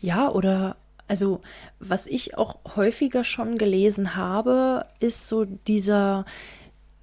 Ja, 0.00 0.30
oder 0.30 0.76
also 1.06 1.40
was 1.80 2.06
ich 2.06 2.36
auch 2.36 2.58
häufiger 2.76 3.24
schon 3.24 3.58
gelesen 3.58 4.14
habe, 4.14 4.84
ist 5.00 5.26
so 5.26 5.44
dieser 5.44 6.24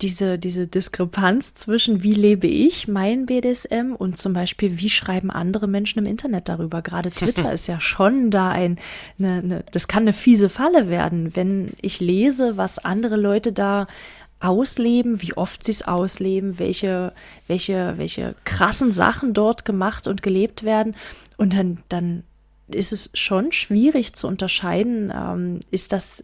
diese, 0.01 0.37
diese 0.37 0.67
Diskrepanz 0.67 1.53
zwischen 1.53 2.03
wie 2.03 2.13
lebe 2.13 2.47
ich 2.47 2.87
mein 2.87 3.25
BDSM 3.25 3.95
und 3.97 4.17
zum 4.17 4.33
Beispiel 4.33 4.77
wie 4.77 4.89
schreiben 4.89 5.31
andere 5.31 5.67
Menschen 5.67 5.99
im 5.99 6.05
Internet 6.05 6.49
darüber. 6.49 6.81
Gerade 6.81 7.09
Twitter 7.11 7.51
ist 7.53 7.67
ja 7.67 7.79
schon 7.79 8.29
da 8.29 8.49
ein, 8.49 8.77
eine, 9.17 9.33
eine, 9.37 9.63
das 9.71 9.87
kann 9.87 10.03
eine 10.03 10.13
fiese 10.13 10.49
Falle 10.49 10.89
werden, 10.89 11.35
wenn 11.35 11.71
ich 11.81 12.01
lese, 12.01 12.57
was 12.57 12.83
andere 12.83 13.15
Leute 13.15 13.53
da 13.53 13.87
ausleben, 14.45 15.21
wie 15.21 15.33
oft 15.33 15.63
sie 15.63 15.71
es 15.71 15.87
ausleben, 15.87 16.59
welche, 16.59 17.13
welche, 17.47 17.97
welche 17.97 18.35
krassen 18.43 18.93
Sachen 18.93 19.33
dort 19.33 19.65
gemacht 19.65 20.07
und 20.07 20.21
gelebt 20.21 20.63
werden. 20.63 20.95
Und 21.37 21.53
dann, 21.53 21.79
dann 21.89 22.23
ist 22.67 22.93
es 22.93 23.09
schon 23.13 23.51
schwierig 23.51 24.13
zu 24.13 24.27
unterscheiden, 24.27 25.11
ähm, 25.15 25.59
ist 25.71 25.91
das, 25.91 26.23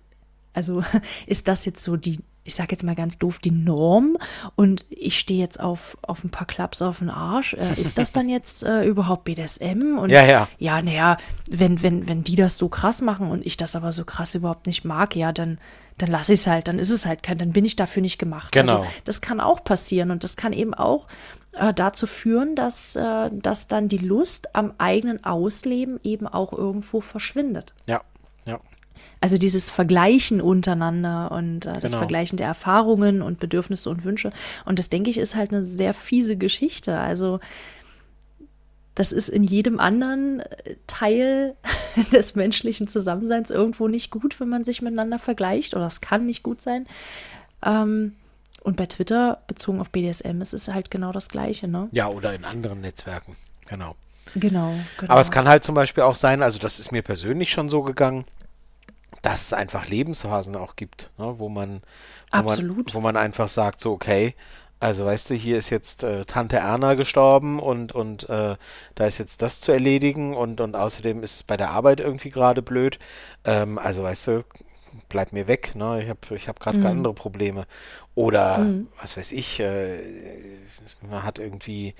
also 0.54 0.84
ist 1.28 1.48
das 1.48 1.66
jetzt 1.66 1.84
so 1.84 1.98
die, 1.98 2.20
ich 2.44 2.56
sage 2.56 2.70
jetzt 2.72 2.84
mal 2.84 2.96
ganz 2.96 3.20
doof, 3.20 3.40
die 3.40 3.52
Norm 3.52 4.18
und 4.56 4.86
ich 4.90 5.20
stehe 5.20 5.40
jetzt 5.40 5.60
auf, 5.60 5.98
auf 6.02 6.24
ein 6.24 6.32
paar 6.32 6.48
Klaps 6.48 6.82
auf 6.82 7.00
den 7.00 7.10
Arsch. 7.10 7.54
Äh, 7.54 7.80
ist 7.80 7.98
das 7.98 8.12
dann 8.12 8.30
jetzt 8.30 8.64
äh, 8.64 8.84
überhaupt 8.84 9.26
BDSM? 9.26 9.98
Und 10.00 10.10
ja, 10.10 10.26
ja. 10.26 10.48
Ja, 10.58 10.82
naja, 10.82 11.18
wenn, 11.50 11.84
wenn, 11.84 12.10
wenn 12.10 12.24
die 12.24 12.36
das 12.36 12.58
so 12.58 12.68
krass 12.68 13.02
machen 13.02 13.30
und 13.30 13.46
ich 13.46 13.58
das 13.58 13.76
aber 13.76 13.92
so 13.92 14.06
krass 14.06 14.34
überhaupt 14.34 14.66
nicht 14.66 14.86
mag, 14.86 15.16
ja, 15.16 15.32
dann, 15.32 15.60
dann 16.00 16.10
lasse 16.10 16.34
ich 16.34 16.40
es 16.40 16.48
halt, 16.48 16.68
dann 16.68 16.80
ist 16.80 16.90
es 16.90 17.06
halt 17.06 17.22
kein, 17.22 17.38
dann 17.38 17.52
bin 17.52 17.66
ich 17.66 17.76
dafür 17.76 18.02
nicht 18.02 18.18
gemacht. 18.18 18.54
Genau. 18.54 18.80
Also, 18.80 18.92
das 19.06 19.22
kann 19.22 19.40
auch 19.40 19.64
passieren 19.64 20.10
und 20.10 20.24
das 20.24 20.36
kann 20.36 20.52
eben 20.52 20.74
auch 20.74 21.08
äh, 21.54 21.74
dazu 21.74 22.08
führen, 22.08 22.56
dass, 22.56 22.96
äh, 22.96 23.30
dass 23.32 23.68
dann 23.68 23.88
die 23.88 23.98
Lust 24.00 24.56
am 24.56 24.74
eigenen 24.80 25.24
Ausleben 25.24 26.00
eben 26.04 26.28
auch 26.28 26.54
irgendwo 26.54 27.02
verschwindet. 27.02 27.76
Ja. 27.86 28.02
Also 29.22 29.38
dieses 29.38 29.70
Vergleichen 29.70 30.42
untereinander 30.42 31.32
und 31.32 31.68
äh, 31.68 31.74
das 31.74 31.92
genau. 31.92 32.00
Vergleichen 32.00 32.38
der 32.38 32.48
Erfahrungen 32.48 33.22
und 33.22 33.40
Bedürfnisse 33.40 33.90
und 33.90 34.04
Wünsche. 34.04 34.32
Und 34.66 34.80
das, 34.80 34.90
denke 34.90 35.12
ich, 35.12 35.20
ist 35.20 35.36
halt 35.36 35.52
eine 35.52 35.64
sehr 35.64 35.94
fiese 35.94 36.38
Geschichte. 36.38 36.98
Also 36.98 37.40
das 38.96 39.12
ist 39.12 39.30
in 39.30 39.44
jedem 39.44 39.80
anderen 39.80 40.42
äh, 40.42 40.76
Teil 40.88 41.56
des 42.12 42.36
menschlichen 42.36 42.88
Zusammenseins 42.88 43.52
irgendwo 43.52 43.88
nicht 43.88 44.12
gut, 44.12 44.40
wenn 44.40 44.50
man 44.50 44.66
sich 44.66 44.82
miteinander 44.82 45.20
vergleicht, 45.20 45.76
oder 45.76 45.86
es 45.86 46.02
kann 46.02 46.26
nicht 46.26 46.44
gut 46.44 46.60
sein. 46.60 46.88
Ähm, 47.64 48.14
und 48.64 48.76
bei 48.78 48.86
Twitter, 48.86 49.42
bezogen 49.48 49.80
auf 49.80 49.90
BDSM, 49.90 50.42
ist 50.42 50.54
es 50.54 50.68
halt 50.68 50.92
genau 50.92 51.12
das 51.12 51.30
Gleiche, 51.30 51.68
ne? 51.68 51.90
Ja, 51.92 52.10
oder 52.10 52.34
in 52.34 52.46
anderen 52.46 52.82
Netzwerken, 52.82 53.36
genau. 53.68 53.96
Genau, 54.36 54.76
genau. 54.98 55.12
Aber 55.12 55.22
es 55.22 55.32
kann 55.32 55.48
halt 55.48 55.64
zum 55.64 55.76
Beispiel 55.76 56.04
auch 56.04 56.16
sein, 56.16 56.44
also 56.44 56.60
das 56.60 56.80
ist 56.80 56.92
mir 56.92 57.02
persönlich 57.02 57.50
schon 57.52 57.70
so 57.70 57.82
gegangen, 57.82 58.26
dass 59.22 59.42
es 59.44 59.54
einfach 59.54 59.88
Lebensphasen 59.88 60.56
auch 60.56 60.76
gibt, 60.76 61.12
ne, 61.18 61.36
wo 61.40 61.50
man, 61.50 61.82
wo 62.32 62.42
Absolut. 62.42 62.44
man, 62.44 62.86
wo 62.92 63.02
man 63.02 63.18
einfach 63.18 63.48
sagt, 63.48 63.80
so 63.82 63.92
okay, 63.94 64.36
also 64.80 65.06
weißt 65.06 65.30
du, 65.30 65.36
hier 65.36 65.58
ist 65.60 65.70
jetzt 65.70 66.04
äh, 66.04 66.26
Tante 66.26 66.58
Erna 66.58 66.96
gestorben 66.96 67.60
und, 67.60 67.92
und 67.92 68.28
äh, 68.30 68.56
da 68.96 69.06
ist 69.06 69.20
jetzt 69.20 69.42
das 69.44 69.62
zu 69.62 69.72
erledigen 69.72 70.34
und, 70.36 70.60
und 70.60 70.76
außerdem 70.76 71.22
ist 71.24 71.36
es 71.36 71.44
bei 71.44 71.56
der 71.58 71.70
Arbeit 71.70 72.00
irgendwie 72.00 72.32
gerade 72.32 72.64
blöd. 72.64 72.98
Ähm, 73.46 73.78
also 73.78 74.02
weißt 74.04 74.28
du, 74.28 74.44
bleib 75.10 75.34
mir 75.34 75.48
weg, 75.48 75.76
ne? 75.76 76.02
Ich 76.04 76.10
habe 76.10 76.20
ich 76.36 76.48
hab 76.48 76.60
gerade 76.60 76.80
Mhm. 76.80 76.90
andere 76.90 77.14
Probleme. 77.14 77.68
Oder 78.16 78.72
Mhm. 78.72 78.88
was 79.00 79.18
weiß 79.18 79.32
ich, 79.34 79.60
äh, 79.60 80.00
man 81.02 81.24
hat 81.24 81.40
irgendwie 81.40 81.96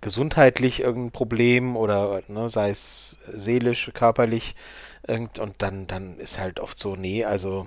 gesundheitlich 0.00 0.80
irgendein 0.80 1.10
Problem 1.12 1.76
oder 1.76 2.22
ne, 2.28 2.48
sei 2.48 2.70
es 2.70 3.18
seelisch, 3.32 3.90
körperlich 3.94 4.54
irgend, 5.10 5.38
und 5.38 5.56
dann, 5.58 5.86
dann 5.86 6.18
ist 6.18 6.38
halt 6.38 6.60
oft 6.60 6.78
so, 6.78 6.96
nee, 6.96 7.24
also 7.24 7.66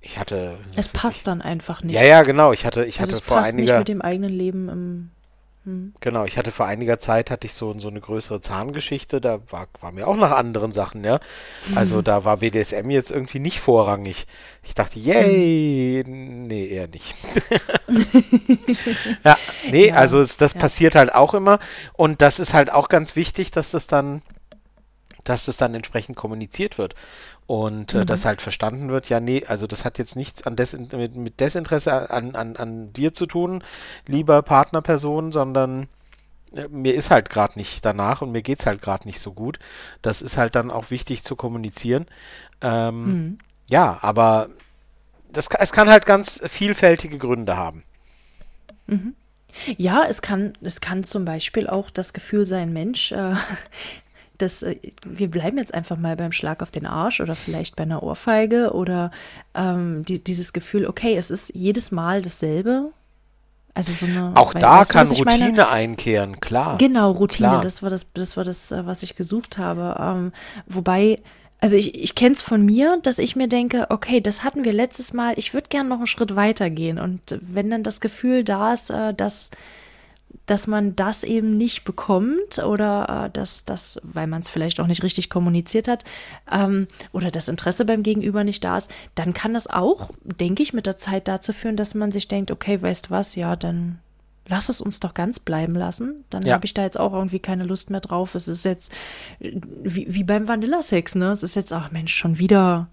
ich 0.00 0.18
hatte. 0.18 0.58
es 0.76 0.88
passt 0.88 1.18
ich. 1.18 1.22
dann 1.24 1.42
einfach 1.42 1.82
nicht. 1.82 1.94
Ja, 1.94 2.02
ja, 2.02 2.22
genau. 2.22 2.52
Ich 2.52 2.64
hatte, 2.64 2.84
ich 2.84 3.00
also 3.00 3.10
hatte 3.10 3.20
es 3.20 3.26
vor 3.26 3.38
passt 3.38 3.54
nicht 3.54 3.62
einiger, 3.62 3.78
mit 3.78 3.88
dem 3.88 4.02
eigenen 4.02 4.32
Leben 4.32 4.68
im. 4.68 5.10
Hm. 5.64 5.92
genau, 6.00 6.24
ich 6.24 6.38
hatte 6.38 6.52
vor 6.52 6.66
einiger 6.66 7.00
Zeit 7.00 7.32
hatte 7.32 7.46
ich 7.46 7.52
so, 7.52 7.78
so 7.78 7.88
eine 7.88 8.00
größere 8.00 8.40
Zahngeschichte, 8.40 9.20
da 9.20 9.40
war, 9.50 9.66
war 9.80 9.90
mir 9.90 10.06
auch 10.06 10.16
nach 10.16 10.30
anderen 10.30 10.72
Sachen, 10.72 11.02
ja. 11.04 11.18
Also 11.74 12.00
da 12.00 12.24
war 12.24 12.38
BDSM 12.38 12.88
jetzt 12.90 13.10
irgendwie 13.10 13.40
nicht 13.40 13.60
vorrangig. 13.60 14.26
Ich 14.62 14.74
dachte, 14.74 15.00
yay, 15.00 16.04
nee, 16.06 16.68
eher 16.68 16.86
nicht. 16.86 17.12
ja, 19.24 19.36
nee, 19.70 19.88
Ja, 19.88 19.96
also 19.96 20.20
es, 20.20 20.36
das 20.36 20.54
ja. 20.54 20.60
passiert 20.60 20.94
halt 20.94 21.12
auch 21.12 21.34
immer 21.34 21.58
und 21.92 22.22
das 22.22 22.38
ist 22.38 22.54
halt 22.54 22.72
auch 22.72 22.88
ganz 22.88 23.16
wichtig, 23.16 23.50
dass 23.50 23.72
das 23.72 23.88
dann, 23.88 24.22
dass 25.28 25.46
das 25.46 25.56
dann 25.56 25.74
entsprechend 25.74 26.16
kommuniziert 26.16 26.78
wird 26.78 26.94
und 27.46 27.94
äh, 27.94 28.04
Mhm. 28.04 28.06
dass 28.06 28.24
halt 28.24 28.40
verstanden 28.42 28.88
wird, 28.90 29.08
ja, 29.08 29.20
nee, 29.20 29.44
also 29.46 29.66
das 29.66 29.84
hat 29.84 29.98
jetzt 29.98 30.16
nichts 30.16 30.42
an 30.46 30.56
Desin 30.56 30.88
mit, 30.92 31.16
mit 31.16 31.40
Desinteresse 31.40 32.10
an, 32.10 32.34
an, 32.34 32.56
an 32.56 32.92
dir 32.92 33.14
zu 33.14 33.26
tun, 33.26 33.62
lieber 34.06 34.42
Partnerperson, 34.42 35.32
sondern 35.32 35.88
äh, 36.54 36.68
mir 36.68 36.94
ist 36.94 37.10
halt 37.10 37.30
gerade 37.30 37.58
nicht 37.58 37.84
danach 37.84 38.22
und 38.22 38.32
mir 38.32 38.42
geht's 38.42 38.66
halt 38.66 38.82
gerade 38.82 39.06
nicht 39.06 39.20
so 39.20 39.32
gut. 39.32 39.58
Das 40.02 40.22
ist 40.22 40.36
halt 40.38 40.54
dann 40.54 40.70
auch 40.70 40.90
wichtig 40.90 41.22
zu 41.24 41.36
kommunizieren. 41.36 42.06
Ähm, 42.62 43.04
Hm. 43.06 43.38
Ja, 43.70 43.98
aber 44.02 44.48
das, 45.32 45.48
es 45.58 45.72
kann 45.72 45.88
halt 45.90 46.06
ganz 46.06 46.42
vielfältige 46.46 47.18
Gründe 47.18 47.56
haben. 47.56 47.84
Ja, 49.76 50.04
es 50.08 50.22
kann, 50.22 50.52
es 50.62 50.80
kann 50.80 51.04
zum 51.04 51.24
Beispiel 51.24 51.66
auch 51.68 51.90
das 51.90 52.12
Gefühl 52.12 52.46
sein, 52.46 52.72
Mensch, 52.72 53.12
äh, 53.12 53.34
das, 54.38 54.62
äh, 54.62 54.76
wir 55.04 55.30
bleiben 55.30 55.58
jetzt 55.58 55.74
einfach 55.74 55.96
mal 55.96 56.16
beim 56.16 56.32
Schlag 56.32 56.62
auf 56.62 56.70
den 56.70 56.86
Arsch 56.86 57.20
oder 57.20 57.34
vielleicht 57.34 57.76
bei 57.76 57.82
einer 57.82 58.02
Ohrfeige 58.02 58.72
oder 58.72 59.10
ähm, 59.54 60.04
die, 60.04 60.22
dieses 60.22 60.52
Gefühl, 60.52 60.86
okay, 60.86 61.16
es 61.16 61.30
ist 61.30 61.52
jedes 61.54 61.92
Mal 61.92 62.22
dasselbe. 62.22 62.92
Also 63.74 63.92
so 63.92 64.06
eine. 64.06 64.32
Auch 64.34 64.54
da 64.54 64.80
weißt 64.80 64.92
kann 64.92 65.12
ich 65.12 65.24
meine? 65.24 65.44
Routine 65.44 65.68
einkehren, 65.68 66.40
klar. 66.40 66.78
Genau, 66.78 67.12
Routine, 67.12 67.48
Klar. 67.48 67.62
das 67.62 67.82
war 67.82 67.90
das, 67.90 68.12
das 68.12 68.36
war 68.36 68.44
das, 68.44 68.72
äh, 68.72 68.86
was 68.86 69.04
ich 69.04 69.14
gesucht 69.14 69.56
habe. 69.56 69.96
Ähm, 70.00 70.32
wobei, 70.66 71.20
also 71.60 71.76
ich, 71.76 71.94
ich 71.94 72.16
kenne 72.16 72.34
es 72.34 72.42
von 72.42 72.64
mir, 72.64 72.98
dass 73.02 73.18
ich 73.18 73.36
mir 73.36 73.46
denke, 73.46 73.86
okay, 73.90 74.20
das 74.20 74.42
hatten 74.42 74.64
wir 74.64 74.72
letztes 74.72 75.12
Mal, 75.12 75.34
ich 75.36 75.54
würde 75.54 75.68
gern 75.68 75.86
noch 75.86 75.98
einen 75.98 76.06
Schritt 76.08 76.34
weiter 76.34 76.70
gehen. 76.70 76.98
Und 76.98 77.38
wenn 77.40 77.70
dann 77.70 77.84
das 77.84 78.00
Gefühl 78.00 78.42
da 78.42 78.72
ist, 78.72 78.90
äh, 78.90 79.14
dass, 79.14 79.52
dass 80.46 80.66
man 80.66 80.96
das 80.96 81.24
eben 81.24 81.56
nicht 81.58 81.84
bekommt 81.84 82.58
oder 82.64 83.26
äh, 83.26 83.30
dass 83.30 83.64
das, 83.66 84.00
weil 84.02 84.26
man 84.26 84.40
es 84.40 84.48
vielleicht 84.48 84.80
auch 84.80 84.86
nicht 84.86 85.02
richtig 85.02 85.28
kommuniziert 85.28 85.88
hat 85.88 86.04
ähm, 86.50 86.86
oder 87.12 87.30
das 87.30 87.48
Interesse 87.48 87.84
beim 87.84 88.02
Gegenüber 88.02 88.44
nicht 88.44 88.64
da 88.64 88.78
ist, 88.78 88.90
dann 89.14 89.34
kann 89.34 89.52
das 89.52 89.66
auch, 89.68 90.10
denke 90.24 90.62
ich, 90.62 90.72
mit 90.72 90.86
der 90.86 90.96
Zeit 90.96 91.28
dazu 91.28 91.52
führen, 91.52 91.76
dass 91.76 91.94
man 91.94 92.12
sich 92.12 92.28
denkt, 92.28 92.50
okay, 92.50 92.80
weißt 92.80 93.06
du 93.06 93.10
was, 93.10 93.34
ja, 93.34 93.56
dann 93.56 93.98
lass 94.46 94.70
es 94.70 94.80
uns 94.80 95.00
doch 95.00 95.12
ganz 95.12 95.38
bleiben 95.38 95.74
lassen. 95.74 96.24
Dann 96.30 96.46
Ja. 96.46 96.54
habe 96.54 96.64
ich 96.64 96.72
da 96.72 96.82
jetzt 96.82 96.98
auch 96.98 97.12
irgendwie 97.12 97.38
keine 97.40 97.64
Lust 97.64 97.90
mehr 97.90 98.00
drauf. 98.00 98.34
Es 98.34 98.48
ist 98.48 98.64
jetzt 98.64 98.90
äh, 99.40 99.52
wie, 99.82 100.06
wie 100.08 100.24
beim 100.24 100.48
Vanilla-Sex, 100.48 101.16
ne? 101.16 101.30
Es 101.32 101.42
ist 101.42 101.56
jetzt, 101.56 101.70
ach 101.74 101.90
Mensch, 101.90 102.14
schon 102.14 102.38
wieder, 102.38 102.88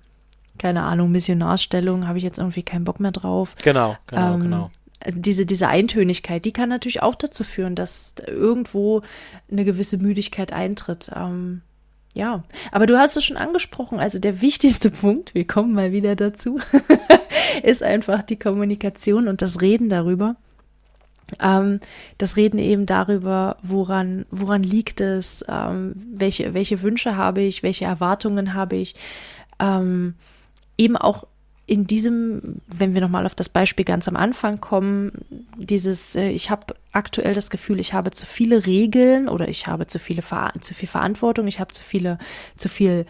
keine 0.58 0.84
Ahnung, 0.84 1.12
Missionarstellung, 1.12 2.06
habe 2.08 2.18
ich 2.18 2.26
jetzt 2.26 2.40
irgendwie 2.40 2.64
keinen 2.64 2.84
Bock 2.84 3.00
mehr 3.00 3.12
drauf. 3.14 3.56
Genau, 3.64 3.96
genau, 4.08 4.34
Ähm, 4.34 4.40
genau. 4.42 4.72
Also 5.06 5.22
diese, 5.22 5.46
diese 5.46 5.68
Eintönigkeit, 5.68 6.46
die 6.46 6.52
kann 6.52 6.68
natürlich 6.68 7.04
auch 7.04 7.14
dazu 7.14 7.44
führen, 7.44 7.76
dass 7.76 8.16
irgendwo 8.26 9.04
eine 9.52 9.64
gewisse 9.64 9.98
Müdigkeit 9.98 10.52
eintritt. 10.52 11.12
Ähm, 11.16 11.62
ja, 12.16 12.44
aber 12.72 12.88
du 12.88 12.98
hast 12.98 13.16
es 13.16 13.24
schon 13.24 13.38
angesprochen, 13.38 14.00
also 14.00 14.18
der 14.18 14.42
wichtigste 14.42 14.90
Punkt, 15.02 15.36
wir 15.36 15.46
kommen 15.46 15.74
mal 15.74 15.92
wieder 15.92 16.16
dazu, 16.16 16.60
ist 17.64 17.84
einfach 17.84 18.24
die 18.24 18.40
Kommunikation 18.40 19.28
und 19.28 19.44
das 19.44 19.62
Reden 19.62 19.90
darüber. 19.90 20.38
Ähm, 21.40 21.82
das 22.18 22.36
Reden 22.36 22.58
eben 22.58 22.88
darüber, 22.88 23.58
woran, 23.62 24.26
woran 24.32 24.64
liegt 24.64 25.02
es, 25.02 25.46
ähm, 25.48 25.94
welche, 26.16 26.56
welche 26.56 26.82
Wünsche 26.82 27.16
habe 27.16 27.42
ich, 27.42 27.62
welche 27.62 27.86
Erwartungen 27.86 28.56
habe 28.56 28.78
ich. 28.78 28.96
Ähm, 29.60 30.16
eben 30.78 30.98
auch 30.98 31.26
in 31.68 31.88
diesem, 31.88 32.62
wenn 32.68 32.94
wir 32.94 33.02
nochmal 33.02 33.26
auf 33.26 33.34
das 33.34 33.50
Beispiel 33.50 33.86
ganz 33.86 34.08
am 34.08 34.16
Anfang 34.16 34.62
kommen, 34.62 35.12
dieses, 35.58 36.16
äh, 36.16 36.30
ich 36.30 36.50
habe 36.50 36.76
aktuell 36.92 37.34
das 37.34 37.50
Gefühl, 37.50 37.80
ich 37.80 37.94
habe 37.94 38.12
zu 38.12 38.26
viele 38.26 38.66
Regeln 38.66 39.28
oder 39.28 39.48
ich 39.48 39.66
habe 39.66 39.88
zu 39.88 39.98
viele 39.98 40.24
zu 40.62 40.74
viel 40.74 40.88
Verantwortung, 40.88 41.48
ich 41.48 41.60
habe 41.60 41.74
zu 41.74 41.84
viele, 41.84 42.20
zu 42.56 42.70
viel 42.70 43.06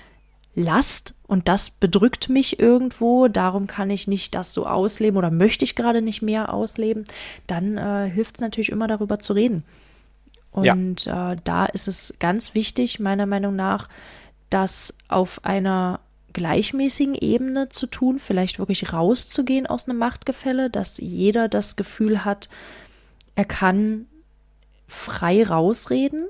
Last 0.55 1.15
und 1.27 1.49
das 1.49 1.69
bedrückt 1.69 2.29
mich 2.29 2.59
irgendwo, 2.59 3.27
darum 3.27 3.67
kann 3.67 3.89
ich 3.89 4.07
nicht 4.07 4.35
das 4.35 4.53
so 4.53 4.65
ausleben 4.65 5.17
oder 5.17 5.31
möchte 5.31 5.65
ich 5.65 5.75
gerade 5.75 6.01
nicht 6.01 6.21
mehr 6.21 6.53
ausleben, 6.53 7.03
dann 7.47 7.77
äh, 7.77 8.09
hilft 8.09 8.35
es 8.35 8.41
natürlich 8.41 8.71
immer 8.71 8.87
darüber 8.87 9.19
zu 9.19 9.33
reden. 9.33 9.63
Ja. 10.61 10.73
Und 10.73 11.07
äh, 11.07 11.35
da 11.43 11.65
ist 11.65 11.89
es 11.89 12.13
ganz 12.19 12.55
wichtig, 12.55 13.01
meiner 13.01 13.25
Meinung 13.25 13.57
nach, 13.57 13.89
das 14.49 14.93
auf 15.09 15.43
einer 15.43 15.99
gleichmäßigen 16.35 17.15
Ebene 17.15 17.69
zu 17.69 17.87
tun, 17.87 18.19
vielleicht 18.19 18.59
wirklich 18.59 18.91
rauszugehen 18.93 19.65
aus 19.65 19.87
einem 19.87 19.97
Machtgefälle, 19.97 20.69
dass 20.69 20.97
jeder 20.97 21.47
das 21.47 21.77
Gefühl 21.77 22.25
hat, 22.25 22.49
er 23.35 23.45
kann 23.45 24.05
frei 24.87 25.43
rausreden 25.43 26.27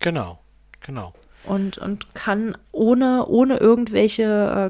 Genau, 0.00 0.38
genau. 0.80 1.12
und, 1.44 1.76
und 1.78 2.14
kann 2.14 2.56
ohne, 2.72 3.26
ohne 3.26 3.58
irgendwelche 3.58 4.22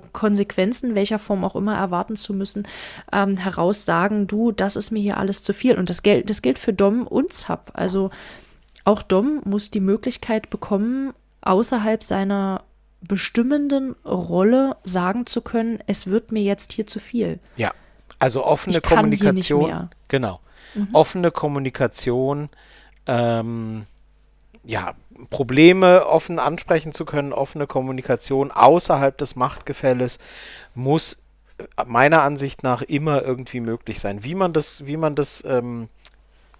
äh, 0.02 0.06
Konsequenzen, 0.12 0.96
welcher 0.96 1.20
Form 1.20 1.44
auch 1.44 1.56
immer 1.56 1.76
erwarten 1.76 2.16
zu 2.16 2.34
müssen, 2.34 2.66
ähm, 3.12 3.36
heraus 3.36 3.84
sagen, 3.84 4.26
du, 4.26 4.50
das 4.50 4.74
ist 4.76 4.90
mir 4.90 5.00
hier 5.00 5.16
alles 5.16 5.44
zu 5.44 5.54
viel. 5.54 5.78
Und 5.78 5.88
das, 5.90 6.02
gilt 6.02 6.28
das 6.28 6.42
gilt 6.42 6.58
für 6.58 6.72
Dom 6.72 7.06
und 7.06 7.32
Sub. 7.32 7.70
Also 7.72 8.10
auch 8.84 9.02
Dom 9.02 9.40
muss 9.44 9.70
die 9.70 9.80
Möglichkeit 9.80 10.50
bekommen, 10.50 11.14
außerhalb 11.40 12.02
seiner 12.02 12.62
bestimmenden 13.06 13.94
Rolle 14.04 14.76
sagen 14.84 15.26
zu 15.26 15.40
können, 15.40 15.80
es 15.86 16.06
wird 16.06 16.32
mir 16.32 16.42
jetzt 16.42 16.72
hier 16.72 16.86
zu 16.86 17.00
viel. 17.00 17.38
Ja, 17.56 17.72
also 18.18 18.44
offene 18.44 18.76
Ich 18.76 18.82
Kommunikation. 18.82 19.90
Genau. 20.08 20.40
Offene 20.92 21.30
Kommunikation, 21.30 22.48
ähm, 23.06 23.84
ja, 24.64 24.94
Probleme 25.28 26.06
offen 26.06 26.38
ansprechen 26.38 26.92
zu 26.92 27.04
können, 27.04 27.32
offene 27.32 27.66
Kommunikation 27.66 28.50
außerhalb 28.50 29.16
des 29.18 29.36
Machtgefälles 29.36 30.18
muss 30.74 31.22
meiner 31.86 32.22
Ansicht 32.22 32.62
nach 32.62 32.82
immer 32.82 33.22
irgendwie 33.22 33.60
möglich 33.60 34.00
sein. 34.00 34.24
Wie 34.24 34.34
man 34.34 34.52
das, 34.52 34.86
wie 34.86 34.96
man 34.96 35.14
das 35.14 35.44
ähm, 35.46 35.88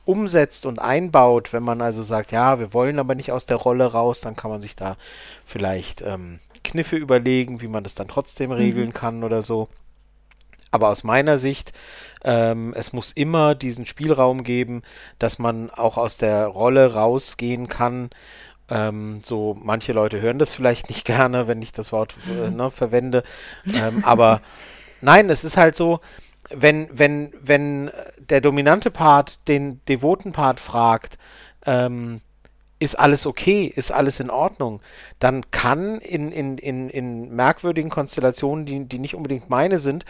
umsetzt 0.05 0.67
und 0.67 0.79
einbaut, 0.79 1.53
wenn 1.53 1.63
man 1.63 1.81
also 1.81 2.03
sagt, 2.03 2.33
ja, 2.33 2.59
wir 2.59 2.75
wollen 2.75 2.99
aber 2.99 3.15
nicht 3.15 3.33
aus 3.33 3.47
der 3.47 3.57
Rolle 3.57 3.87
raus, 3.87 4.21
dann 4.21 4.37
kann 4.37 4.51
man 4.51 4.61
sich 4.61 4.75
da 4.75 4.97
vielleicht 5.45 6.03
ähm, 6.03 6.41
Kniffe 6.65 6.97
überlegen, 6.97 7.61
wie 7.61 7.69
man 7.69 7.85
das 7.85 7.95
dann 7.95 8.09
trotzdem 8.09 8.51
regeln 8.51 8.93
kann 8.93 9.25
oder 9.25 9.43
so. 9.43 9.69
Aber 10.73 10.89
aus 10.89 11.05
meiner 11.05 11.37
Sicht, 11.37 11.73
ähm, 12.25 12.73
es 12.75 12.93
muss 12.93 13.13
immer 13.13 13.55
diesen 13.55 13.85
Spielraum 13.85 14.43
geben, 14.43 14.83
dass 15.19 15.39
man 15.39 15.71
auch 15.71 15.99
aus 15.99 16.17
der 16.17 16.47
Rolle 16.47 16.95
rausgehen 16.95 17.69
kann. 17.69 18.09
Ähm, 18.71 19.21
so, 19.23 19.55
manche 19.61 19.93
Leute 19.93 20.21
hören 20.23 20.39
das 20.39 20.55
vielleicht 20.55 20.89
nicht 20.89 21.05
gerne, 21.05 21.47
wenn 21.47 21.61
ich 21.61 21.73
das 21.73 21.93
Wort 21.93 22.17
äh, 22.27 22.51
ne, 22.51 22.71
verwende. 22.71 23.23
Ähm, 23.67 24.03
aber 24.05 24.41
nein, 25.03 25.29
es 25.29 25.45
ist 25.45 25.59
halt 25.59 25.77
so, 25.77 26.01
wenn, 26.55 26.89
wenn, 26.93 27.33
wenn 27.41 27.91
der 28.19 28.41
dominante 28.41 28.91
Part 28.91 29.49
den 29.49 29.81
devoten 29.87 30.33
Part 30.33 30.61
fragt, 30.61 31.19
ähm, 31.67 32.21
ist 32.79 32.99
alles 32.99 33.27
okay, 33.27 33.73
ist 33.75 33.93
alles 33.93 34.19
in 34.19 34.29
Ordnung, 34.29 34.81
dann 35.21 35.51
kann 35.53 36.01
in, 36.01 36.33
in, 36.33 36.59
in, 36.59 36.91
in 36.91 37.35
merkwürdigen 37.35 37.91
Konstellationen, 37.91 38.67
die, 38.67 38.87
die 38.87 38.99
nicht 38.99 39.15
unbedingt 39.15 39.49
meine 39.49 39.79
sind, 39.79 40.05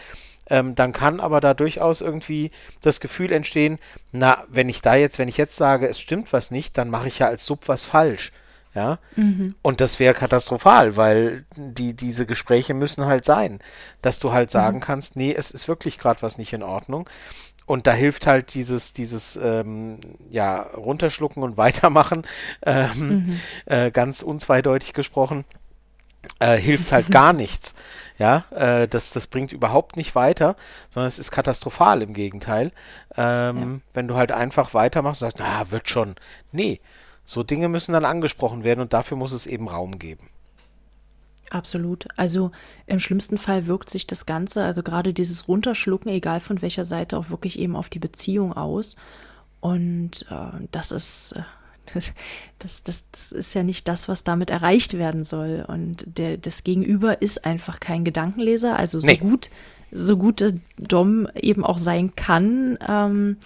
ähm, 0.49 0.73
dann 0.75 0.91
kann 0.91 1.19
aber 1.19 1.39
da 1.39 1.53
durchaus 1.53 2.01
irgendwie 2.01 2.51
das 2.81 2.99
Gefühl 2.99 3.31
entstehen, 3.31 3.79
na, 4.11 4.43
wenn 4.49 4.69
ich 4.69 4.81
da 4.81 4.95
jetzt, 4.95 5.19
wenn 5.19 5.29
ich 5.29 5.37
jetzt 5.37 5.55
sage, 5.55 5.87
es 5.87 5.99
stimmt 5.99 6.33
was 6.33 6.51
nicht, 6.51 6.77
dann 6.77 6.89
mache 6.89 7.07
ich 7.07 7.19
ja 7.19 7.27
als 7.27 7.45
Sub 7.45 7.67
was 7.67 7.85
falsch. 7.85 8.31
Ja. 8.75 8.97
Mhm. 9.15 9.55
Und 9.61 9.81
das 9.81 9.99
wäre 9.99 10.13
katastrophal, 10.13 10.97
weil 10.97 11.45
die, 11.55 11.93
diese 11.93 12.25
Gespräche 12.25 12.73
müssen 12.73 13.05
halt 13.05 13.23
sein, 13.23 13.59
dass 14.01 14.19
du 14.19 14.33
halt 14.33 14.49
sagen 14.49 14.77
mhm. 14.77 14.81
kannst, 14.81 15.15
nee, 15.15 15.33
es 15.33 15.51
ist 15.51 15.67
wirklich 15.67 15.99
gerade 15.99 16.21
was 16.21 16.37
nicht 16.37 16.53
in 16.53 16.63
Ordnung. 16.63 17.07
Und 17.65 17.87
da 17.87 17.93
hilft 17.93 18.27
halt 18.27 18.53
dieses, 18.55 18.93
dieses 18.93 19.37
ähm, 19.37 19.99
ja, 20.29 20.61
runterschlucken 20.61 21.43
und 21.43 21.57
weitermachen, 21.57 22.23
ähm, 22.65 22.89
mhm. 22.97 23.39
äh, 23.65 23.91
ganz 23.91 24.23
unzweideutig 24.23 24.93
gesprochen, 24.93 25.45
äh, 26.39 26.57
hilft 26.57 26.91
halt 26.91 27.11
gar 27.11 27.33
nichts. 27.33 27.75
Ja, 28.17 28.45
äh, 28.51 28.87
das, 28.87 29.11
das 29.11 29.27
bringt 29.27 29.51
überhaupt 29.51 29.97
nicht 29.97 30.15
weiter, 30.15 30.55
sondern 30.89 31.07
es 31.07 31.19
ist 31.19 31.31
katastrophal 31.31 32.01
im 32.01 32.13
Gegenteil. 32.13 32.71
Ähm, 33.15 33.57
ja. 33.57 33.79
Wenn 33.93 34.07
du 34.07 34.15
halt 34.15 34.31
einfach 34.31 34.73
weitermachst 34.73 35.21
und 35.21 35.29
sagst, 35.29 35.39
na, 35.39 35.71
wird 35.71 35.89
schon. 35.89 36.15
Nee, 36.51 36.79
so 37.25 37.43
Dinge 37.43 37.69
müssen 37.69 37.93
dann 37.93 38.05
angesprochen 38.05 38.63
werden 38.63 38.81
und 38.81 38.93
dafür 38.93 39.17
muss 39.17 39.31
es 39.31 39.45
eben 39.45 39.67
Raum 39.67 39.99
geben. 39.99 40.29
Absolut. 41.49 42.07
Also 42.15 42.51
im 42.87 42.99
schlimmsten 42.99 43.37
Fall 43.37 43.67
wirkt 43.67 43.89
sich 43.89 44.07
das 44.07 44.25
Ganze, 44.25 44.63
also 44.63 44.81
gerade 44.81 45.13
dieses 45.13 45.47
Runterschlucken, 45.47 46.11
egal 46.11 46.39
von 46.39 46.61
welcher 46.61 46.83
Seite, 46.83 47.17
auch 47.17 47.29
wirklich 47.29 47.59
eben 47.59 47.75
auf 47.75 47.89
die 47.89 47.99
Beziehung 47.99 48.53
aus. 48.53 48.95
Und 49.59 50.25
äh, 50.29 50.67
das 50.71 50.91
ist. 50.91 51.33
Äh, 51.33 51.43
das, 52.59 52.81
das, 52.83 53.11
das 53.11 53.31
ist 53.31 53.53
ja 53.53 53.61
nicht 53.61 53.87
das, 53.87 54.07
was 54.07 54.23
damit 54.23 54.49
erreicht 54.49 54.97
werden 54.97 55.23
soll. 55.23 55.65
Und 55.67 56.17
der, 56.17 56.37
das 56.37 56.63
Gegenüber 56.63 57.21
ist 57.21 57.45
einfach 57.45 57.79
kein 57.79 58.03
Gedankenleser. 58.03 58.77
Also 58.77 58.99
so 58.99 59.07
nee. 59.07 59.17
gut, 59.17 59.49
so 59.91 60.17
gut 60.17 60.43
Dom 60.77 61.27
eben 61.35 61.63
auch 61.63 61.77
sein 61.77 62.15
kann, 62.15 62.79
ähm, 62.87 63.37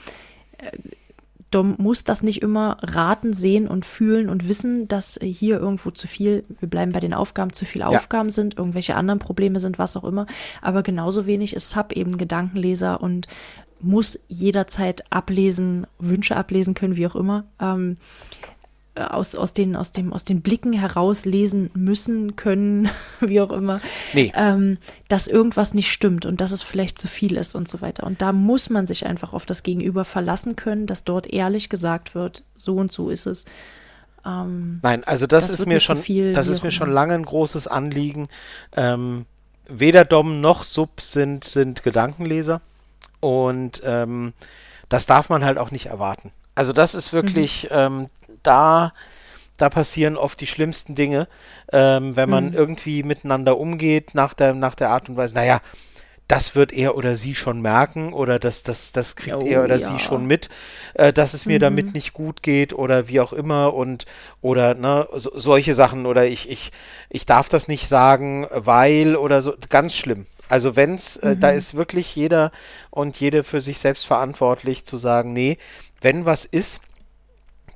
Dom 1.52 1.76
muss 1.78 2.04
das 2.04 2.24
nicht 2.24 2.41
immer 2.41 2.78
raten, 2.82 3.34
sehen 3.34 3.68
und 3.68 3.86
fühlen 3.86 4.30
und 4.30 4.48
wissen, 4.48 4.88
dass 4.88 5.18
hier 5.22 5.60
irgendwo 5.60 5.91
zu 5.91 6.08
viel, 6.08 6.43
wir 6.60 6.70
bleiben 6.70 6.91
bei 6.91 7.00
den 7.00 7.14
Aufgaben, 7.14 7.54
zu 7.54 7.66
viele 7.66 7.86
ja. 7.86 7.89
Aufgaben 7.89 8.30
sind, 8.30 8.58
irgendwelche 8.58 8.95
anderen 8.95 9.20
Probleme 9.20 9.60
sind, 9.60 9.80
was 9.80 9.95
auch 9.95 10.04
immer. 10.04 10.26
Aber 10.62 10.84
genauso 10.84 11.26
wenig 11.26 11.56
ist 11.56 11.70
Sub 11.70 11.93
eben 11.93 12.18
Gedankenleser 12.18 13.02
und 13.02 13.28
muss 13.82 14.20
jederzeit 14.28 15.04
ablesen, 15.12 15.88
Wünsche 16.00 16.36
ablesen 16.36 16.74
können, 16.74 16.98
wie 16.98 17.08
auch 17.08 17.16
immer. 17.16 17.45
Ähm, 17.62 17.98
äh, 18.41 18.57
aus, 19.00 19.36
aus, 19.36 19.54
den, 19.54 19.76
aus, 19.76 19.91
dem, 19.91 20.14
aus 20.14 20.26
den 20.26 20.41
Blicken 20.41 20.74
herauslesen 20.74 21.70
müssen, 21.74 22.36
können, 22.36 22.89
wie 23.20 23.41
auch 23.41 23.52
immer, 23.52 23.80
nee. 24.14 24.32
ähm, 24.36 24.78
dass 25.08 25.28
irgendwas 25.28 25.74
nicht 25.74 25.91
stimmt 25.91 26.26
und 26.26 26.41
dass 26.41 26.52
es 26.52 26.62
vielleicht 26.62 27.00
zu 27.00 27.08
viel 27.08 27.38
ist 27.38 27.56
und 27.56 27.70
so 27.70 27.82
weiter. 27.82 28.06
Und 28.06 28.22
da 28.22 28.32
muss 28.32 28.70
man 28.70 28.86
sich 28.86 29.06
einfach 29.06 29.34
auf 29.34 29.45
das 29.45 29.64
Gegenüber 29.64 30.06
verlassen 30.06 30.56
können, 30.56 30.88
dass 30.88 31.04
dort 31.04 31.28
ehrlich 31.28 31.70
gesagt 31.70 32.16
wird, 32.16 32.43
so 32.56 32.76
und 32.76 32.91
so 32.91 33.10
ist 33.10 33.26
es. 33.26 33.45
Ähm, 34.26 34.80
Nein, 34.84 35.04
also 35.06 35.28
das, 35.28 35.50
das 35.50 35.62
ist 35.62 35.66
mir 35.66 35.80
schon, 35.80 35.98
viel, 35.98 36.34
das 36.34 36.48
ist 36.48 36.64
mir 36.64 36.72
schon 36.72 36.91
lange 36.91 37.14
ein 37.14 37.24
großes 37.24 37.68
Anliegen. 37.68 38.28
Ähm, 38.76 39.26
weder 39.68 40.06
Dom 40.06 40.41
noch 40.41 40.64
Sub 40.64 41.02
sind, 41.02 41.43
sind 41.43 41.84
Gedankenleser 41.84 42.62
und 43.20 43.82
ähm, 43.86 44.34
das 44.89 45.06
darf 45.06 45.30
man 45.30 45.43
halt 45.43 45.58
auch 45.58 45.72
nicht 45.72 45.88
erwarten. 45.88 46.32
Also 46.56 46.74
das 46.74 46.95
ist 46.95 47.14
wirklich, 47.14 47.64
mhm. 47.66 47.70
ähm, 47.72 48.08
da, 48.48 48.93
da 49.58 49.70
passieren 49.70 50.18
oft 50.18 50.39
die 50.39 50.48
schlimmsten 50.48 50.95
Dinge, 50.95 51.28
ähm, 51.72 52.16
wenn 52.16 52.30
man 52.30 52.50
mhm. 52.50 52.54
irgendwie 52.54 53.04
miteinander 53.04 53.58
umgeht 53.58 54.16
nach 54.16 54.34
der, 54.34 54.54
nach 54.54 54.76
der 54.76 54.89
Art 54.89 55.10
und 55.10 55.18
Weise, 55.18 55.36
naja, 55.36 55.62
das 56.28 56.56
wird 56.56 56.74
er 56.74 56.98
oder 56.98 57.16
sie 57.16 57.36
schon 57.36 57.62
merken 57.62 58.12
oder 58.12 58.38
das, 58.38 58.64
das, 58.64 58.91
das 58.91 59.16
kriegt 59.16 59.38
oh, 59.38 59.45
er 59.45 59.64
oder 59.64 59.78
ja. 59.78 59.88
sie 59.88 60.00
schon 60.00 60.26
mit, 60.26 60.50
äh, 60.93 61.14
dass 61.14 61.34
es 61.34 61.45
mir 61.45 61.58
mhm. 61.58 61.62
damit 61.62 61.93
nicht 61.93 62.14
gut 62.14 62.43
geht 62.43 62.74
oder 62.74 63.08
wie 63.08 63.22
auch 63.22 63.34
immer 63.34 63.74
und 63.74 64.06
oder 64.41 64.74
ne, 64.74 65.08
so, 65.16 65.32
solche 65.36 65.74
Sachen 65.74 66.06
oder 66.06 66.26
ich, 66.26 66.50
ich, 66.50 66.72
ich 67.10 67.26
darf 67.26 67.48
das 67.48 67.68
nicht 67.68 67.88
sagen, 67.88 68.45
weil 68.52 69.16
oder 69.16 69.41
so, 69.41 69.54
ganz 69.70 69.95
schlimm. 69.95 70.26
Also 70.50 70.76
wenn's, 70.76 71.18
äh, 71.18 71.38
da 71.38 71.52
mhm. 71.52 71.58
ist 71.58 71.76
wirklich 71.76 72.14
jeder 72.16 72.52
und 72.89 73.20
jede 73.20 73.43
für 73.43 73.62
sich 73.62 73.80
selbst 73.80 74.06
verantwortlich 74.06 74.86
zu 74.86 74.98
sagen, 74.98 75.34
nee, 75.34 75.58
wenn 76.02 76.26
was 76.26 76.45
ist, 76.45 76.82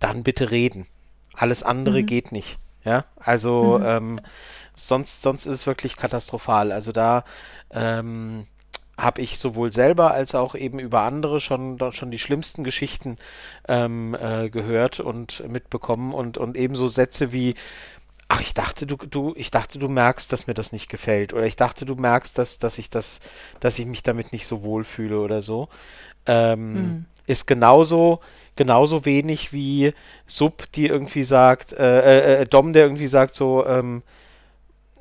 dann 0.01 0.23
bitte 0.23 0.51
reden. 0.51 0.85
Alles 1.33 1.63
andere 1.63 2.01
mhm. 2.01 2.05
geht 2.05 2.31
nicht. 2.31 2.59
Ja, 2.83 3.05
also 3.17 3.77
mhm. 3.79 3.85
ähm, 3.85 4.19
sonst, 4.73 5.21
sonst 5.21 5.45
ist 5.45 5.53
es 5.53 5.67
wirklich 5.67 5.97
katastrophal. 5.97 6.71
Also 6.71 6.91
da 6.91 7.23
ähm, 7.69 8.45
habe 8.97 9.21
ich 9.21 9.37
sowohl 9.37 9.71
selber 9.71 10.11
als 10.11 10.35
auch 10.35 10.55
eben 10.55 10.79
über 10.79 11.01
andere 11.01 11.39
schon, 11.39 11.79
schon 11.91 12.11
die 12.11 12.19
schlimmsten 12.19 12.63
Geschichten 12.63 13.17
ähm, 13.67 14.15
äh, 14.19 14.49
gehört 14.49 14.99
und 14.99 15.47
mitbekommen 15.47 16.13
und, 16.13 16.37
und 16.37 16.57
ebenso 16.57 16.87
Sätze 16.87 17.31
wie, 17.31 17.55
ach, 18.27 18.41
ich 18.41 18.53
dachte, 18.53 18.85
du, 18.85 18.95
du, 18.95 19.33
ich 19.35 19.51
dachte, 19.51 19.79
du 19.79 19.87
merkst, 19.87 20.31
dass 20.31 20.47
mir 20.47 20.53
das 20.53 20.71
nicht 20.71 20.89
gefällt. 20.89 21.33
Oder 21.33 21.45
ich 21.45 21.55
dachte, 21.55 21.85
du 21.85 21.95
merkst, 21.95 22.37
dass, 22.37 22.59
dass 22.59 22.77
ich 22.77 22.89
das, 22.89 23.19
dass 23.59 23.77
ich 23.77 23.85
mich 23.85 24.03
damit 24.03 24.31
nicht 24.31 24.47
so 24.47 24.63
wohl 24.63 24.83
fühle 24.83 25.19
oder 25.19 25.41
so. 25.41 25.69
Ähm, 26.25 26.73
mhm. 26.73 27.05
Ist 27.27 27.45
genauso 27.45 28.21
genauso 28.61 29.05
wenig 29.05 29.53
wie 29.53 29.93
Sub, 30.27 30.71
die 30.73 30.85
irgendwie 30.85 31.23
sagt, 31.23 31.73
äh, 31.73 32.37
äh, 32.37 32.41
äh, 32.41 32.45
Dom, 32.45 32.73
der 32.73 32.83
irgendwie 32.83 33.07
sagt 33.07 33.33
so, 33.33 33.65
ähm, 33.65 34.03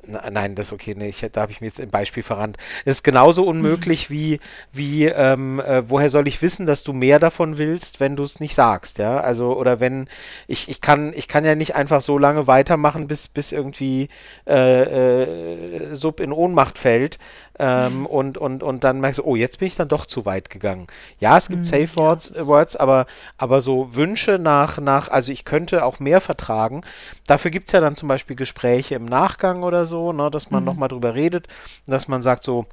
Nein, 0.03 0.55
das 0.55 0.67
ist 0.67 0.73
okay. 0.73 0.95
Nee, 0.97 1.09
ich, 1.09 1.23
da 1.31 1.41
habe 1.41 1.51
ich 1.51 1.61
mir 1.61 1.67
jetzt 1.67 1.79
im 1.79 1.91
Beispiel 1.91 2.23
verrannt. 2.23 2.57
Es 2.85 2.95
ist 2.95 3.03
genauso 3.03 3.43
unmöglich 3.45 4.09
wie, 4.09 4.39
wie 4.73 5.05
ähm, 5.05 5.59
äh, 5.59 5.87
woher 5.87 6.09
soll 6.09 6.27
ich 6.27 6.41
wissen, 6.41 6.65
dass 6.65 6.81
du 6.81 6.91
mehr 6.91 7.19
davon 7.19 7.59
willst, 7.59 7.99
wenn 7.99 8.15
du 8.15 8.23
es 8.23 8.39
nicht 8.39 8.55
sagst, 8.55 8.97
ja? 8.97 9.19
Also, 9.19 9.55
oder 9.55 9.79
wenn, 9.79 10.09
ich, 10.47 10.69
ich 10.69 10.81
kann, 10.81 11.13
ich 11.13 11.27
kann 11.27 11.45
ja 11.45 11.53
nicht 11.53 11.75
einfach 11.75 12.01
so 12.01 12.17
lange 12.17 12.47
weitermachen, 12.47 13.07
bis, 13.07 13.27
bis 13.27 13.51
irgendwie 13.51 14.09
äh, 14.47 15.91
äh, 15.91 15.93
Sub 15.93 16.19
in 16.19 16.31
Ohnmacht 16.31 16.79
fällt, 16.79 17.19
ähm, 17.61 18.07
und, 18.07 18.39
und, 18.39 18.63
und 18.63 18.83
dann 18.83 18.99
merkst 19.01 19.19
du, 19.19 19.23
oh, 19.23 19.35
jetzt 19.35 19.59
bin 19.59 19.67
ich 19.67 19.75
dann 19.75 19.87
doch 19.87 20.07
zu 20.07 20.25
weit 20.25 20.49
gegangen. 20.49 20.87
Ja, 21.19 21.37
es 21.37 21.47
gibt 21.47 21.61
mm, 21.61 21.65
Safe 21.65 21.95
Words, 21.95 22.33
ja, 22.35 22.47
Words 22.47 22.75
aber, 22.75 23.05
aber 23.37 23.61
so 23.61 23.93
Wünsche 23.93 24.39
nach, 24.39 24.79
nach, 24.79 25.09
also 25.09 25.31
ich 25.31 25.45
könnte 25.45 25.85
auch 25.85 25.99
mehr 25.99 26.21
vertragen. 26.21 26.81
Dafür 27.27 27.51
gibt 27.51 27.67
es 27.67 27.73
ja 27.73 27.79
dann 27.79 27.95
zum 27.95 28.07
Beispiel 28.07 28.35
Gespräche 28.35 28.95
im 28.95 29.05
Nachgang 29.05 29.61
oder 29.61 29.85
so, 29.85 30.11
ne, 30.11 30.31
dass 30.31 30.49
man 30.49 30.63
mhm. 30.63 30.65
nochmal 30.65 30.89
drüber 30.89 31.13
redet, 31.13 31.47
dass 31.85 32.07
man 32.07 32.23
sagt 32.23 32.43
so, 32.43 32.65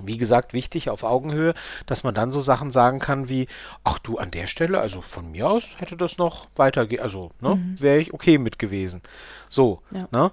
wie 0.00 0.16
gesagt, 0.16 0.52
wichtig 0.52 0.90
auf 0.90 1.02
Augenhöhe, 1.02 1.54
dass 1.86 2.04
man 2.04 2.14
dann 2.14 2.30
so 2.30 2.40
Sachen 2.40 2.70
sagen 2.70 3.00
kann 3.00 3.28
wie, 3.28 3.48
ach 3.82 3.98
du, 3.98 4.18
an 4.18 4.30
der 4.30 4.46
Stelle, 4.46 4.78
also 4.78 5.00
von 5.00 5.32
mir 5.32 5.50
aus 5.50 5.74
hätte 5.78 5.96
das 5.96 6.18
noch 6.18 6.46
weitergehen, 6.54 7.02
also 7.02 7.32
ne, 7.40 7.56
mhm. 7.56 7.80
wäre 7.80 7.98
ich 7.98 8.14
okay 8.14 8.38
mit 8.38 8.60
gewesen. 8.60 9.02
So, 9.48 9.82
ja. 9.90 10.06
ne? 10.12 10.30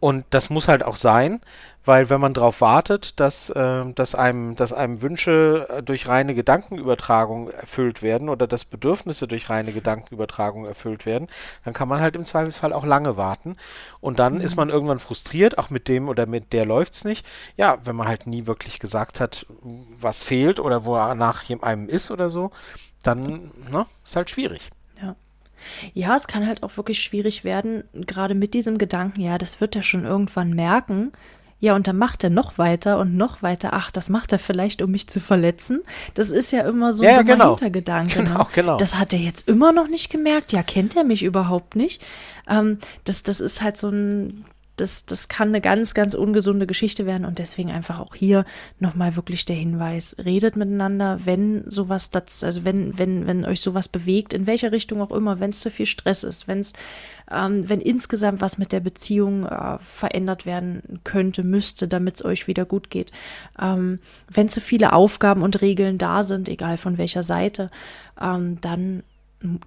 Und 0.00 0.24
das 0.30 0.48
muss 0.48 0.66
halt 0.66 0.82
auch 0.82 0.96
sein, 0.96 1.40
weil 1.84 2.10
wenn 2.10 2.20
man 2.20 2.34
darauf 2.34 2.60
wartet, 2.60 3.20
dass, 3.20 3.50
äh, 3.50 3.84
dass, 3.94 4.14
einem, 4.14 4.56
dass 4.56 4.72
einem 4.72 5.02
Wünsche 5.02 5.66
äh, 5.68 5.82
durch 5.82 6.08
reine 6.08 6.34
Gedankenübertragung 6.34 7.50
erfüllt 7.50 8.02
werden 8.02 8.28
oder 8.28 8.46
dass 8.46 8.64
Bedürfnisse 8.64 9.26
durch 9.26 9.50
reine 9.50 9.72
Gedankenübertragung 9.72 10.66
erfüllt 10.66 11.06
werden, 11.06 11.28
dann 11.64 11.74
kann 11.74 11.88
man 11.88 12.00
halt 12.00 12.16
im 12.16 12.24
Zweifelsfall 12.24 12.72
auch 12.72 12.84
lange 12.84 13.16
warten. 13.16 13.56
Und 14.00 14.18
dann 14.18 14.34
mhm. 14.34 14.40
ist 14.40 14.56
man 14.56 14.68
irgendwann 14.70 15.00
frustriert, 15.00 15.58
auch 15.58 15.70
mit 15.70 15.88
dem 15.88 16.08
oder 16.08 16.26
mit 16.26 16.52
der 16.52 16.66
läuft's 16.66 17.04
nicht. 17.04 17.26
Ja, 17.56 17.78
wenn 17.84 17.96
man 17.96 18.08
halt 18.08 18.26
nie 18.26 18.46
wirklich 18.46 18.78
gesagt 18.78 19.20
hat, 19.20 19.46
was 19.98 20.22
fehlt 20.22 20.60
oder 20.60 20.84
wo 20.84 20.96
er 20.96 21.14
nach 21.14 21.44
einem 21.62 21.88
ist 21.88 22.10
oder 22.10 22.30
so, 22.30 22.50
dann 23.02 23.50
ne, 23.70 23.86
ist 24.04 24.16
halt 24.16 24.30
schwierig. 24.30 24.70
Ja, 25.94 26.14
es 26.16 26.26
kann 26.26 26.46
halt 26.46 26.62
auch 26.62 26.76
wirklich 26.76 27.02
schwierig 27.02 27.44
werden, 27.44 27.84
gerade 27.94 28.34
mit 28.34 28.54
diesem 28.54 28.78
Gedanken, 28.78 29.20
ja, 29.20 29.38
das 29.38 29.60
wird 29.60 29.76
er 29.76 29.82
schon 29.82 30.04
irgendwann 30.04 30.50
merken. 30.50 31.12
Ja, 31.62 31.74
und 31.76 31.86
dann 31.86 31.98
macht 31.98 32.24
er 32.24 32.30
noch 32.30 32.56
weiter 32.56 32.98
und 32.98 33.16
noch 33.16 33.42
weiter. 33.42 33.70
Ach, 33.74 33.90
das 33.90 34.08
macht 34.08 34.32
er 34.32 34.38
vielleicht, 34.38 34.80
um 34.80 34.90
mich 34.90 35.08
zu 35.08 35.20
verletzen. 35.20 35.82
Das 36.14 36.30
ist 36.30 36.52
ja 36.52 36.62
immer 36.62 36.94
so 36.94 37.04
ja, 37.04 37.18
ein 37.18 37.26
genau. 37.26 37.50
Hintergedanke. 37.50 38.22
Genau, 38.22 38.38
ne? 38.38 38.46
genau. 38.54 38.76
Das 38.78 38.98
hat 38.98 39.12
er 39.12 39.18
jetzt 39.18 39.46
immer 39.46 39.70
noch 39.70 39.86
nicht 39.86 40.08
gemerkt. 40.08 40.52
Ja, 40.52 40.62
kennt 40.62 40.96
er 40.96 41.04
mich 41.04 41.22
überhaupt 41.22 41.76
nicht? 41.76 42.02
Ähm, 42.48 42.78
das, 43.04 43.22
das 43.22 43.42
ist 43.42 43.60
halt 43.60 43.76
so 43.76 43.90
ein 43.90 44.46
das, 44.80 45.04
das 45.04 45.28
kann 45.28 45.48
eine 45.48 45.60
ganz, 45.60 45.94
ganz 45.94 46.14
ungesunde 46.14 46.66
Geschichte 46.66 47.06
werden 47.06 47.24
und 47.24 47.38
deswegen 47.38 47.70
einfach 47.70 48.00
auch 48.00 48.14
hier 48.14 48.44
nochmal 48.78 49.16
wirklich 49.16 49.44
der 49.44 49.56
Hinweis, 49.56 50.16
redet 50.24 50.56
miteinander, 50.56 51.20
wenn 51.24 51.64
sowas, 51.70 52.10
das, 52.10 52.42
also 52.42 52.64
wenn, 52.64 52.98
wenn, 52.98 53.26
wenn 53.26 53.44
euch 53.44 53.60
sowas 53.60 53.88
bewegt, 53.88 54.32
in 54.32 54.46
welcher 54.46 54.72
Richtung 54.72 55.00
auch 55.02 55.12
immer, 55.12 55.40
wenn 55.40 55.50
es 55.50 55.60
zu 55.60 55.70
viel 55.70 55.86
Stress 55.86 56.24
ist, 56.24 56.48
wenn 56.48 56.60
es, 56.60 56.72
ähm, 57.30 57.68
wenn 57.68 57.80
insgesamt 57.80 58.40
was 58.40 58.58
mit 58.58 58.72
der 58.72 58.80
Beziehung 58.80 59.44
äh, 59.44 59.78
verändert 59.78 60.46
werden 60.46 61.00
könnte, 61.04 61.44
müsste, 61.44 61.86
damit 61.86 62.16
es 62.16 62.24
euch 62.24 62.46
wieder 62.46 62.64
gut 62.64 62.90
geht, 62.90 63.12
ähm, 63.60 63.98
wenn 64.28 64.48
zu 64.48 64.60
viele 64.60 64.92
Aufgaben 64.92 65.42
und 65.42 65.60
Regeln 65.60 65.98
da 65.98 66.24
sind, 66.24 66.48
egal 66.48 66.76
von 66.76 66.98
welcher 66.98 67.22
Seite, 67.22 67.70
ähm, 68.20 68.58
dann 68.60 69.02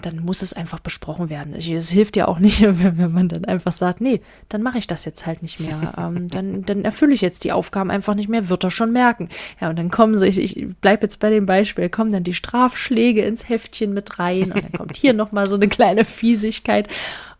dann 0.02 0.20
muss 0.20 0.44
es 0.44 0.54
einfach 0.54 0.80
besprochen 0.80 1.30
werden. 1.30 1.56
Es 1.56 1.90
hilft 1.90 2.16
ja 2.16 2.28
auch 2.28 2.38
nicht, 2.38 2.62
wenn, 2.62 3.12
man 3.12 3.28
dann 3.28 3.46
einfach 3.46 3.72
sagt, 3.72 4.02
nee, 4.02 4.22
dann 4.50 4.62
mache 4.62 4.78
ich 4.78 4.86
das 4.86 5.04
jetzt 5.06 5.26
halt 5.26 5.42
nicht 5.42 5.60
mehr. 5.60 5.94
ähm, 5.98 6.28
dann, 6.28 6.64
dann 6.64 6.86
erfülle 6.86 7.14
ich 7.14 7.22
jetzt 7.22 7.44
die 7.44 7.52
Aufgaben 7.52 7.90
einfach 7.90 8.14
nicht 8.14 8.30
mehr, 8.30 8.50
wird 8.50 8.64
er 8.64 8.72
schon 8.72 8.92
merken. 8.92 9.30
Ja, 9.60 9.70
und 9.70 9.78
dann 9.78 9.90
kommen 9.90 10.18
sie, 10.18 10.28
ich, 10.28 10.40
ich 10.40 10.76
bleibe 10.78 11.04
jetzt 11.04 11.20
bei 11.20 11.30
dem 11.30 11.46
Beispiel, 11.46 11.90
kommen 11.90 12.12
dann 12.12 12.24
die 12.24 12.34
Strafschläge 12.34 13.24
ins 13.24 13.50
Heftchen 13.50 13.94
mit 13.94 14.20
rein 14.20 14.52
und 14.52 14.64
dann 14.64 14.72
kommt 14.74 14.96
hier 14.96 15.14
nochmal 15.14 15.48
so 15.48 15.56
eine 15.56 15.68
kleine 15.68 16.06
Fiesigkeit. 16.06 16.88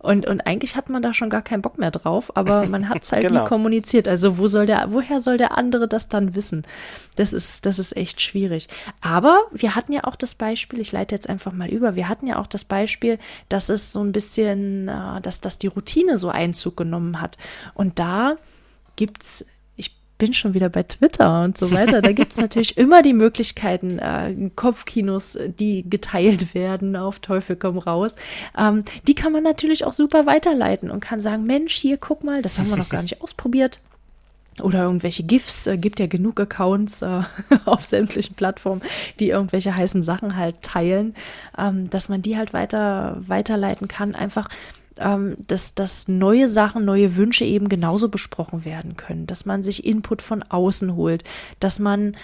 Und, 0.04 0.28
und 0.28 0.41
eigentlich 0.41 0.76
hat 0.76 0.89
man 0.89 1.01
da 1.01 1.14
schon 1.14 1.30
gar 1.30 1.41
keinen 1.41 1.62
Bock 1.62 1.80
mehr 1.80 1.89
drauf, 1.89 2.36
aber 2.36 2.68
man 2.70 2.89
hat 2.89 3.04
es 3.04 3.12
halt 3.12 3.24
genau. 3.24 3.43
nie 3.43 3.47
kommuniziert. 3.47 4.08
Also 4.08 4.38
wo 4.38 4.47
soll 4.47 4.66
der, 4.66 4.91
woher 4.91 5.22
soll 5.22 5.38
der 5.38 5.58
andere 5.58 5.88
das 5.88 6.10
dann 6.10 6.36
wissen? 6.36 6.64
Das 7.16 7.32
ist, 7.32 7.66
das 7.66 7.80
ist 7.80 7.95
echt 7.95 8.20
schwierig. 8.22 8.68
Aber 8.99 9.43
wir 9.51 9.76
hatten 9.76 9.93
ja 9.93 10.04
auch 10.04 10.18
das 10.18 10.36
Beispiel, 10.36 10.82
ich 10.82 10.91
leite 10.91 11.16
jetzt 11.16 11.30
einfach 11.30 11.54
mal 11.54 11.70
über, 11.70 11.95
wir 11.95 12.10
hatten 12.10 12.28
ja 12.28 12.38
auch 12.38 12.47
das 12.47 12.66
Beispiel, 12.66 13.18
dass 13.47 13.70
es 13.70 13.93
so 13.93 14.04
ein 14.04 14.12
bisschen, 14.12 14.89
äh, 14.89 15.22
dass, 15.22 15.39
dass 15.39 15.58
die 15.58 15.68
Routine 15.68 16.18
so 16.18 16.30
Einzug 16.30 16.76
genommen 16.76 17.22
hat. 17.22 17.38
Und 17.74 17.97
da 17.97 18.36
gibt's 18.97 19.45
bin 20.24 20.32
schon 20.32 20.53
wieder 20.53 20.69
bei 20.69 20.84
Twitter 20.84 21.43
und 21.43 21.57
so 21.57 21.74
weiter. 21.74 22.01
Da 22.01 22.13
gibt 22.13 22.32
es 22.32 22.38
natürlich 22.39 22.78
immer 22.78 23.01
die 23.01 23.11
Möglichkeiten, 23.11 23.99
äh, 23.99 24.34
Kopfkinos, 24.55 25.38
die 25.59 25.84
geteilt 25.89 26.53
werden, 26.53 26.95
auf 26.95 27.19
Teufel 27.19 27.57
komm 27.57 27.78
raus. 27.78 28.15
Ähm, 28.57 28.86
die 29.05 29.15
kann 29.15 29.34
man 29.34 29.43
natürlich 29.43 29.84
auch 29.84 29.91
super 29.91 30.26
weiterleiten 30.26 30.89
und 30.91 31.01
kann 31.01 31.19
sagen, 31.19 31.43
Mensch, 31.43 31.74
hier, 31.74 31.97
guck 31.97 32.24
mal, 32.24 32.41
das 32.41 32.57
haben 32.57 32.69
wir 32.69 32.78
noch 32.78 32.88
gar 32.88 33.01
nicht 33.01 33.21
ausprobiert. 33.21 33.82
Oder 34.61 34.84
irgendwelche 34.84 35.24
GIFs, 35.24 35.67
äh, 35.67 35.76
gibt 35.76 35.99
ja 35.99 36.07
genug 36.07 36.39
Accounts 36.39 37.01
äh, 37.01 37.24
auf 37.65 37.84
sämtlichen 37.84 38.36
Plattformen, 38.36 38.82
die 39.19 39.28
irgendwelche 39.28 39.76
heißen 39.76 40.03
Sachen 40.03 40.38
halt 40.38 40.61
teilen, 40.61 41.15
ähm, 41.57 41.89
dass 41.89 42.07
man 42.07 42.21
die 42.21 42.38
halt 42.38 42.53
weiter 42.53 43.17
weiterleiten 43.28 43.89
kann. 43.89 44.15
Einfach 44.15 44.47
ähm, 45.00 45.36
dass, 45.48 45.76
dass 45.76 46.08
neue 46.08 46.48
Sachen, 46.48 46.86
neue 46.86 47.16
Wünsche 47.16 47.46
eben 47.46 47.70
genauso 47.70 48.10
besprochen 48.10 48.66
werden 48.66 48.98
können, 48.98 49.28
dass 49.28 49.46
man 49.46 49.64
sich 49.64 49.86
Input 49.86 50.22
von 50.22 50.44
außen 50.44 50.96
holt, 50.96 51.24
dass 51.60 51.80
man 51.80 52.16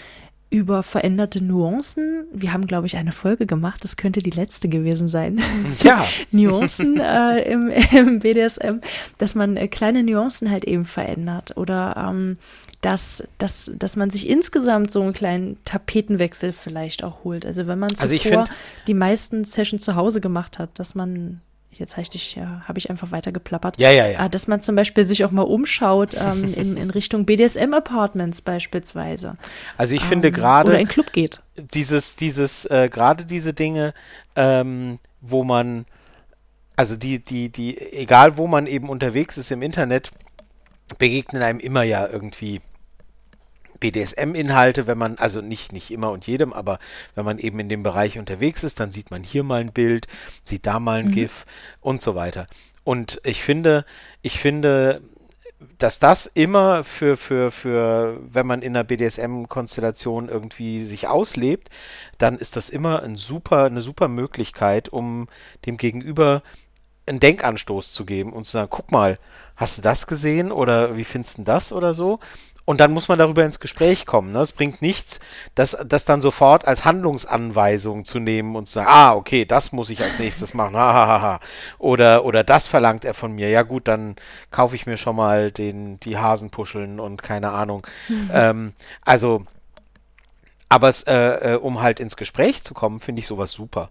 über 0.51 0.81
veränderte 0.81 1.43
Nuancen. 1.43 2.25
Wir 2.33 2.53
haben, 2.53 2.65
glaube 2.65 2.87
ich, 2.87 2.97
eine 2.97 3.11
Folge 3.11 3.45
gemacht, 3.45 3.83
das 3.83 3.97
könnte 3.97 4.21
die 4.21 4.31
letzte 4.31 4.67
gewesen 4.67 5.07
sein. 5.07 5.39
Ja. 5.83 6.05
Nuancen 6.31 6.99
äh, 6.99 7.41
im, 7.41 7.69
im, 7.91 8.19
BDSM, 8.19 8.79
dass 9.17 9.35
man 9.35 9.55
äh, 9.55 9.67
kleine 9.67 10.03
Nuancen 10.03 10.49
halt 10.49 10.65
eben 10.65 10.83
verändert 10.85 11.55
oder 11.57 11.95
ähm, 11.95 12.37
dass, 12.81 13.23
dass, 13.37 13.71
dass 13.77 13.95
man 13.95 14.09
sich 14.09 14.27
insgesamt 14.27 14.91
so 14.91 15.01
einen 15.01 15.13
kleinen 15.13 15.57
Tapetenwechsel 15.65 16.51
vielleicht 16.51 17.03
auch 17.03 17.23
holt. 17.23 17.45
Also 17.45 17.67
wenn 17.67 17.79
man 17.79 17.91
also 17.91 18.15
zuvor 18.15 18.39
also 18.39 18.53
die 18.87 18.93
meisten 18.93 19.43
Sessions 19.43 19.83
zu 19.83 19.95
Hause 19.95 20.21
gemacht 20.21 20.59
hat, 20.59 20.79
dass 20.79 20.95
man 20.95 21.41
jetzt 21.71 21.97
habe 21.97 22.07
ich, 22.11 22.35
ja, 22.35 22.61
hab 22.67 22.77
ich 22.77 22.89
einfach 22.89 23.11
weiter 23.11 23.31
geplappert. 23.31 23.79
Ja, 23.79 23.91
ja, 23.91 24.07
ja. 24.07 24.29
Dass 24.29 24.47
man 24.47 24.61
zum 24.61 24.75
Beispiel 24.75 25.03
sich 25.03 25.23
auch 25.23 25.31
mal 25.31 25.43
umschaut 25.43 26.15
ähm, 26.15 26.53
in, 26.55 26.77
in 26.77 26.89
Richtung 26.89 27.25
BDSM-Apartments 27.25 28.41
beispielsweise. 28.41 29.37
Also 29.77 29.95
ich 29.95 30.03
ähm, 30.03 30.09
finde 30.09 30.31
gerade. 30.31 30.69
Oder 30.69 30.79
in 30.79 30.87
Club 30.87 31.13
geht. 31.13 31.41
Dieses, 31.55 32.15
dieses, 32.15 32.65
äh, 32.65 32.89
gerade 32.91 33.25
diese 33.25 33.53
Dinge, 33.53 33.93
ähm, 34.35 34.99
wo 35.21 35.43
man, 35.43 35.85
also 36.75 36.95
die, 36.95 37.23
die, 37.23 37.49
die, 37.49 37.77
egal 37.93 38.37
wo 38.37 38.47
man 38.47 38.67
eben 38.67 38.89
unterwegs 38.89 39.37
ist 39.37 39.51
im 39.51 39.61
Internet, 39.61 40.11
begegnen 40.97 41.41
einem 41.43 41.59
immer 41.59 41.83
ja 41.83 42.07
irgendwie 42.07 42.61
BDSM-Inhalte, 43.79 44.87
wenn 44.87 44.97
man, 44.97 45.17
also 45.17 45.41
nicht, 45.41 45.73
nicht 45.73 45.91
immer 45.91 46.11
und 46.11 46.27
jedem, 46.27 46.53
aber 46.53 46.79
wenn 47.15 47.25
man 47.25 47.39
eben 47.39 47.59
in 47.59 47.69
dem 47.69 47.83
Bereich 47.83 48.19
unterwegs 48.19 48.63
ist, 48.63 48.79
dann 48.79 48.91
sieht 48.91 49.11
man 49.11 49.23
hier 49.23 49.43
mal 49.43 49.61
ein 49.61 49.71
Bild, 49.71 50.07
sieht 50.43 50.65
da 50.65 50.79
mal 50.79 50.99
ein 50.99 51.07
mhm. 51.07 51.11
GIF 51.11 51.45
und 51.81 52.01
so 52.01 52.15
weiter. 52.15 52.47
Und 52.83 53.21
ich 53.23 53.43
finde, 53.43 53.85
ich 54.21 54.39
finde, 54.39 55.01
dass 55.77 55.99
das 55.99 56.25
immer 56.25 56.83
für, 56.83 57.17
für, 57.17 57.51
für, 57.51 58.19
wenn 58.21 58.47
man 58.47 58.61
in 58.61 58.75
einer 58.75 58.83
BDSM-Konstellation 58.83 60.29
irgendwie 60.29 60.83
sich 60.83 61.07
auslebt, 61.07 61.69
dann 62.17 62.37
ist 62.37 62.55
das 62.55 62.69
immer 62.69 63.03
ein 63.03 63.17
super, 63.17 63.65
eine 63.65 63.81
super 63.81 64.07
Möglichkeit, 64.07 64.89
um 64.89 65.27
dem 65.65 65.77
Gegenüber 65.77 66.43
einen 67.05 67.19
Denkanstoß 67.19 67.91
zu 67.91 68.05
geben 68.05 68.31
und 68.31 68.45
zu 68.45 68.53
sagen, 68.53 68.69
guck 68.69 68.91
mal, 68.91 69.17
hast 69.55 69.77
du 69.77 69.81
das 69.81 70.07
gesehen 70.07 70.51
oder 70.51 70.95
wie 70.95 71.03
findest 71.03 71.39
du 71.39 71.43
das 71.43 71.73
oder 71.73 71.93
so? 71.93 72.19
Und 72.69 72.79
dann 72.79 72.91
muss 72.91 73.07
man 73.07 73.17
darüber 73.17 73.43
ins 73.43 73.59
Gespräch 73.59 74.05
kommen. 74.05 74.31
Ne? 74.31 74.41
Es 74.41 74.51
bringt 74.51 74.83
nichts, 74.83 75.19
das, 75.55 75.75
das 75.87 76.05
dann 76.05 76.21
sofort 76.21 76.67
als 76.67 76.85
Handlungsanweisung 76.85 78.05
zu 78.05 78.19
nehmen 78.19 78.55
und 78.55 78.67
zu 78.67 78.75
sagen, 78.75 78.87
ah, 78.87 79.15
okay, 79.15 79.43
das 79.43 79.71
muss 79.71 79.89
ich 79.89 80.03
als 80.03 80.19
nächstes 80.19 80.53
machen. 80.53 80.75
Ha, 80.75 80.93
ha, 80.93 81.19
ha. 81.19 81.39
Oder, 81.79 82.25
oder 82.25 82.43
das 82.43 82.67
verlangt 82.67 83.05
er 83.05 83.15
von 83.15 83.31
mir. 83.31 83.49
Ja 83.49 83.63
gut, 83.63 83.87
dann 83.87 84.17
kaufe 84.51 84.75
ich 84.75 84.85
mir 84.85 84.97
schon 84.97 85.15
mal 85.15 85.51
den, 85.51 85.99
die 86.01 86.19
Hasenpuscheln 86.19 86.99
und 86.99 87.23
keine 87.23 87.49
Ahnung. 87.49 87.87
Mhm. 88.07 88.29
Ähm, 88.39 88.73
also, 89.03 89.45
aber 90.69 90.89
es, 90.89 91.01
äh, 91.01 91.53
äh, 91.53 91.55
um 91.55 91.81
halt 91.81 91.99
ins 91.99 92.17
Gespräch 92.17 92.61
zu 92.61 92.75
kommen, 92.75 92.99
finde 92.99 93.21
ich 93.21 93.25
sowas 93.25 93.51
super. 93.51 93.89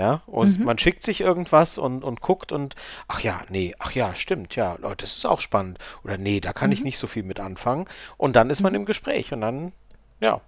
Ja, 0.00 0.22
und 0.24 0.58
mhm. 0.58 0.64
man 0.64 0.78
schickt 0.78 1.02
sich 1.02 1.20
irgendwas 1.20 1.76
und, 1.76 2.04
und 2.04 2.22
guckt 2.22 2.52
und, 2.52 2.74
ach 3.06 3.20
ja, 3.20 3.42
nee, 3.50 3.74
ach 3.78 3.92
ja, 3.92 4.14
stimmt, 4.14 4.56
ja, 4.56 4.78
das 4.96 5.18
ist 5.18 5.26
auch 5.26 5.40
spannend. 5.40 5.78
Oder 6.02 6.16
nee, 6.16 6.40
da 6.40 6.54
kann 6.54 6.70
mhm. 6.70 6.72
ich 6.72 6.84
nicht 6.84 6.96
so 6.96 7.06
viel 7.06 7.22
mit 7.22 7.38
anfangen. 7.38 7.84
Und 8.16 8.34
dann 8.34 8.48
ist 8.48 8.62
man 8.62 8.72
mhm. 8.72 8.76
im 8.76 8.84
Gespräch 8.86 9.30
und 9.34 9.42
dann, 9.42 9.72
ja. 10.18 10.40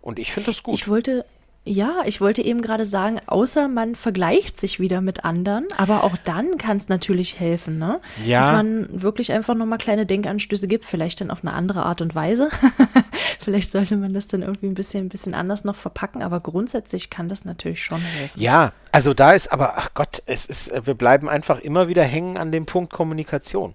Und 0.00 0.20
ich 0.20 0.32
finde 0.32 0.52
das 0.52 0.62
gut. 0.62 0.76
Ich 0.76 0.86
wollte, 0.86 1.24
ja, 1.68 2.02
ich 2.04 2.20
wollte 2.20 2.42
eben 2.42 2.62
gerade 2.62 2.84
sagen, 2.84 3.20
außer 3.26 3.66
man 3.66 3.96
vergleicht 3.96 4.56
sich 4.56 4.78
wieder 4.78 5.00
mit 5.00 5.24
anderen, 5.24 5.66
aber 5.76 6.04
auch 6.04 6.16
dann 6.16 6.58
kann 6.58 6.76
es 6.76 6.88
natürlich 6.88 7.40
helfen, 7.40 7.78
ne? 7.78 8.00
Ja. 8.24 8.40
Dass 8.40 8.52
man 8.52 8.88
wirklich 9.02 9.32
einfach 9.32 9.56
nochmal 9.56 9.78
kleine 9.78 10.06
Denkanstöße 10.06 10.68
gibt, 10.68 10.84
vielleicht 10.84 11.20
dann 11.20 11.30
auf 11.32 11.42
eine 11.42 11.52
andere 11.52 11.82
Art 11.82 12.00
und 12.02 12.14
Weise. 12.14 12.50
vielleicht 13.40 13.72
sollte 13.72 13.96
man 13.96 14.14
das 14.14 14.28
dann 14.28 14.42
irgendwie 14.42 14.68
ein 14.68 14.74
bisschen, 14.74 15.06
ein 15.06 15.08
bisschen 15.08 15.34
anders 15.34 15.64
noch 15.64 15.74
verpacken, 15.74 16.22
aber 16.22 16.38
grundsätzlich 16.38 17.10
kann 17.10 17.28
das 17.28 17.44
natürlich 17.44 17.82
schon 17.82 18.00
helfen. 18.00 18.40
Ja, 18.40 18.72
also 18.92 19.12
da 19.12 19.32
ist 19.32 19.52
aber, 19.52 19.76
ach 19.76 19.90
Gott, 19.92 20.22
es 20.26 20.46
ist, 20.46 20.72
wir 20.86 20.94
bleiben 20.94 21.28
einfach 21.28 21.58
immer 21.58 21.88
wieder 21.88 22.04
hängen 22.04 22.38
an 22.38 22.52
dem 22.52 22.66
Punkt 22.66 22.92
Kommunikation. 22.92 23.74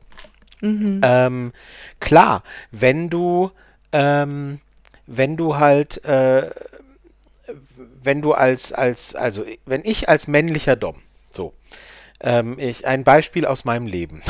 Mhm. 0.62 1.02
Ähm, 1.04 1.52
klar, 2.00 2.44
wenn 2.72 3.10
du, 3.10 3.52
ähm, 3.92 4.62
wenn 5.08 5.36
du 5.36 5.58
halt 5.58 6.06
äh, 6.06 6.50
wenn 8.04 8.22
du 8.22 8.34
als, 8.34 8.74
als, 8.74 9.16
also 9.16 9.46
wenn 9.66 9.82
ich 9.84 10.10
als 10.10 10.28
männlicher 10.28 10.76
Dom, 10.76 10.96
so, 11.30 11.54
ähm, 12.24 12.58
ich, 12.60 12.86
ein 12.86 13.04
Beispiel 13.04 13.46
aus 13.46 13.66
meinem 13.66 13.88
Leben. 13.88 14.22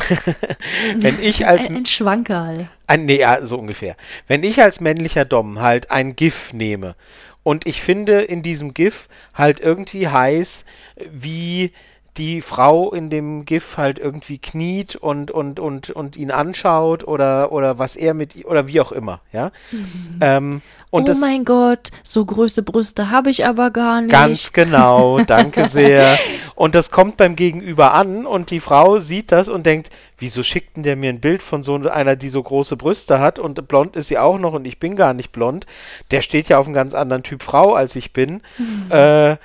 wenn 0.95 1.21
ich 1.21 1.45
als. 1.45 1.67
Ein, 1.67 1.77
ein 1.77 1.85
Schwankerl. 1.85 2.69
Ein, 2.87 3.05
nee, 3.05 3.19
ja, 3.19 3.45
so 3.45 3.57
ungefähr. 3.57 3.95
Wenn 4.27 4.43
ich 4.43 4.61
als 4.61 4.79
männlicher 4.79 5.25
Dom 5.25 5.59
halt 5.59 5.91
ein 5.91 6.15
GIF 6.15 6.53
nehme 6.53 6.95
und 7.43 7.67
ich 7.67 7.81
finde 7.81 8.21
in 8.21 8.43
diesem 8.43 8.73
GIF 8.73 9.09
halt 9.33 9.59
irgendwie 9.59 10.07
heiß, 10.07 10.65
wie 11.09 11.73
die 12.17 12.41
Frau 12.41 12.91
in 12.91 13.09
dem 13.09 13.45
GIF 13.45 13.77
halt 13.77 13.97
irgendwie 13.97 14.37
kniet 14.37 14.97
und, 14.97 15.31
und, 15.31 15.59
und, 15.59 15.91
und 15.91 16.17
ihn 16.17 16.29
anschaut 16.29 17.07
oder, 17.07 17.51
oder 17.53 17.79
was 17.79 17.95
er 17.95 18.13
mit 18.13 18.45
oder 18.45 18.67
wie 18.67 18.81
auch 18.81 18.91
immer, 18.91 19.21
ja. 19.31 19.51
Mhm. 19.71 19.85
Ähm, 20.21 20.61
und 20.91 21.03
oh 21.03 21.05
das, 21.05 21.19
mein 21.19 21.45
Gott, 21.45 21.89
so 22.03 22.23
große 22.23 22.63
Brüste 22.63 23.09
habe 23.09 23.29
ich 23.29 23.47
aber 23.47 23.71
gar 23.71 24.01
nicht. 24.01 24.11
Ganz 24.11 24.51
genau, 24.51 25.19
danke 25.25 25.65
sehr. 25.65 26.19
und 26.53 26.75
das 26.75 26.91
kommt 26.91 27.17
beim 27.17 27.35
Gegenüber 27.35 27.93
an 27.93 28.25
und 28.25 28.51
die 28.51 28.59
Frau 28.59 28.99
sieht 28.99 29.31
das 29.31 29.47
und 29.47 29.65
denkt, 29.65 29.89
wieso 30.17 30.43
schickt 30.43 30.75
denn 30.75 30.83
der 30.83 30.97
mir 30.97 31.09
ein 31.09 31.21
Bild 31.21 31.41
von 31.41 31.63
so 31.63 31.75
einer, 31.75 32.17
die 32.17 32.29
so 32.29 32.43
große 32.43 32.75
Brüste 32.75 33.19
hat 33.19 33.39
und 33.39 33.67
blond 33.67 33.95
ist 33.95 34.09
sie 34.09 34.17
auch 34.17 34.37
noch 34.37 34.53
und 34.53 34.65
ich 34.65 34.79
bin 34.79 34.95
gar 34.95 35.13
nicht 35.13 35.31
blond. 35.31 35.65
Der 36.11 36.21
steht 36.21 36.49
ja 36.49 36.59
auf 36.59 36.65
einem 36.65 36.75
ganz 36.75 36.93
anderen 36.93 37.23
Typ 37.23 37.41
Frau, 37.41 37.73
als 37.73 37.95
ich 37.95 38.11
bin. 38.11 38.41
Mhm. 38.57 38.91
Äh, 38.91 39.37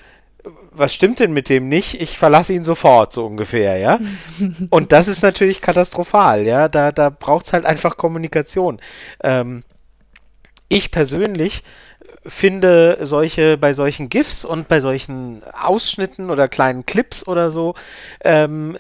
was 0.79 0.95
stimmt 0.95 1.21
denn 1.21 1.33
mit 1.33 1.49
dem 1.49 1.69
nicht? 1.69 2.01
Ich 2.01 2.19
verlasse 2.19 2.53
ihn 2.53 2.65
sofort, 2.65 3.13
so 3.13 3.27
ungefähr, 3.27 3.79
ja. 3.79 3.99
Und 4.71 4.93
das 4.93 5.09
ist 5.09 5.23
natürlich 5.23 5.61
katastrophal, 5.61 6.47
ja. 6.47 6.69
Da, 6.69 6.93
da 6.93 7.11
braucht 7.11 7.47
es 7.47 7.53
halt 7.53 7.65
einfach 7.65 7.97
Kommunikation. 7.97 8.81
Ähm, 9.23 9.65
ich 10.69 10.91
persönlich 10.91 11.63
finde 12.29 12.99
solche, 13.01 13.57
bei 13.57 13.73
solchen 13.73 14.09
GIFs 14.09 14.45
und 14.45 14.69
bei 14.69 14.81
solchen 14.81 15.43
Ausschnitten 15.53 16.31
oder 16.31 16.49
kleinen 16.49 16.87
Clips 16.87 17.27
oder 17.27 17.51
so, 17.51 17.75
ähm, 18.25 18.77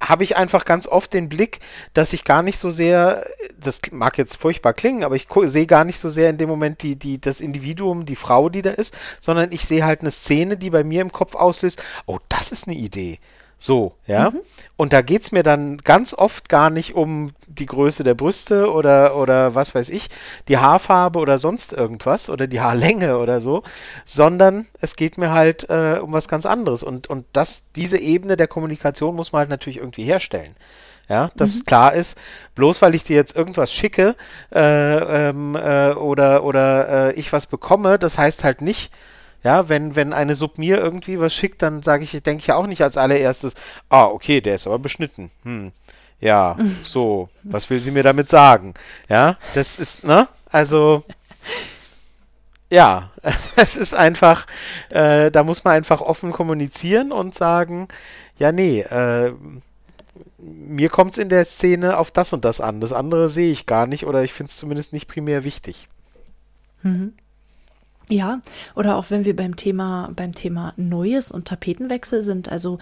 habe 0.00 0.24
ich 0.24 0.36
einfach 0.36 0.64
ganz 0.64 0.86
oft 0.86 1.12
den 1.12 1.28
Blick, 1.28 1.60
dass 1.94 2.12
ich 2.12 2.24
gar 2.24 2.42
nicht 2.42 2.58
so 2.58 2.70
sehr, 2.70 3.26
das 3.58 3.80
mag 3.92 4.18
jetzt 4.18 4.36
furchtbar 4.36 4.74
klingen, 4.74 5.04
aber 5.04 5.16
ich 5.16 5.26
sehe 5.44 5.66
gar 5.66 5.84
nicht 5.84 5.98
so 5.98 6.08
sehr 6.08 6.30
in 6.30 6.38
dem 6.38 6.48
Moment 6.48 6.82
die, 6.82 6.96
die, 6.96 7.20
das 7.20 7.40
Individuum, 7.40 8.04
die 8.04 8.16
Frau, 8.16 8.48
die 8.48 8.62
da 8.62 8.70
ist, 8.70 8.96
sondern 9.20 9.52
ich 9.52 9.64
sehe 9.64 9.84
halt 9.84 10.00
eine 10.00 10.10
Szene, 10.10 10.56
die 10.56 10.70
bei 10.70 10.84
mir 10.84 11.00
im 11.00 11.12
Kopf 11.12 11.34
auslöst, 11.34 11.82
oh, 12.06 12.18
das 12.28 12.52
ist 12.52 12.68
eine 12.68 12.76
Idee. 12.76 13.18
So, 13.58 13.94
ja. 14.06 14.30
Mhm. 14.30 14.40
Und 14.76 14.92
da 14.92 15.00
geht 15.00 15.22
es 15.22 15.32
mir 15.32 15.42
dann 15.42 15.78
ganz 15.78 16.12
oft 16.12 16.48
gar 16.50 16.68
nicht 16.68 16.94
um 16.94 17.32
die 17.46 17.64
Größe 17.64 18.04
der 18.04 18.14
Brüste 18.14 18.70
oder, 18.70 19.16
oder 19.16 19.54
was 19.54 19.74
weiß 19.74 19.88
ich, 19.88 20.08
die 20.48 20.58
Haarfarbe 20.58 21.18
oder 21.18 21.38
sonst 21.38 21.72
irgendwas 21.72 22.28
oder 22.28 22.46
die 22.46 22.60
Haarlänge 22.60 23.18
oder 23.18 23.40
so, 23.40 23.62
sondern 24.04 24.66
es 24.80 24.96
geht 24.96 25.16
mir 25.16 25.32
halt 25.32 25.70
äh, 25.70 25.98
um 26.02 26.12
was 26.12 26.28
ganz 26.28 26.44
anderes. 26.44 26.82
Und, 26.82 27.06
und 27.06 27.24
das, 27.32 27.64
diese 27.74 27.98
Ebene 27.98 28.36
der 28.36 28.46
Kommunikation 28.46 29.16
muss 29.16 29.32
man 29.32 29.40
halt 29.40 29.50
natürlich 29.50 29.78
irgendwie 29.78 30.04
herstellen. 30.04 30.54
Ja, 31.08 31.30
dass 31.36 31.54
mhm. 31.54 31.64
klar 31.66 31.94
ist, 31.94 32.18
bloß 32.56 32.82
weil 32.82 32.96
ich 32.96 33.04
dir 33.04 33.14
jetzt 33.14 33.36
irgendwas 33.36 33.72
schicke 33.72 34.16
äh, 34.52 35.28
ähm, 35.28 35.54
äh, 35.54 35.92
oder, 35.92 36.42
oder 36.42 37.10
äh, 37.10 37.12
ich 37.12 37.32
was 37.32 37.46
bekomme, 37.46 37.96
das 37.96 38.18
heißt 38.18 38.42
halt 38.42 38.60
nicht, 38.60 38.90
ja, 39.46 39.68
wenn, 39.68 39.94
wenn 39.94 40.12
eine 40.12 40.34
Sub 40.34 40.58
mir 40.58 40.78
irgendwie 40.78 41.20
was 41.20 41.32
schickt, 41.32 41.62
dann 41.62 41.80
sage 41.80 42.02
ich, 42.02 42.20
denke 42.20 42.42
ich 42.42 42.50
auch 42.50 42.66
nicht 42.66 42.82
als 42.82 42.96
allererstes, 42.96 43.54
ah, 43.88 44.06
okay, 44.06 44.40
der 44.40 44.56
ist 44.56 44.66
aber 44.66 44.80
beschnitten. 44.80 45.30
Hm. 45.44 45.70
Ja, 46.18 46.58
so, 46.82 47.28
was 47.44 47.70
will 47.70 47.78
sie 47.78 47.92
mir 47.92 48.02
damit 48.02 48.28
sagen? 48.28 48.74
Ja, 49.08 49.38
das 49.54 49.78
ist, 49.78 50.02
ne? 50.02 50.26
Also, 50.50 51.04
ja, 52.70 53.12
es 53.56 53.76
ist 53.76 53.94
einfach, 53.94 54.48
äh, 54.88 55.30
da 55.30 55.44
muss 55.44 55.62
man 55.62 55.74
einfach 55.74 56.00
offen 56.00 56.32
kommunizieren 56.32 57.12
und 57.12 57.36
sagen, 57.36 57.86
ja, 58.40 58.50
nee, 58.50 58.80
äh, 58.80 59.32
mir 60.38 60.88
kommt 60.88 61.12
es 61.12 61.18
in 61.18 61.28
der 61.28 61.44
Szene 61.44 61.98
auf 61.98 62.10
das 62.10 62.32
und 62.32 62.44
das 62.44 62.60
an. 62.60 62.80
Das 62.80 62.92
andere 62.92 63.28
sehe 63.28 63.52
ich 63.52 63.64
gar 63.64 63.86
nicht 63.86 64.06
oder 64.06 64.24
ich 64.24 64.32
finde 64.32 64.50
es 64.50 64.56
zumindest 64.56 64.92
nicht 64.92 65.06
primär 65.06 65.44
wichtig. 65.44 65.86
Mhm. 66.82 67.12
Ja, 68.08 68.40
oder 68.74 68.96
auch 68.96 69.10
wenn 69.10 69.24
wir 69.24 69.34
beim 69.34 69.56
Thema, 69.56 70.10
beim 70.14 70.32
Thema 70.32 70.74
Neues 70.76 71.32
und 71.32 71.48
Tapetenwechsel 71.48 72.22
sind, 72.22 72.48
also 72.48 72.78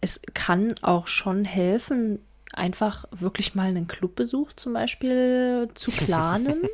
es 0.00 0.20
kann 0.34 0.74
auch 0.82 1.06
schon 1.06 1.44
helfen, 1.44 2.20
einfach 2.52 3.04
wirklich 3.10 3.54
mal 3.54 3.68
einen 3.68 3.88
Clubbesuch 3.88 4.52
zum 4.52 4.72
Beispiel 4.72 5.68
zu 5.74 5.90
planen. 5.90 6.62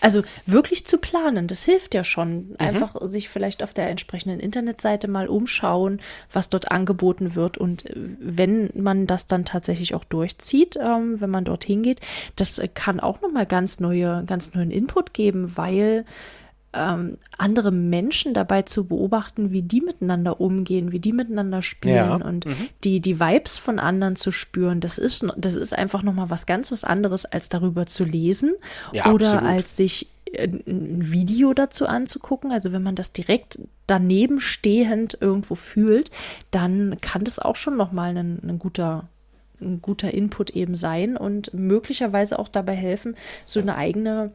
Also 0.00 0.22
wirklich 0.46 0.86
zu 0.86 0.98
planen, 0.98 1.46
das 1.46 1.64
hilft 1.64 1.94
ja 1.94 2.04
schon. 2.04 2.48
Mhm. 2.48 2.56
Einfach 2.58 3.00
mhm. 3.00 3.06
sich 3.06 3.28
vielleicht 3.28 3.62
auf 3.62 3.74
der 3.74 3.88
entsprechenden 3.88 4.40
Internetseite 4.40 5.08
mal 5.08 5.28
umschauen, 5.28 6.00
was 6.32 6.48
dort 6.48 6.70
angeboten 6.70 7.34
wird. 7.34 7.58
Und 7.58 7.84
wenn 7.94 8.70
man 8.74 9.06
das 9.06 9.26
dann 9.26 9.44
tatsächlich 9.44 9.94
auch 9.94 10.04
durchzieht, 10.04 10.76
ähm, 10.80 11.20
wenn 11.20 11.30
man 11.30 11.44
dorthin 11.44 11.82
geht, 11.82 12.00
das 12.36 12.60
kann 12.74 13.00
auch 13.00 13.20
nochmal 13.20 13.46
ganz 13.46 13.80
neue, 13.80 14.24
ganz 14.26 14.54
neuen 14.54 14.70
Input 14.70 15.14
geben, 15.14 15.52
weil 15.54 16.04
ähm, 16.74 17.18
andere 17.38 17.70
Menschen 17.70 18.34
dabei 18.34 18.62
zu 18.62 18.86
beobachten, 18.86 19.52
wie 19.52 19.62
die 19.62 19.80
miteinander 19.80 20.40
umgehen, 20.40 20.92
wie 20.92 20.98
die 20.98 21.12
miteinander 21.12 21.62
spielen 21.62 21.94
ja. 21.94 22.14
und 22.16 22.46
mhm. 22.46 22.68
die, 22.82 23.00
die 23.00 23.20
Vibes 23.20 23.58
von 23.58 23.78
anderen 23.78 24.16
zu 24.16 24.32
spüren, 24.32 24.80
das 24.80 24.98
ist, 24.98 25.24
das 25.36 25.54
ist 25.54 25.76
einfach 25.76 26.02
nochmal 26.02 26.30
was 26.30 26.46
ganz 26.46 26.72
was 26.72 26.84
anderes, 26.84 27.24
als 27.24 27.48
darüber 27.48 27.86
zu 27.86 28.04
lesen 28.04 28.54
ja, 28.92 29.12
oder 29.12 29.34
absolut. 29.34 29.50
als 29.50 29.76
sich 29.76 30.08
äh, 30.32 30.48
ein 30.48 31.12
Video 31.12 31.54
dazu 31.54 31.86
anzugucken. 31.86 32.50
Also 32.50 32.72
wenn 32.72 32.82
man 32.82 32.96
das 32.96 33.12
direkt 33.12 33.60
daneben 33.86 34.40
stehend 34.40 35.16
irgendwo 35.20 35.54
fühlt, 35.54 36.10
dann 36.50 36.98
kann 37.00 37.24
das 37.24 37.38
auch 37.38 37.56
schon 37.56 37.76
nochmal 37.76 38.16
ein, 38.16 38.40
ein 38.42 38.58
guter 38.58 39.08
ein 39.60 39.80
guter 39.80 40.12
Input 40.12 40.50
eben 40.50 40.74
sein 40.74 41.16
und 41.16 41.54
möglicherweise 41.54 42.38
auch 42.38 42.48
dabei 42.48 42.74
helfen, 42.74 43.16
so 43.46 43.60
eine 43.60 43.76
eigene 43.76 44.32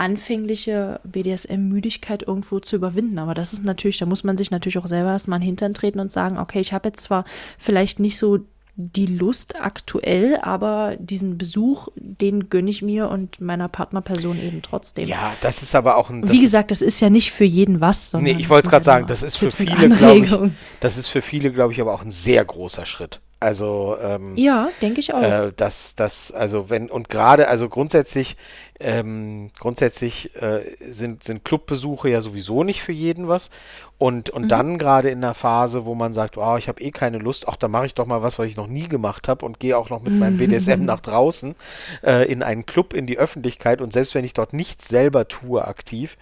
anfängliche 0.00 0.98
BDSM-Müdigkeit 1.04 2.26
irgendwo 2.26 2.58
zu 2.58 2.76
überwinden. 2.76 3.18
Aber 3.18 3.34
das 3.34 3.52
ist 3.52 3.64
natürlich, 3.64 3.98
da 3.98 4.06
muss 4.06 4.24
man 4.24 4.36
sich 4.36 4.50
natürlich 4.50 4.78
auch 4.78 4.86
selber 4.86 5.10
erstmal 5.10 5.36
in 5.36 5.42
den 5.42 5.48
Hintern 5.48 5.74
treten 5.74 6.00
und 6.00 6.10
sagen, 6.10 6.38
okay, 6.38 6.58
ich 6.58 6.72
habe 6.72 6.88
jetzt 6.88 7.02
zwar 7.02 7.24
vielleicht 7.58 8.00
nicht 8.00 8.16
so 8.16 8.38
die 8.76 9.04
Lust 9.04 9.60
aktuell, 9.60 10.38
aber 10.40 10.96
diesen 10.98 11.36
Besuch, 11.36 11.88
den 11.96 12.48
gönne 12.48 12.70
ich 12.70 12.80
mir 12.80 13.10
und 13.10 13.38
meiner 13.40 13.68
Partnerperson 13.68 14.40
eben 14.40 14.62
trotzdem. 14.62 15.06
Ja, 15.06 15.34
das 15.42 15.62
ist 15.62 15.74
aber 15.74 15.98
auch 15.98 16.08
ein. 16.08 16.26
Wie 16.30 16.40
gesagt, 16.40 16.70
das 16.70 16.80
ist 16.80 17.00
ja 17.00 17.10
nicht 17.10 17.32
für 17.32 17.44
jeden 17.44 17.82
was. 17.82 18.14
Nee, 18.14 18.36
ich 18.38 18.48
wollte 18.48 18.68
es 18.68 18.70
gerade 18.70 18.84
sagen, 18.84 19.06
das 19.06 19.22
ist 19.22 19.36
für 19.36 19.50
viele, 19.50 19.90
glaube 19.90 20.24
ich, 20.24 20.52
das 20.80 20.96
ist 20.96 21.08
für 21.08 21.20
viele, 21.20 21.52
glaube 21.52 21.74
ich, 21.74 21.80
aber 21.80 21.92
auch 21.92 22.02
ein 22.02 22.10
sehr 22.10 22.42
großer 22.42 22.86
Schritt. 22.86 23.20
Also 23.42 23.96
ähm, 24.02 24.36
ja, 24.36 24.68
denke 24.82 25.00
ich 25.00 25.14
auch. 25.14 25.22
Äh, 25.22 25.52
dass 25.56 25.94
das 25.94 26.30
also 26.30 26.68
wenn 26.68 26.90
und 26.90 27.08
gerade 27.08 27.48
also 27.48 27.70
grundsätzlich 27.70 28.36
ähm, 28.78 29.48
grundsätzlich 29.58 30.36
äh, 30.36 30.60
sind 30.90 31.24
sind 31.24 31.42
Clubbesuche 31.42 32.10
ja 32.10 32.20
sowieso 32.20 32.64
nicht 32.64 32.82
für 32.82 32.92
jeden 32.92 33.28
was 33.28 33.50
und 33.96 34.28
und 34.28 34.42
mhm. 34.42 34.48
dann 34.48 34.78
gerade 34.78 35.08
in 35.08 35.22
der 35.22 35.32
Phase, 35.32 35.86
wo 35.86 35.94
man 35.94 36.12
sagt, 36.12 36.36
oh, 36.36 36.56
ich 36.58 36.68
habe 36.68 36.82
eh 36.82 36.90
keine 36.90 37.16
Lust, 37.16 37.48
ach, 37.48 37.56
da 37.56 37.68
mache 37.68 37.86
ich 37.86 37.94
doch 37.94 38.04
mal 38.04 38.20
was, 38.20 38.38
was 38.38 38.46
ich 38.46 38.58
noch 38.58 38.66
nie 38.66 38.88
gemacht 38.88 39.26
habe 39.26 39.46
und 39.46 39.58
gehe 39.58 39.78
auch 39.78 39.88
noch 39.88 40.02
mit 40.02 40.12
meinem 40.12 40.36
BDSM 40.38 40.84
nach 40.84 41.00
draußen 41.00 41.54
äh, 42.02 42.30
in 42.30 42.42
einen 42.42 42.66
Club 42.66 42.92
in 42.92 43.06
die 43.06 43.16
Öffentlichkeit 43.16 43.80
und 43.80 43.94
selbst 43.94 44.14
wenn 44.14 44.24
ich 44.26 44.34
dort 44.34 44.52
nichts 44.52 44.86
selber 44.88 45.28
tue 45.28 45.64
aktiv, 45.64 46.18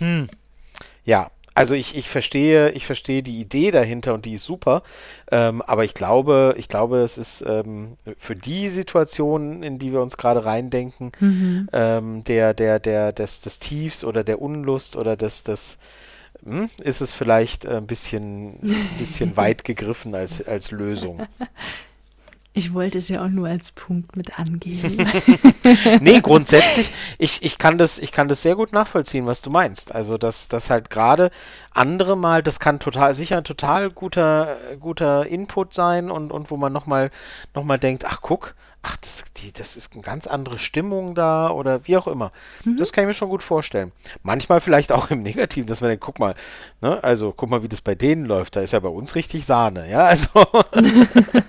hm, 0.00 0.28
ja, 1.06 1.30
also 1.54 1.74
ich, 1.74 1.96
ich 1.96 2.08
verstehe, 2.08 2.70
ich 2.70 2.86
verstehe 2.86 3.22
die 3.22 3.40
Idee 3.40 3.70
dahinter 3.70 4.14
und 4.14 4.24
die 4.24 4.34
ist 4.34 4.44
super. 4.44 4.82
Ähm, 5.30 5.62
aber 5.62 5.84
ich 5.84 5.94
glaube, 5.94 6.54
ich 6.56 6.68
glaube, 6.68 6.98
es 6.98 7.18
ist 7.18 7.44
ähm, 7.46 7.96
für 8.16 8.34
die 8.34 8.68
Situation, 8.68 9.62
in 9.62 9.78
die 9.78 9.92
wir 9.92 10.00
uns 10.00 10.16
gerade 10.16 10.44
reindenken, 10.44 11.12
mhm. 11.20 11.68
ähm, 11.72 12.24
der, 12.24 12.54
der, 12.54 12.78
der, 12.78 13.12
des, 13.12 13.40
des 13.40 13.58
Tiefs 13.58 14.04
oder 14.04 14.24
der 14.24 14.40
Unlust 14.40 14.96
oder 14.96 15.16
des, 15.16 15.44
des 15.44 15.78
hm, 16.44 16.70
ist 16.82 17.00
es 17.00 17.12
vielleicht 17.12 17.66
ein 17.66 17.86
bisschen, 17.86 18.58
ein 18.62 18.90
bisschen 18.98 19.36
weit 19.36 19.64
gegriffen 19.64 20.14
als, 20.14 20.46
als 20.46 20.70
Lösung. 20.70 21.26
Ich 22.54 22.74
wollte 22.74 22.98
es 22.98 23.08
ja 23.08 23.24
auch 23.24 23.30
nur 23.30 23.48
als 23.48 23.70
Punkt 23.70 24.14
mit 24.14 24.38
angeben. 24.38 25.08
nee, 26.00 26.20
grundsätzlich, 26.22 26.92
ich, 27.16 27.42
ich, 27.42 27.56
kann 27.56 27.78
das, 27.78 27.98
ich 27.98 28.12
kann 28.12 28.28
das 28.28 28.42
sehr 28.42 28.56
gut 28.56 28.72
nachvollziehen, 28.72 29.24
was 29.24 29.40
du 29.40 29.48
meinst. 29.48 29.94
Also, 29.94 30.18
dass, 30.18 30.48
dass 30.48 30.68
halt 30.68 30.90
gerade 30.90 31.30
andere 31.70 32.14
mal, 32.14 32.42
das 32.42 32.60
kann 32.60 32.78
total 32.78 33.14
sicher 33.14 33.38
ein 33.38 33.44
total 33.44 33.90
guter, 33.90 34.58
guter 34.80 35.26
Input 35.26 35.72
sein 35.72 36.10
und, 36.10 36.30
und 36.30 36.50
wo 36.50 36.58
man 36.58 36.74
nochmal 36.74 37.10
noch 37.54 37.64
mal 37.64 37.78
denkt, 37.78 38.04
ach 38.06 38.20
guck, 38.20 38.54
ach, 38.82 38.96
das, 38.96 39.24
die, 39.36 39.52
das 39.52 39.76
ist 39.76 39.92
eine 39.92 40.02
ganz 40.02 40.26
andere 40.26 40.58
Stimmung 40.58 41.14
da 41.14 41.50
oder 41.50 41.86
wie 41.86 41.96
auch 41.96 42.08
immer. 42.08 42.32
Mhm. 42.64 42.76
Das 42.76 42.92
kann 42.92 43.04
ich 43.04 43.08
mir 43.08 43.14
schon 43.14 43.30
gut 43.30 43.42
vorstellen. 43.42 43.92
Manchmal 44.22 44.60
vielleicht 44.60 44.90
auch 44.90 45.10
im 45.10 45.22
Negativen, 45.22 45.68
dass 45.68 45.80
man 45.80 45.90
denkt, 45.90 46.04
guck 46.04 46.18
mal, 46.18 46.34
ne, 46.80 47.02
also 47.02 47.32
guck 47.32 47.48
mal, 47.48 47.62
wie 47.62 47.68
das 47.68 47.80
bei 47.80 47.94
denen 47.94 48.24
läuft. 48.24 48.56
Da 48.56 48.60
ist 48.60 48.72
ja 48.72 48.80
bei 48.80 48.88
uns 48.88 49.14
richtig 49.14 49.44
Sahne, 49.44 49.88
ja. 49.88 50.04
Also 50.06 50.28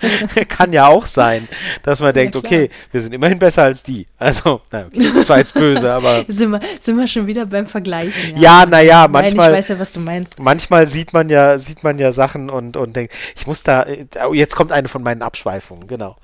kann 0.48 0.74
ja 0.74 0.88
auch 0.88 1.06
sein, 1.06 1.48
dass 1.82 2.02
man 2.02 2.14
denkt, 2.14 2.36
ja, 2.36 2.40
okay, 2.40 2.70
wir 2.92 3.02
sind 3.02 3.14
immerhin 3.14 3.40
besser 3.40 3.64
als 3.64 3.84
die. 3.84 4.08
Also, 4.18 4.62
na, 4.72 4.86
okay, 4.86 5.12
das 5.16 5.30
war 5.30 5.40
jetzt 5.40 5.54
böse, 5.54 5.92
aber. 5.92 6.26
sind, 6.28 6.52
wir, 6.52 6.60
sind 6.80 6.98
wir 6.98 7.08
schon 7.08 7.28
wieder 7.28 7.46
beim 7.46 7.68
Vergleichen. 7.68 8.38
Ja, 8.38 8.66
naja, 8.66 9.08
manchmal. 9.08 9.52
Nein, 9.52 9.54
ich 9.54 9.58
weiß 9.60 9.68
ja, 9.70 9.80
was 9.80 9.94
du 9.94 10.00
meinst. 10.02 10.40
Manchmal 10.40 10.86
sieht 10.86 11.14
man 11.14 11.30
ja, 11.30 11.58
sieht 11.58 11.84
man 11.84 11.98
ja 11.98 12.12
Sachen 12.12 12.50
und, 12.50 12.78
und 12.78 12.96
denkt, 12.96 13.14
ich 13.36 13.48
muss 13.48 13.64
da, 13.64 13.86
oh, 14.28 14.34
jetzt 14.34 14.56
kommt 14.56 14.72
eine 14.72 14.88
von 14.88 15.02
meinen 15.02 15.22
Abschweifungen, 15.22 15.88
genau. 15.88 16.18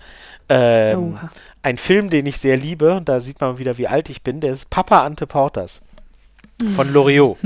Ähm, 0.49 1.19
ein 1.61 1.77
Film, 1.77 2.09
den 2.09 2.25
ich 2.25 2.37
sehr 2.39 2.57
liebe, 2.57 3.01
da 3.05 3.19
sieht 3.19 3.41
man 3.41 3.57
wieder, 3.57 3.77
wie 3.77 3.87
alt 3.87 4.09
ich 4.09 4.23
bin, 4.23 4.41
der 4.41 4.51
ist 4.51 4.69
Papa 4.69 5.03
Ante 5.05 5.27
Porters 5.27 5.81
von 6.75 6.91
Loriot. 6.91 7.37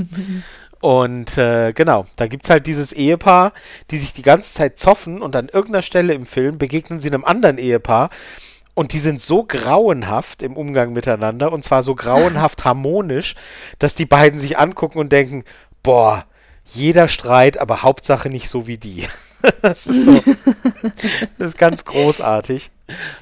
Und 0.83 1.37
äh, 1.37 1.71
genau, 1.71 2.05
da 2.17 2.27
gibt 2.27 2.43
es 2.43 2.49
halt 2.49 2.67
dieses 2.67 2.91
Ehepaar, 2.91 3.53
die 3.89 3.97
sich 3.97 4.11
die 4.11 4.21
ganze 4.21 4.53
Zeit 4.53 4.77
zoffen 4.77 5.21
und 5.21 5.33
an 5.33 5.47
irgendeiner 5.47 5.81
Stelle 5.81 6.13
im 6.13 6.25
Film 6.25 6.57
begegnen 6.57 6.99
sie 6.99 7.07
einem 7.07 7.23
anderen 7.23 7.57
Ehepaar 7.57 8.09
und 8.73 8.91
die 8.91 8.99
sind 8.99 9.21
so 9.21 9.43
grauenhaft 9.43 10.43
im 10.43 10.57
Umgang 10.57 10.91
miteinander 10.91 11.53
und 11.53 11.63
zwar 11.63 11.83
so 11.83 11.95
grauenhaft 11.95 12.65
harmonisch, 12.65 13.35
dass 13.79 13.95
die 13.95 14.05
beiden 14.05 14.39
sich 14.39 14.57
angucken 14.57 14.99
und 14.99 15.13
denken, 15.13 15.45
boah, 15.83 16.25
jeder 16.65 17.07
Streit, 17.07 17.57
aber 17.59 17.83
Hauptsache 17.83 18.29
nicht 18.29 18.49
so 18.49 18.67
wie 18.67 18.77
die. 18.77 19.07
das 19.61 19.87
ist 19.87 20.03
so, 20.03 20.21
das 21.37 21.47
ist 21.47 21.57
ganz 21.57 21.85
großartig. 21.85 22.71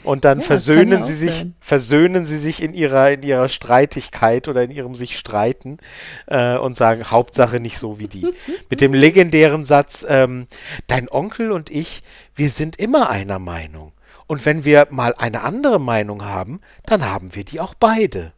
Und 0.04 0.26
dann 0.26 0.40
ja, 0.40 0.46
versöhnen 0.46 1.04
sie 1.04 1.14
sich, 1.14 1.40
sein. 1.40 1.56
versöhnen 1.60 2.26
sie 2.26 2.38
sich 2.38 2.64
in 2.64 2.74
ihrer, 2.74 3.12
in 3.12 3.22
ihrer 3.22 3.48
Streitigkeit 3.48 4.48
oder 4.48 4.64
in 4.64 4.72
ihrem 4.72 4.96
sich 4.96 5.18
streiten 5.18 5.78
äh, 6.26 6.58
und 6.58 6.76
sagen, 6.76 7.12
Hauptsache 7.12 7.60
nicht 7.60 7.78
so 7.78 8.00
wie 8.00 8.08
die. 8.08 8.34
Mit 8.70 8.82
dem 8.82 8.94
legendären 8.94 9.66
Satz, 9.66 10.06
ähm, 10.08 10.48
dein 10.88 11.10
Onkel 11.10 11.52
und 11.52 11.70
ich, 11.70 12.02
wir 12.36 12.50
sind 12.50 12.78
immer 12.78 13.10
einer 13.10 13.38
Meinung. 13.40 13.94
Und 14.26 14.46
wenn 14.46 14.66
wir 14.66 14.88
mal 14.90 15.14
eine 15.16 15.42
andere 15.42 15.80
Meinung 15.80 16.26
haben, 16.26 16.62
dann 16.86 17.06
haben 17.06 17.36
wir 17.36 17.44
die 17.44 17.60
auch 17.60 17.76
beide. 17.76 18.34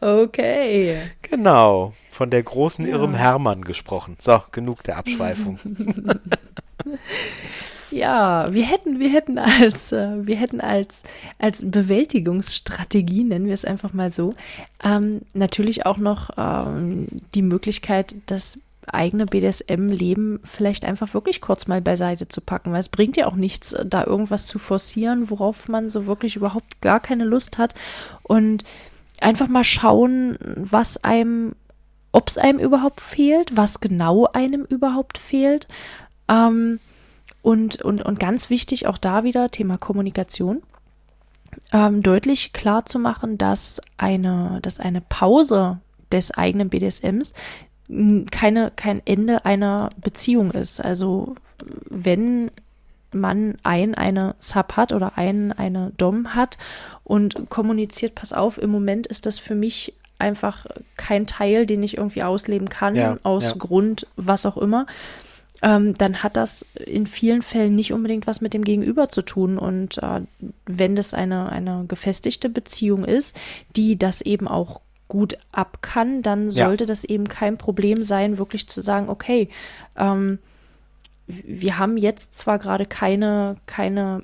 okay. 0.00 0.98
Genau, 1.22 1.94
von 2.10 2.30
der 2.30 2.42
großen 2.42 2.84
ja. 2.84 2.92
Irrem 2.92 3.14
Hermann 3.14 3.62
gesprochen. 3.62 4.16
So, 4.20 4.42
genug 4.52 4.82
der 4.82 4.98
Abschweifung. 4.98 5.58
Ja, 7.94 8.52
wir 8.52 8.64
hätten, 8.64 8.98
wir 8.98 9.08
hätten 9.08 9.38
als, 9.38 9.92
äh, 9.92 10.26
wir 10.26 10.34
hätten 10.34 10.60
als, 10.60 11.04
als 11.38 11.62
Bewältigungsstrategie, 11.64 13.22
nennen 13.22 13.46
wir 13.46 13.54
es 13.54 13.64
einfach 13.64 13.92
mal 13.92 14.10
so, 14.10 14.34
ähm, 14.82 15.20
natürlich 15.32 15.86
auch 15.86 15.98
noch 15.98 16.30
ähm, 16.36 17.06
die 17.36 17.42
Möglichkeit, 17.42 18.16
dass 18.26 18.58
eigene 18.88 19.26
BDSM-Leben 19.26 20.40
vielleicht 20.42 20.84
einfach 20.84 21.14
wirklich 21.14 21.40
kurz 21.40 21.68
mal 21.68 21.80
beiseite 21.80 22.26
zu 22.26 22.40
packen, 22.40 22.72
weil 22.72 22.80
es 22.80 22.88
bringt 22.88 23.16
ja 23.16 23.28
auch 23.28 23.36
nichts, 23.36 23.76
da 23.86 24.04
irgendwas 24.04 24.48
zu 24.48 24.58
forcieren, 24.58 25.30
worauf 25.30 25.68
man 25.68 25.88
so 25.88 26.06
wirklich 26.06 26.34
überhaupt 26.34 26.80
gar 26.80 26.98
keine 26.98 27.24
Lust 27.24 27.58
hat 27.58 27.74
und 28.24 28.64
einfach 29.20 29.46
mal 29.46 29.64
schauen, 29.64 30.36
was 30.56 31.02
einem, 31.04 31.54
ob 32.10 32.28
es 32.28 32.38
einem 32.38 32.58
überhaupt 32.58 33.00
fehlt, 33.00 33.56
was 33.56 33.80
genau 33.80 34.26
einem 34.26 34.64
überhaupt 34.64 35.16
fehlt. 35.16 35.68
Ähm, 36.28 36.80
und, 37.44 37.82
und, 37.82 38.00
und 38.00 38.18
ganz 38.18 38.48
wichtig 38.48 38.86
auch 38.86 38.96
da 38.96 39.22
wieder 39.22 39.50
Thema 39.50 39.76
Kommunikation. 39.76 40.62
Ähm, 41.74 42.02
deutlich 42.02 42.54
klar 42.54 42.86
zu 42.86 42.98
machen, 42.98 43.36
dass 43.36 43.82
eine, 43.98 44.60
dass 44.62 44.80
eine 44.80 45.02
Pause 45.02 45.78
des 46.10 46.30
eigenen 46.30 46.70
BDSMs 46.70 47.34
keine, 48.30 48.72
kein 48.74 49.02
Ende 49.04 49.44
einer 49.44 49.90
Beziehung 49.98 50.52
ist. 50.52 50.82
Also 50.82 51.34
wenn 51.90 52.50
man 53.12 53.56
ein 53.62 53.94
eine 53.94 54.36
Sub 54.40 54.72
hat 54.76 54.92
oder 54.92 55.18
ein 55.18 55.52
eine 55.52 55.92
Dom 55.98 56.34
hat 56.34 56.56
und 57.04 57.50
kommuniziert, 57.50 58.14
pass 58.14 58.32
auf, 58.32 58.56
im 58.56 58.70
Moment 58.70 59.06
ist 59.06 59.26
das 59.26 59.38
für 59.38 59.54
mich 59.54 59.92
einfach 60.18 60.64
kein 60.96 61.26
Teil, 61.26 61.66
den 61.66 61.82
ich 61.82 61.98
irgendwie 61.98 62.22
ausleben 62.22 62.70
kann, 62.70 62.94
ja, 62.94 63.18
aus 63.22 63.44
ja. 63.44 63.52
Grund 63.58 64.06
was 64.16 64.46
auch 64.46 64.56
immer, 64.56 64.86
ähm, 65.64 65.94
dann 65.94 66.22
hat 66.22 66.36
das 66.36 66.66
in 66.84 67.06
vielen 67.06 67.40
Fällen 67.40 67.74
nicht 67.74 67.94
unbedingt 67.94 68.26
was 68.26 68.42
mit 68.42 68.52
dem 68.52 68.64
Gegenüber 68.64 69.08
zu 69.08 69.22
tun. 69.22 69.56
Und 69.56 69.96
äh, 69.98 70.20
wenn 70.66 70.94
das 70.94 71.14
eine, 71.14 71.48
eine 71.48 71.86
gefestigte 71.88 72.50
Beziehung 72.50 73.04
ist, 73.04 73.34
die 73.74 73.98
das 73.98 74.20
eben 74.20 74.46
auch 74.46 74.82
gut 75.08 75.38
ab 75.52 75.78
kann, 75.80 76.20
dann 76.20 76.50
sollte 76.50 76.84
ja. 76.84 76.88
das 76.88 77.04
eben 77.04 77.28
kein 77.28 77.56
Problem 77.56 78.04
sein, 78.04 78.36
wirklich 78.36 78.68
zu 78.68 78.82
sagen, 78.82 79.08
okay, 79.08 79.48
ähm, 79.96 80.38
wir 81.26 81.78
haben 81.78 81.96
jetzt 81.96 82.36
zwar 82.36 82.58
gerade 82.58 82.84
keine, 82.84 83.56
keine 83.64 84.20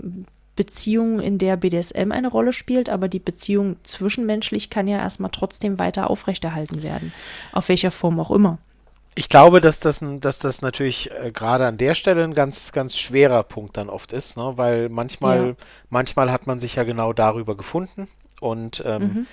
Beziehung, 0.57 1.21
in 1.21 1.39
der 1.39 1.57
BDSM 1.57 2.13
eine 2.13 2.29
Rolle 2.29 2.53
spielt, 2.53 2.91
aber 2.91 3.09
die 3.09 3.19
Beziehung 3.19 3.77
zwischenmenschlich 3.83 4.69
kann 4.69 4.89
ja 4.89 4.99
erstmal 4.99 5.31
trotzdem 5.31 5.79
weiter 5.79 6.11
aufrechterhalten 6.11 6.83
werden. 6.83 7.15
Auf 7.53 7.71
welcher 7.71 7.91
Form 7.91 8.21
auch 8.21 8.31
immer. 8.31 8.59
Ich 9.17 9.29
glaube, 9.29 9.61
dass 9.61 9.81
das, 9.81 10.01
dass 10.21 10.39
das 10.39 10.63
natürlich 10.63 11.11
äh, 11.11 11.33
gerade 11.33 11.67
an 11.67 11.79
der 11.79 11.95
Stelle 11.95 12.23
ein 12.25 12.35
ganz, 12.35 12.73
ganz 12.73 12.97
schwerer 12.97 13.43
Punkt 13.43 13.77
dann 13.77 13.89
oft 13.89 14.13
ist, 14.13 14.37
ne? 14.37 14.53
weil 14.57 14.89
manchmal, 14.89 15.49
ja. 15.49 15.55
manchmal 15.89 16.31
hat 16.31 16.47
man 16.47 16.61
sich 16.61 16.77
ja 16.77 16.85
genau 16.85 17.13
darüber 17.13 17.57
gefunden 17.57 18.09
und 18.41 18.83
ähm, 18.87 19.03
mhm 19.03 19.27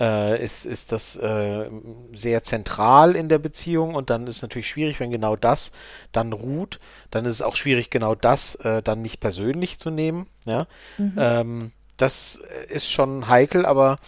äh, 0.00 0.42
ist, 0.42 0.66
ist 0.66 0.92
das 0.92 1.16
äh, 1.16 1.70
sehr 2.12 2.42
zentral 2.42 3.16
in 3.16 3.28
der 3.28 3.38
Beziehung 3.38 3.94
und 3.94 4.10
dann 4.10 4.26
ist 4.26 4.36
es 4.36 4.42
natürlich 4.42 4.68
schwierig, 4.68 5.00
wenn 5.00 5.10
genau 5.10 5.36
das 5.36 5.72
dann 6.12 6.32
ruht, 6.32 6.80
dann 7.10 7.24
ist 7.24 7.34
es 7.34 7.42
auch 7.42 7.56
schwierig, 7.56 7.90
genau 7.90 8.14
das 8.14 8.56
äh, 8.56 8.82
dann 8.82 9.02
nicht 9.02 9.20
persönlich 9.20 9.78
zu 9.78 9.90
nehmen. 9.90 10.26
Ja? 10.44 10.66
Mhm. 10.98 11.14
Ähm, 11.16 11.72
das 11.96 12.42
ist 12.68 12.90
schon 12.90 13.28
heikel, 13.28 13.66
aber 13.66 13.98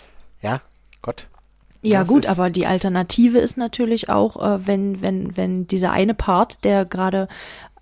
ja, 0.42 0.60
Gott. 1.02 1.28
Ja 1.90 2.02
gut, 2.04 2.28
aber 2.28 2.50
die 2.50 2.66
Alternative 2.66 3.38
ist 3.38 3.56
natürlich 3.56 4.08
auch, 4.08 4.36
äh, 4.36 4.66
wenn, 4.66 5.02
wenn, 5.02 5.36
wenn 5.36 5.66
dieser 5.66 5.92
eine 5.92 6.14
Part, 6.14 6.64
der 6.64 6.84
gerade 6.84 7.28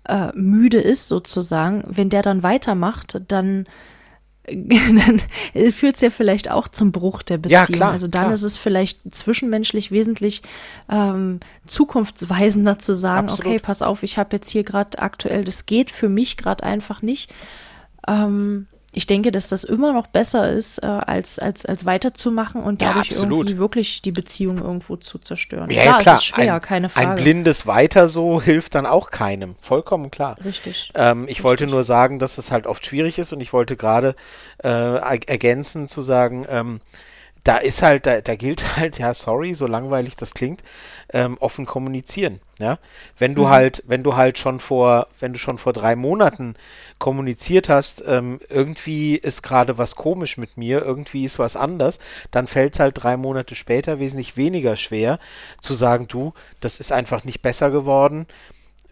äh, 0.07 0.31
müde 0.33 0.79
ist 0.79 1.07
sozusagen, 1.07 1.83
wenn 1.87 2.09
der 2.09 2.21
dann 2.21 2.43
weitermacht, 2.43 3.21
dann 3.27 3.65
dann 4.47 5.21
führt 5.71 5.95
es 5.95 6.01
ja 6.01 6.09
vielleicht 6.09 6.51
auch 6.51 6.67
zum 6.67 6.91
Bruch 6.91 7.23
der 7.23 7.37
Beziehung. 7.37 7.61
Ja, 7.61 7.65
klar, 7.65 7.91
also 7.91 8.07
dann 8.07 8.25
klar. 8.25 8.33
ist 8.33 8.43
es 8.43 8.57
vielleicht 8.57 8.99
zwischenmenschlich 9.09 9.91
wesentlich 9.91 10.43
ähm, 10.89 11.39
zukunftsweisender 11.65 12.77
zu 12.77 12.93
sagen, 12.93 13.29
Absolut. 13.29 13.45
okay, 13.47 13.59
pass 13.59 13.81
auf, 13.81 14.03
ich 14.03 14.17
habe 14.17 14.35
jetzt 14.35 14.49
hier 14.49 14.63
gerade 14.63 14.99
aktuell, 14.99 15.43
das 15.43 15.65
geht 15.65 15.89
für 15.89 16.09
mich 16.09 16.37
gerade 16.37 16.63
einfach 16.63 17.01
nicht. 17.01 17.33
Ähm, 18.07 18.67
ich 18.95 19.07
denke, 19.07 19.31
dass 19.31 19.49
das 19.49 19.65
immer 19.65 19.91
noch 19.91 20.07
besser 20.07 20.49
ist, 20.49 20.81
äh, 20.81 20.85
als, 20.85 21.37
als, 21.37 21.65
als 21.65 21.85
weiterzumachen 21.85 22.63
und 22.63 22.81
dadurch 22.81 23.11
ja, 23.11 23.23
irgendwie 23.23 23.57
wirklich 23.57 24.01
die 24.01 24.13
Beziehung 24.13 24.59
irgendwo 24.59 24.95
zu 24.95 25.19
zerstören. 25.19 25.69
Ja, 25.69 25.81
klar, 25.81 25.99
klar. 25.99 26.15
ist 26.15 26.25
schwer, 26.25 26.53
ein, 26.55 26.61
keine 26.61 26.87
Frage. 26.87 27.09
Ein 27.09 27.15
blindes 27.15 27.67
Weiter 27.67 28.07
so 28.07 28.41
hilft 28.41 28.73
dann 28.73 28.85
auch 28.85 29.11
keinem. 29.11 29.55
Vollkommen 29.59 30.11
klar. 30.11 30.37
Richtig. 30.45 30.91
Ähm, 30.95 31.23
ich 31.23 31.29
Richtig. 31.29 31.43
wollte 31.43 31.67
nur 31.67 31.83
sagen, 31.83 32.19
dass 32.19 32.37
es 32.37 32.51
halt 32.51 32.67
oft 32.67 32.85
schwierig 32.85 33.19
ist 33.19 33.33
und 33.33 33.41
ich 33.41 33.51
wollte 33.51 33.75
gerade 33.75 34.15
äh, 34.63 34.69
ergänzen 34.69 35.89
zu 35.89 36.01
sagen, 36.01 36.45
ähm, 36.49 36.79
da 37.45 37.57
ist 37.57 37.83
halt, 37.83 38.07
da, 38.07 38.21
da 38.21 38.35
gilt 38.35 38.63
halt, 38.77 38.99
ja, 38.99 39.13
sorry, 39.13 39.55
so 39.55 39.67
langweilig 39.67 40.17
das 40.17 40.33
klingt, 40.33 40.61
ähm, 41.13 41.37
offen 41.39 41.65
kommunizieren. 41.65 42.41
Ja, 42.59 42.79
wenn 43.17 43.35
du 43.35 43.43
mhm. 43.43 43.49
halt, 43.49 43.83
wenn 43.85 44.01
du 44.01 44.15
halt 44.15 44.37
schon 44.37 44.61
vor, 44.61 45.07
wenn 45.19 45.33
du 45.33 45.39
schon 45.39 45.57
vor 45.57 45.73
drei 45.73 45.95
Monaten 45.95 46.55
kommuniziert 46.99 47.67
hast, 47.67 48.03
ähm, 48.07 48.39
irgendwie 48.49 49.15
ist 49.15 49.43
gerade 49.43 49.77
was 49.77 49.95
komisch 49.95 50.37
mit 50.37 50.57
mir, 50.57 50.81
irgendwie 50.81 51.25
ist 51.25 51.37
was 51.37 51.57
anders, 51.57 51.99
dann 52.31 52.47
fällt 52.47 52.73
es 52.73 52.79
halt 52.79 52.93
drei 52.95 53.17
Monate 53.17 53.55
später 53.55 53.99
wesentlich 53.99 54.37
weniger 54.37 54.77
schwer 54.77 55.19
zu 55.59 55.73
sagen, 55.73 56.07
du, 56.07 56.33
das 56.61 56.79
ist 56.79 56.93
einfach 56.93 57.25
nicht 57.25 57.41
besser 57.41 57.71
geworden. 57.71 58.25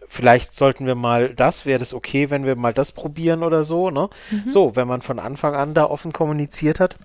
Vielleicht 0.06 0.54
sollten 0.54 0.86
wir 0.86 0.94
mal 0.94 1.34
das, 1.34 1.64
wäre 1.64 1.78
das 1.78 1.94
okay, 1.94 2.28
wenn 2.28 2.44
wir 2.44 2.56
mal 2.56 2.74
das 2.74 2.92
probieren 2.92 3.42
oder 3.42 3.64
so, 3.64 3.90
ne? 3.90 4.10
Mhm. 4.30 4.48
So, 4.50 4.76
wenn 4.76 4.86
man 4.86 5.00
von 5.00 5.18
Anfang 5.18 5.54
an 5.54 5.72
da 5.72 5.86
offen 5.86 6.12
kommuniziert 6.12 6.78
hat 6.78 6.98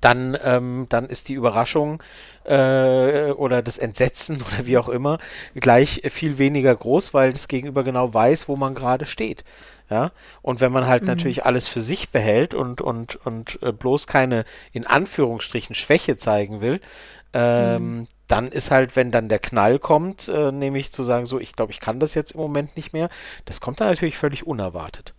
dann, 0.00 0.36
ähm, 0.42 0.86
dann 0.88 1.06
ist 1.06 1.28
die 1.28 1.34
Überraschung 1.34 2.02
äh, 2.44 3.30
oder 3.32 3.62
das 3.62 3.78
Entsetzen 3.78 4.42
oder 4.52 4.66
wie 4.66 4.78
auch 4.78 4.88
immer 4.88 5.18
gleich 5.54 6.02
viel 6.10 6.38
weniger 6.38 6.74
groß, 6.74 7.14
weil 7.14 7.32
das 7.32 7.48
Gegenüber 7.48 7.84
genau 7.84 8.12
weiß, 8.12 8.48
wo 8.48 8.56
man 8.56 8.74
gerade 8.74 9.06
steht. 9.06 9.44
Ja, 9.90 10.12
und 10.42 10.60
wenn 10.60 10.70
man 10.70 10.86
halt 10.86 11.02
mhm. 11.02 11.08
natürlich 11.08 11.46
alles 11.46 11.66
für 11.66 11.80
sich 11.80 12.10
behält 12.10 12.52
und, 12.52 12.82
und, 12.82 13.24
und 13.24 13.58
äh, 13.62 13.72
bloß 13.72 14.06
keine 14.06 14.44
in 14.70 14.86
Anführungsstrichen 14.86 15.74
Schwäche 15.74 16.18
zeigen 16.18 16.60
will, 16.60 16.80
ähm, 17.32 18.00
mhm. 18.00 18.08
dann 18.26 18.48
ist 18.52 18.70
halt, 18.70 18.96
wenn 18.96 19.10
dann 19.10 19.30
der 19.30 19.38
Knall 19.38 19.78
kommt, 19.78 20.28
äh, 20.28 20.52
nämlich 20.52 20.92
zu 20.92 21.02
sagen, 21.02 21.24
so, 21.24 21.40
ich 21.40 21.54
glaube, 21.54 21.72
ich 21.72 21.80
kann 21.80 22.00
das 22.00 22.12
jetzt 22.12 22.32
im 22.32 22.40
Moment 22.40 22.76
nicht 22.76 22.92
mehr, 22.92 23.08
das 23.46 23.62
kommt 23.62 23.80
dann 23.80 23.88
natürlich 23.88 24.18
völlig 24.18 24.46
unerwartet. 24.46 25.14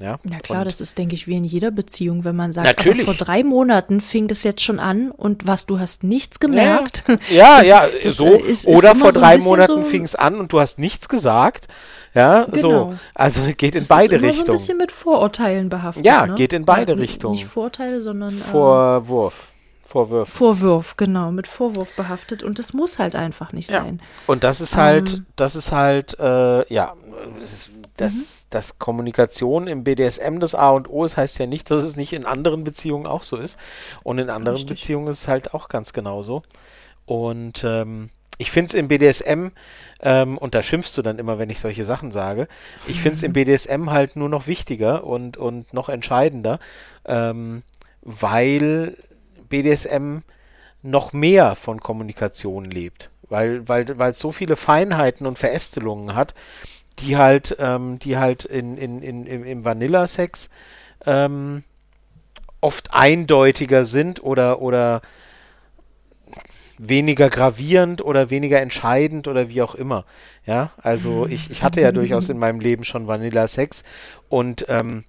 Ja, 0.00 0.18
ja 0.24 0.40
klar, 0.40 0.60
und 0.60 0.64
das 0.66 0.80
ist, 0.80 0.98
denke 0.98 1.14
ich, 1.14 1.28
wie 1.28 1.36
in 1.36 1.44
jeder 1.44 1.70
Beziehung, 1.70 2.24
wenn 2.24 2.34
man 2.34 2.52
sagt, 2.52 2.66
natürlich. 2.66 3.04
vor 3.04 3.14
drei 3.14 3.44
Monaten 3.44 4.00
fing 4.00 4.26
das 4.26 4.42
jetzt 4.42 4.60
schon 4.62 4.80
an 4.80 5.12
und 5.12 5.46
was, 5.46 5.66
du 5.66 5.78
hast 5.78 6.02
nichts 6.02 6.40
gemerkt. 6.40 7.04
Ja, 7.30 7.58
das, 7.58 7.66
ja, 7.68 7.86
das 8.02 8.16
so. 8.16 8.34
Ist, 8.34 8.66
oder 8.66 8.92
ist 8.92 9.00
vor 9.00 9.12
drei 9.12 9.38
so 9.38 9.50
Monaten 9.50 9.84
so 9.84 9.88
fing 9.88 10.02
es 10.02 10.16
an 10.16 10.40
und 10.40 10.52
du 10.52 10.58
hast 10.58 10.80
nichts 10.80 11.08
gesagt. 11.08 11.68
Ja, 12.12 12.44
genau. 12.44 12.56
so. 12.56 12.94
Also 13.14 13.42
geht 13.56 13.74
in 13.74 13.80
das 13.80 13.88
beide 13.88 14.16
ist 14.16 14.22
immer 14.22 14.28
Richtungen. 14.28 14.46
so 14.46 14.52
ein 14.52 14.56
bisschen 14.56 14.78
mit 14.78 14.92
Vorurteilen 14.92 15.68
behaftet. 15.68 16.04
Ja, 16.04 16.26
ne? 16.26 16.34
geht 16.34 16.52
in 16.52 16.64
beide 16.64 16.92
ja, 16.92 16.98
Richtungen. 16.98 17.34
Nicht 17.34 17.46
Vorurteile, 17.46 18.00
sondern 18.02 18.30
ähm, 18.30 18.38
Vorwurf. 18.38 19.48
Vorwurf. 19.84 20.28
Vorwurf, 20.28 20.96
genau, 20.96 21.30
mit 21.30 21.46
Vorwurf 21.46 21.94
behaftet 21.94 22.42
und 22.42 22.58
das 22.58 22.72
muss 22.72 22.98
halt 22.98 23.14
einfach 23.14 23.52
nicht 23.52 23.70
ja. 23.70 23.82
sein. 23.82 24.00
Und 24.26 24.42
das 24.42 24.60
ist 24.60 24.76
halt, 24.76 25.14
ähm, 25.14 25.26
das 25.36 25.54
ist 25.54 25.70
halt, 25.70 26.18
äh, 26.18 26.72
ja, 26.72 26.94
es 27.40 27.52
ist 27.52 27.70
dass, 27.96 28.44
mhm. 28.44 28.46
dass 28.50 28.78
Kommunikation 28.78 29.66
im 29.66 29.84
BDSM 29.84 30.38
das 30.40 30.54
A 30.54 30.70
und 30.70 30.88
O 30.88 31.04
ist, 31.04 31.16
heißt 31.16 31.38
ja 31.38 31.46
nicht, 31.46 31.70
dass 31.70 31.84
es 31.84 31.96
nicht 31.96 32.12
in 32.12 32.24
anderen 32.26 32.64
Beziehungen 32.64 33.06
auch 33.06 33.22
so 33.22 33.36
ist. 33.36 33.58
Und 34.02 34.18
in 34.18 34.30
anderen 34.30 34.56
Richtig. 34.56 34.76
Beziehungen 34.76 35.08
ist 35.08 35.22
es 35.22 35.28
halt 35.28 35.54
auch 35.54 35.68
ganz 35.68 35.92
genauso. 35.92 36.42
Und 37.06 37.64
ähm, 37.64 38.10
ich 38.38 38.50
finde 38.50 38.68
es 38.68 38.74
im 38.74 38.88
BDSM, 38.88 39.48
ähm, 40.00 40.38
und 40.38 40.54
da 40.54 40.62
schimpfst 40.62 40.96
du 40.96 41.02
dann 41.02 41.18
immer, 41.18 41.38
wenn 41.38 41.50
ich 41.50 41.60
solche 41.60 41.84
Sachen 41.84 42.10
sage, 42.10 42.48
ich 42.86 43.00
finde 43.00 43.16
es 43.16 43.22
im 43.22 43.32
BDSM 43.34 43.90
halt 43.90 44.16
nur 44.16 44.28
noch 44.28 44.46
wichtiger 44.46 45.04
und, 45.04 45.36
und 45.36 45.72
noch 45.72 45.88
entscheidender, 45.88 46.58
ähm, 47.04 47.62
weil 48.02 48.96
BDSM 49.48 50.18
noch 50.82 51.12
mehr 51.12 51.54
von 51.54 51.80
Kommunikation 51.80 52.64
lebt. 52.64 53.10
Weil, 53.28 53.66
weil, 53.68 53.98
weil 53.98 54.10
es 54.10 54.18
so 54.18 54.32
viele 54.32 54.56
Feinheiten 54.56 55.26
und 55.26 55.38
Verästelungen 55.38 56.14
hat, 56.14 56.34
die 57.00 57.16
halt, 57.16 57.56
ähm, 57.58 57.98
die 57.98 58.16
halt 58.16 58.44
in, 58.44 58.76
in, 58.76 59.02
in, 59.02 59.26
im, 59.26 59.64
Vanilla-Sex 59.64 60.50
ähm, 61.06 61.64
oft 62.60 62.94
eindeutiger 62.94 63.84
sind 63.84 64.22
oder, 64.22 64.60
oder 64.60 65.02
weniger 66.78 67.30
gravierend 67.30 68.02
oder 68.02 68.30
weniger 68.30 68.60
entscheidend 68.60 69.28
oder 69.28 69.48
wie 69.48 69.62
auch 69.62 69.74
immer. 69.74 70.04
Ja, 70.46 70.72
also 70.82 71.26
ich, 71.26 71.50
ich 71.50 71.62
hatte 71.62 71.80
ja 71.80 71.92
durchaus 71.92 72.28
in 72.28 72.38
meinem 72.38 72.60
Leben 72.60 72.84
schon 72.84 73.06
Vanilla-Sex 73.06 73.84
und 74.28 74.66
ähm, 74.68 75.04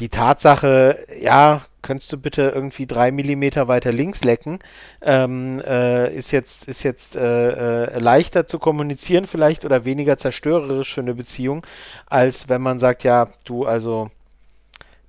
die 0.00 0.08
Tatsache, 0.08 0.98
ja, 1.20 1.60
könntest 1.82 2.12
du 2.12 2.18
bitte 2.18 2.52
irgendwie 2.54 2.86
drei 2.86 3.10
Millimeter 3.10 3.68
weiter 3.68 3.92
links 3.92 4.24
lecken, 4.24 4.58
ähm, 5.02 5.60
äh, 5.60 6.14
ist 6.14 6.30
jetzt, 6.30 6.68
ist 6.68 6.82
jetzt 6.82 7.16
äh, 7.16 7.84
äh, 7.84 7.98
leichter 7.98 8.46
zu 8.46 8.58
kommunizieren 8.58 9.26
vielleicht 9.26 9.64
oder 9.64 9.84
weniger 9.84 10.16
zerstörerisch 10.16 10.94
für 10.94 11.02
eine 11.02 11.14
Beziehung, 11.14 11.66
als 12.06 12.48
wenn 12.48 12.62
man 12.62 12.78
sagt, 12.78 13.04
ja, 13.04 13.28
du, 13.44 13.64
also 13.64 14.10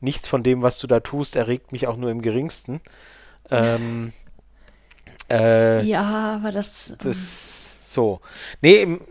nichts 0.02 0.28
von 0.28 0.44
dem, 0.44 0.62
was 0.62 0.80
du 0.80 0.88
da 0.88 1.00
tust, 1.00 1.36
erregt 1.36 1.72
mich 1.72 1.88
auch 1.88 1.98
nur 1.98 2.10
im 2.10 2.22
geringsten. 2.22 2.82
Ähm, 3.50 4.12
äh, 5.30 5.82
ja, 5.86 6.38
aber 6.42 6.52
das. 6.52 6.94
Das 7.00 7.94
So. 7.94 8.20
Nee, 8.62 8.82
im 8.82 9.02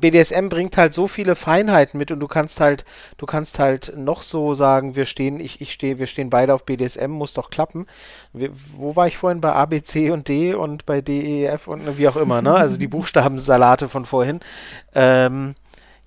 BDSM 0.00 0.48
bringt 0.48 0.76
halt 0.76 0.94
so 0.94 1.06
viele 1.08 1.36
Feinheiten 1.36 1.98
mit 1.98 2.10
und 2.10 2.20
du 2.20 2.26
kannst 2.26 2.60
halt, 2.60 2.84
du 3.18 3.26
kannst 3.26 3.58
halt 3.58 3.92
noch 3.96 4.22
so 4.22 4.54
sagen, 4.54 4.96
wir 4.96 5.06
stehen, 5.06 5.40
ich, 5.40 5.60
ich 5.60 5.72
stehe, 5.72 5.98
wir 5.98 6.06
stehen 6.06 6.30
beide 6.30 6.54
auf 6.54 6.64
BDSM, 6.64 7.10
muss 7.10 7.34
doch 7.34 7.50
klappen. 7.50 7.86
Wir, 8.32 8.50
wo 8.76 8.96
war 8.96 9.06
ich 9.06 9.16
vorhin 9.16 9.40
bei 9.40 9.52
A, 9.52 9.66
B, 9.66 9.82
C 9.82 10.10
und 10.10 10.28
D 10.28 10.54
und 10.54 10.86
bei 10.86 11.00
D, 11.00 11.20
E, 11.20 11.46
F 11.46 11.68
und 11.68 11.98
wie 11.98 12.08
auch 12.08 12.16
immer, 12.16 12.42
ne? 12.42 12.54
Also 12.54 12.76
die 12.76 12.86
Buchstabensalate 12.88 13.88
von 13.88 14.04
vorhin. 14.04 14.40
Ähm, 14.94 15.54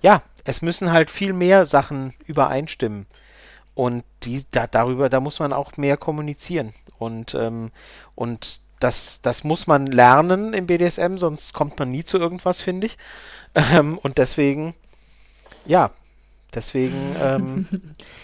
ja, 0.02 0.22
es 0.44 0.62
müssen 0.62 0.92
halt 0.92 1.10
viel 1.10 1.32
mehr 1.32 1.66
Sachen 1.66 2.14
übereinstimmen. 2.26 3.06
Und 3.74 4.04
die, 4.24 4.44
da, 4.50 4.66
darüber, 4.66 5.08
da 5.08 5.20
muss 5.20 5.38
man 5.38 5.52
auch 5.52 5.76
mehr 5.76 5.96
kommunizieren. 5.96 6.72
Und, 6.98 7.34
ähm, 7.34 7.70
und 8.14 8.60
das, 8.80 9.20
das 9.22 9.44
muss 9.44 9.66
man 9.66 9.86
lernen 9.86 10.52
im 10.52 10.66
BDSM, 10.66 11.16
sonst 11.16 11.52
kommt 11.52 11.78
man 11.78 11.90
nie 11.90 12.04
zu 12.04 12.18
irgendwas, 12.18 12.62
finde 12.62 12.88
ich. 12.88 12.98
Ähm, 13.54 13.98
und 13.98 14.18
deswegen, 14.18 14.74
ja, 15.66 15.90
deswegen, 16.54 17.14
ähm, 17.22 17.66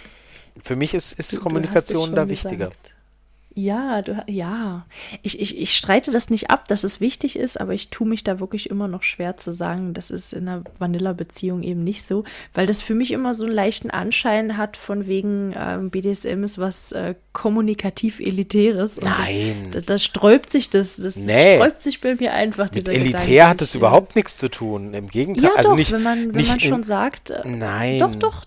für 0.61 0.77
mich 0.77 0.95
ist, 0.95 1.13
ist 1.13 1.37
du, 1.37 1.41
Kommunikation 1.41 2.11
du 2.11 2.17
da 2.17 2.29
wichtiger. 2.29 2.69
Gesagt. 2.71 2.96
Ja, 3.59 4.03
du, 4.03 4.23
ja. 4.27 4.85
Ich, 5.23 5.41
ich, 5.41 5.59
ich 5.59 5.75
streite 5.75 6.11
das 6.11 6.29
nicht 6.29 6.51
ab, 6.51 6.69
dass 6.69 6.85
es 6.85 7.01
wichtig 7.01 7.37
ist, 7.37 7.59
aber 7.59 7.73
ich 7.73 7.89
tue 7.89 8.07
mich 8.07 8.23
da 8.23 8.39
wirklich 8.39 8.69
immer 8.69 8.87
noch 8.87 9.03
schwer 9.03 9.39
zu 9.39 9.51
sagen, 9.51 9.95
das 9.95 10.11
ist 10.11 10.35
in 10.35 10.47
einer 10.47 10.63
Vanilla-Beziehung 10.79 11.63
eben 11.63 11.83
nicht 11.83 12.03
so, 12.03 12.25
weil 12.53 12.67
das 12.67 12.83
für 12.83 12.95
mich 12.95 13.13
immer 13.13 13.33
so 13.33 13.47
einen 13.47 13.55
leichten 13.55 13.89
Anschein 13.89 14.59
hat, 14.59 14.77
von 14.77 15.07
wegen 15.07 15.55
ähm, 15.59 15.89
BDSM 15.89 16.45
ist 16.45 16.59
was 16.59 16.93
äh, 16.93 17.15
kommunikativ 17.33 18.21
Elitäres. 18.21 19.01
Nein. 19.01 19.69
Das, 19.71 19.87
das, 19.87 20.05
sträubt 20.05 20.51
sich, 20.51 20.69
das, 20.69 20.97
das 20.97 21.17
nee. 21.17 21.57
sträubt 21.57 21.81
sich 21.81 22.03
bei 22.03 22.15
mir 22.15 22.35
einfach. 22.35 22.71
Mit 22.75 22.87
elitär 22.87 23.21
Gedanke, 23.21 23.49
hat 23.49 23.63
es 23.63 23.75
überhaupt 23.75 24.17
nichts 24.17 24.37
zu 24.37 24.51
tun. 24.51 24.93
Im 24.93 25.09
Gegenteil. 25.09 25.45
Ja, 25.45 25.51
also 25.57 25.71
doch, 25.71 25.77
nicht, 25.77 25.93
wenn 25.93 26.03
man, 26.03 26.35
wenn 26.35 26.35
nicht 26.35 26.49
man 26.49 26.61
schon 26.61 26.83
sagt. 26.83 27.31
Äh, 27.31 27.49
nein. 27.49 28.01
Doch, 28.01 28.15
doch, 28.17 28.45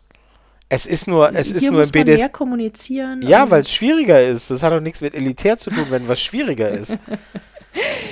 es 0.70 0.86
ist 0.86 1.07
nur, 1.07 1.34
es 1.34 1.47
Hier 1.47 1.57
ist 1.57 1.72
nur 1.72 1.84
im 1.84 1.89
BDS. 1.89 2.20
mehr 2.20 2.30
kommunizieren. 2.30 3.24
Ja, 3.24 3.49
weil 3.49 3.61
es 3.61 3.74
schwieriger 3.74 4.24
ist. 4.24 4.51
Das 4.51 4.61
hat 4.61 4.72
doch 4.72 4.80
nichts 4.80 5.01
mit 5.01 5.15
elitär 5.15 5.57
zu 5.57 5.72
tun, 5.72 5.88
wenn 5.89 6.07
was 6.07 6.22
schwieriger 6.22 6.70
ist. 6.70 6.97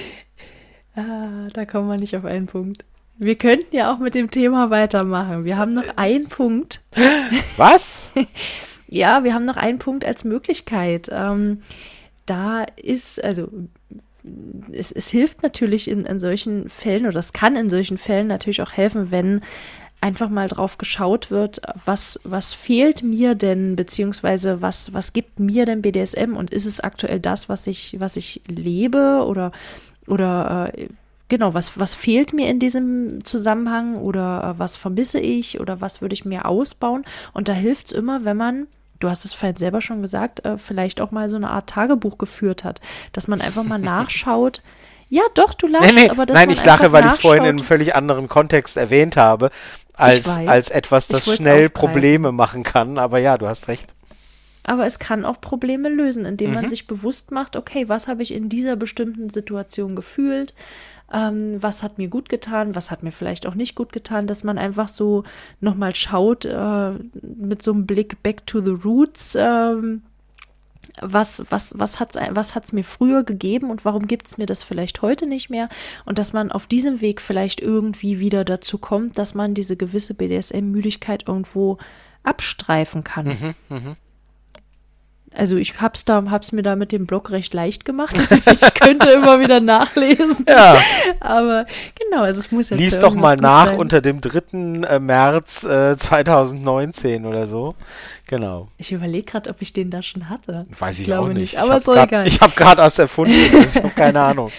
ah, 0.96 1.48
da 1.54 1.66
kommen 1.66 1.88
wir 1.88 1.98
nicht 1.98 2.16
auf 2.16 2.26
einen 2.26 2.48
Punkt. 2.48 2.84
Wir 3.20 3.36
könnten 3.36 3.76
ja 3.76 3.94
auch 3.94 4.00
mit 4.00 4.16
dem 4.16 4.32
Thema 4.32 4.72
weitermachen. 4.72 5.46
Wir 5.46 5.58
haben 5.58 5.74
noch 5.74 5.98
einen 5.98 6.30
Punkt. 6.30 6.82
Was? 7.58 8.14
ja, 8.88 9.24
wir 9.24 9.34
haben 9.34 9.46
noch 9.46 9.58
einen 9.58 9.80
Punkt 9.80 10.04
als 10.04 10.24
Möglichkeit. 10.24 11.10
Ähm, 11.12 11.62
da 12.26 12.64
ist, 12.76 13.24
also 13.24 13.50
es, 14.72 14.92
es 14.92 15.10
hilft 15.10 15.44
natürlich 15.44 15.90
in, 15.90 16.06
in 16.06 16.20
solchen 16.20 16.70
Fällen, 16.70 17.06
oder 17.06 17.20
es 17.20 17.34
kann 17.34 17.56
in 17.56 17.70
solchen 17.70 17.98
Fällen 17.98 18.28
natürlich 18.28 18.62
auch 18.62 18.74
helfen, 18.74 19.12
wenn 19.12 19.42
einfach 20.02 20.30
mal 20.30 20.48
drauf 20.48 20.78
geschaut 20.78 21.32
wird, 21.32 21.62
was, 21.86 22.20
was 22.24 22.54
fehlt 22.54 23.04
mir 23.04 23.36
denn, 23.36 23.76
beziehungsweise 23.76 24.62
was, 24.62 24.94
was 24.94 25.14
gibt 25.14 25.40
mir 25.40 25.66
denn 25.66 25.82
BDSM 25.82 26.36
und 26.36 26.52
ist 26.52 26.66
es 26.66 26.80
aktuell 26.80 27.20
das, 27.20 27.50
was 27.50 27.68
ich, 27.68 27.96
was 28.00 28.16
ich 28.16 28.42
lebe 28.48 29.24
oder, 29.26 29.52
oder 30.06 30.72
äh, 30.74 30.88
genau, 31.30 31.54
was, 31.54 31.80
was 31.80 31.94
fehlt 31.94 32.34
mir 32.34 32.48
in 32.50 32.60
diesem 32.60 33.26
Zusammenhang 33.26 33.98
oder 33.98 34.56
äh, 34.56 34.60
was 34.60 34.76
vermisse 34.76 35.20
ich 35.20 35.60
oder 35.60 35.82
was 35.82 36.02
würde 36.02 36.14
ich 36.14 36.26
mir 36.26 36.46
ausbauen? 36.46 37.04
Und 37.34 37.48
da 37.48 37.54
hilft 37.54 37.88
es 37.88 37.94
immer, 37.94 38.24
wenn 38.24 38.38
man 38.38 38.68
du 39.00 39.10
hast 39.10 39.26
es 39.26 39.34
vielleicht 39.34 39.60
selber 39.60 39.82
schon 39.82 40.02
gesagt, 40.02 40.46
äh, 40.46 40.58
vielleicht 40.58 41.02
auch 41.02 41.12
mal 41.12 41.30
so 41.30 41.36
eine 41.36 41.50
Art 41.50 41.70
Tagebuch 41.70 42.18
geführt 42.18 42.64
hat, 42.64 42.82
dass 43.12 43.28
man 43.28 43.42
einfach 43.42 43.64
mal 43.64 43.80
nachschaut, 43.80 44.62
ja, 45.10 45.24
doch, 45.34 45.54
du 45.54 45.68
lachst, 45.68 45.86
nee, 45.86 46.02
nee, 46.02 46.10
aber 46.10 46.26
das 46.26 46.36
Nein, 46.36 46.50
ich 46.50 46.64
lache, 46.66 46.92
weil 46.92 47.06
ich 47.06 47.14
es 47.14 47.20
vorhin 47.20 47.44
in 47.44 47.50
einem 47.50 47.60
völlig 47.60 47.96
anderen 47.96 48.28
Kontext 48.28 48.76
erwähnt 48.76 49.16
habe, 49.16 49.52
als, 49.94 50.38
als 50.38 50.70
etwas, 50.70 51.08
das 51.08 51.26
schnell 51.26 51.70
Probleme 51.70 52.32
machen 52.32 52.64
kann. 52.64 52.98
Aber 52.98 53.20
ja, 53.20 53.38
du 53.38 53.48
hast 53.48 53.68
recht. 53.68 53.96
Aber 54.64 54.86
es 54.86 55.00
kann 55.00 55.24
auch 55.24 55.40
Probleme 55.40 55.88
lösen, 55.88 56.26
indem 56.26 56.50
mhm. 56.50 56.56
man 56.56 56.70
sich 56.70 56.88
bewusst 56.88 57.32
macht, 57.32 57.56
okay, 57.56 57.88
was 57.88 58.10
habe 58.10 58.22
ich 58.22 58.34
in 58.34 58.50
dieser 58.50 58.76
bestimmten 58.76 59.30
Situation 59.30 59.96
gefühlt? 59.96 60.54
Ähm, 61.12 61.56
was 61.64 61.84
hat 61.84 61.98
mir 61.98 62.10
gut 62.10 62.28
getan, 62.28 62.76
was 62.76 62.92
hat 62.92 63.02
mir 63.02 63.14
vielleicht 63.14 63.48
auch 63.48 63.56
nicht 63.56 63.76
gut 63.76 63.94
getan, 63.94 64.28
dass 64.28 64.44
man 64.44 64.58
einfach 64.58 64.90
so 64.90 65.24
nochmal 65.62 65.96
schaut 65.96 66.44
äh, 66.44 66.92
mit 67.22 67.64
so 67.64 67.72
einem 67.72 67.86
Blick 67.86 68.22
back 68.24 68.46
to 68.46 68.60
the 68.60 68.72
roots. 68.72 69.38
Ähm, 69.40 70.02
was, 71.02 71.46
was, 71.50 71.78
was 71.78 72.00
hat 72.00 72.16
es 72.16 72.22
was 72.32 72.56
hat's 72.56 72.72
mir 72.74 72.84
früher 72.84 73.24
gegeben 73.24 73.70
und 73.70 73.86
warum 73.86 74.08
gibt 74.08 74.28
es 74.28 74.38
mir 74.38 74.46
das 74.46 74.64
vielleicht 74.64 75.02
heute 75.02 75.28
nicht 75.28 75.50
mehr? 75.50 75.70
Und 76.06 76.18
dass 76.18 76.34
man 76.34 76.52
auf 76.52 76.68
diesem 76.68 77.02
Weg 77.02 77.22
vielleicht 77.22 77.62
irgendwie 77.62 78.20
wieder 78.20 78.46
dazu 78.46 78.78
kommt, 78.78 79.18
dass 79.18 79.34
man 79.34 79.54
diese 79.54 79.78
gewisse 79.78 80.14
BDSM-Müdigkeit 80.14 81.28
irgendwo 81.28 81.78
abstreifen 82.24 83.04
kann. 83.04 83.28
Mhm, 83.28 83.56
mh. 83.70 83.96
Also 85.34 85.56
ich 85.56 85.80
hab's 85.80 86.06
da, 86.06 86.24
hab's 86.32 86.52
mir 86.52 86.64
da 86.64 86.76
mit 86.76 86.92
dem 86.92 87.06
Blog 87.06 87.32
recht 87.32 87.54
leicht 87.54 87.86
gemacht. 87.86 88.16
ich 88.62 88.74
könnte 88.74 89.12
immer 89.12 89.40
wieder 89.40 89.60
nachlesen. 89.60 90.46
Ja. 90.48 90.80
Aber 91.20 91.66
genau, 92.00 92.24
also 92.24 92.40
es 92.40 92.52
muss 92.52 92.70
jetzt. 92.70 92.80
Lies 92.80 93.00
doch 93.00 93.14
mal 93.14 93.38
nach 93.38 93.68
sein. 93.68 93.80
unter 93.80 94.02
dem 94.02 94.22
3. 94.22 94.88
Äh, 94.88 95.00
März 95.00 95.64
äh, 95.64 95.96
2019 95.96 97.26
oder 97.26 97.46
so. 97.46 97.76
Genau. 98.28 98.68
Ich 98.78 98.92
überlege 98.92 99.26
gerade, 99.26 99.50
ob 99.50 99.62
ich 99.62 99.74
den 99.74 99.92
da 99.92 100.02
schon 100.02 100.30
hatte. 100.30 100.66
Weiß 100.78 101.00
ich, 101.00 101.08
ich 101.08 101.14
auch 101.14 101.28
nicht. 101.28 101.38
nicht. 101.38 101.60
Aber 101.60 101.78
ich 101.78 101.88
ist 101.88 101.88
egal. 101.88 102.28
Ich 102.28 102.42
habe 102.42 102.54
gerade 102.56 102.82
erst 102.82 103.00
erfunden. 103.00 103.34
Ich 103.68 103.76
habe 103.76 103.90
keine 103.90 104.22
Ahnung. 104.22 104.52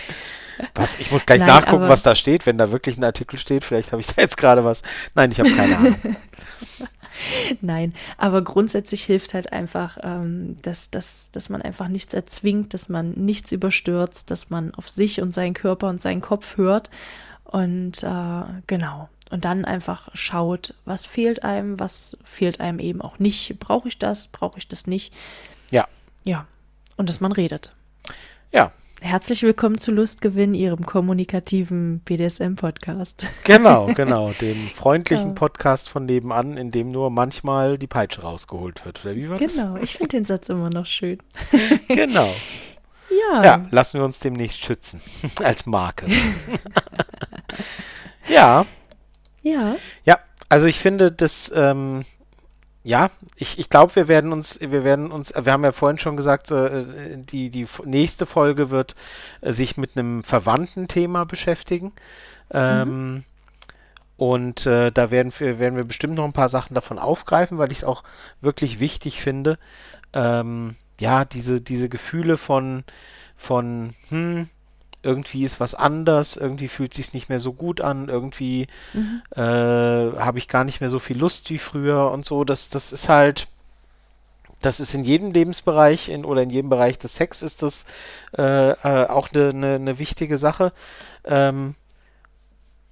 Was? 0.75 0.97
Ich 0.99 1.11
muss 1.11 1.25
gleich 1.25 1.41
Nein, 1.41 1.49
nachgucken, 1.49 1.89
was 1.89 2.03
da 2.03 2.15
steht, 2.15 2.47
wenn 2.47 2.59
da 2.59 2.71
wirklich 2.73 2.99
ein 2.99 3.05
Artikel 3.05 3.39
steht. 3.39 3.65
Vielleicht 3.65 3.93
habe 3.93 4.01
ich 4.01 4.09
da 4.09 4.23
jetzt 4.23 4.37
gerade 4.37 4.65
was. 4.65 4.83
Nein, 5.15 5.31
ich 5.31 5.41
habe 5.41 5.51
keine 5.51 5.77
Ahnung. 5.77 5.97
Nein, 7.61 7.95
aber 8.17 8.43
grundsätzlich 8.43 9.05
hilft 9.05 9.35
halt 9.35 9.53
einfach, 9.53 9.99
ähm, 10.03 10.59
dass, 10.63 10.91
dass, 10.91 11.31
dass 11.31 11.49
man 11.49 11.63
einfach 11.63 11.89
nichts 11.89 12.15
erzwingt, 12.15 12.75
dass 12.75 12.89
man 12.89 13.13
nichts 13.13 13.53
überstürzt, 13.53 14.31
dass 14.31 14.51
man 14.51 14.75
auf 14.75 14.89
sich 14.89 15.21
und 15.21 15.35
seinen 15.35 15.55
Körper 15.55 15.89
und 15.89 16.01
seinen 16.01 16.21
Kopf 16.21 16.57
hört. 16.57 16.91
Und 17.45 18.03
äh, 18.03 18.43
genau. 18.67 19.09
Und 19.31 19.45
dann 19.45 19.65
einfach 19.65 20.09
schaut, 20.15 20.75
was 20.85 21.05
fehlt 21.05 21.43
einem, 21.45 21.79
was 21.79 22.17
fehlt 22.25 22.61
einem 22.61 22.79
eben 22.79 23.03
auch 23.03 23.19
nicht. 23.19 23.59
Brauche 23.59 23.89
ich 23.89 23.99
das? 23.99 24.29
Brauche 24.29 24.59
ich 24.59 24.69
das 24.69 24.87
nicht? 24.87 25.13
Ja. 25.71 25.87
Ja. 26.25 26.47
Und 26.97 27.09
dass 27.09 27.21
man 27.21 27.33
redet. 27.33 27.75
Ja, 28.53 28.73
Herzlich 29.01 29.45
willkommen 29.45 29.79
zu 29.79 29.93
Lustgewinn, 29.93 30.55
Ihrem 30.55 30.85
kommunikativen 30.85 32.01
BDSM-Podcast. 32.01 33.23
Genau, 33.45 33.87
genau, 33.95 34.33
dem 34.41 34.69
freundlichen 34.69 35.35
Podcast 35.35 35.89
von 35.89 36.05
nebenan, 36.05 36.57
in 36.57 36.73
dem 36.73 36.91
nur 36.91 37.09
manchmal 37.11 37.79
die 37.79 37.87
Peitsche 37.87 38.23
rausgeholt 38.23 38.85
wird. 38.85 39.05
Oder 39.05 39.15
wie 39.15 39.31
war 39.31 39.39
das? 39.39 39.57
Genau, 39.57 39.77
ich 39.77 39.93
finde 39.95 40.09
den 40.09 40.25
Satz 40.25 40.49
immer 40.49 40.71
noch 40.71 40.87
schön. 40.87 41.19
Genau. 41.89 42.35
Ja. 43.31 43.45
Ja, 43.45 43.67
lassen 43.71 43.99
wir 43.99 44.05
uns 44.05 44.19
demnächst 44.19 44.63
schützen. 44.63 45.01
Als 45.43 45.65
Marke. 45.65 46.07
ja. 48.29 48.67
Ja. 49.43 49.77
Ja, 50.05 50.19
also 50.49 50.67
ich 50.67 50.79
finde, 50.79 51.11
das 51.13 51.51
ähm, 51.55 52.05
ja, 52.83 53.11
ich, 53.37 53.59
ich 53.59 53.69
glaube, 53.69 53.97
wir 53.97 54.09
werden 54.09 54.33
uns, 54.33 54.61
wir 54.61 54.85
werden 54.85 55.11
uns, 55.11 55.35
wir 55.35 55.53
haben 55.53 55.65
ja 55.65 55.73
vorhin 55.73 55.99
schon 55.99 56.17
gesagt, 56.17 56.51
äh, 56.51 57.17
die, 57.17 57.51
die 57.51 57.67
nächste 57.85 58.25
Folge 58.25 58.71
wird 58.71 58.95
äh, 59.41 59.53
sich 59.53 59.77
mit 59.77 59.97
einem 59.97 60.23
verwandten 60.23 60.89
Thema 60.89 61.25
beschäftigen. 61.25 61.93
Ähm. 62.51 63.25
Und 64.17 64.67
äh, 64.67 64.91
da 64.91 65.13
werden 65.13 65.33
wir, 65.39 65.61
werden 65.61 65.77
wir 65.77 65.85
bestimmt 65.85 66.15
noch 66.15 66.25
ein 66.25 66.33
paar 66.33 66.49
Sachen 66.49 66.75
davon 66.75 66.99
aufgreifen, 66.99 67.59
weil 67.59 67.71
ich 67.71 67.79
es 67.79 67.85
auch 67.85 68.03
wirklich 68.41 68.81
wichtig 68.81 69.23
finde. 69.23 69.59
Ähm, 70.13 70.75
ja, 70.99 71.25
diese, 71.25 71.61
diese 71.61 71.89
Gefühle 71.89 72.37
von, 72.37 72.83
von, 73.37 73.95
hm, 74.09 74.49
irgendwie 75.09 75.43
ist 75.43 75.59
was 75.59 75.75
anders, 75.75 76.37
irgendwie 76.37 76.69
fühlt 76.69 76.93
sich 76.93 77.15
nicht 77.15 77.31
mehr 77.31 77.41
so 77.41 77.55
gut 77.55 77.81
an, 77.81 78.11
irgendwie 78.11 78.67
mhm. 78.93 79.23
äh, 79.35 79.41
habe 79.41 80.37
ich 80.37 80.49
gar 80.49 80.65
nicht 80.65 80.81
mehr 80.83 80.91
so 80.91 80.99
viel 80.99 81.17
Lust 81.17 81.49
wie 81.49 81.57
früher 81.57 82.11
und 82.11 82.27
so. 82.27 82.45
Das, 82.45 82.69
das 82.69 82.93
ist 82.93 83.09
halt, 83.09 83.49
das 84.61 84.81
ist 84.81 84.93
in 84.93 85.05
jedem 85.05 85.33
Lebensbereich 85.33 86.11
in, 86.11 86.27
oder 86.27 86.43
in 86.43 86.51
jedem 86.51 86.69
Bereich 86.69 86.99
des 86.99 87.15
Sex 87.15 87.41
ist 87.41 87.63
das 87.63 87.87
äh, 88.37 88.73
äh, 88.73 89.07
auch 89.07 89.31
eine 89.33 89.55
ne, 89.55 89.79
ne 89.79 89.99
wichtige 89.99 90.37
Sache. 90.37 90.75
Ähm, 91.25 91.75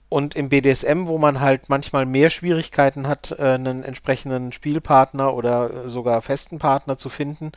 und 0.09 0.37
im 0.37 0.49
BDSM, 0.49 1.09
wo 1.09 1.19
man 1.19 1.41
halt 1.41 1.69
manchmal 1.69 2.07
mehr 2.07 2.31
Schwierigkeiten 2.31 3.09
hat, 3.09 3.33
äh, 3.39 3.43
einen 3.43 3.83
entsprechenden 3.83 4.53
Spielpartner 4.53 5.35
oder 5.35 5.85
äh, 5.85 5.89
sogar 5.89 6.23
festen 6.23 6.59
Partner 6.59 6.97
zu 6.97 7.09
finden, 7.09 7.53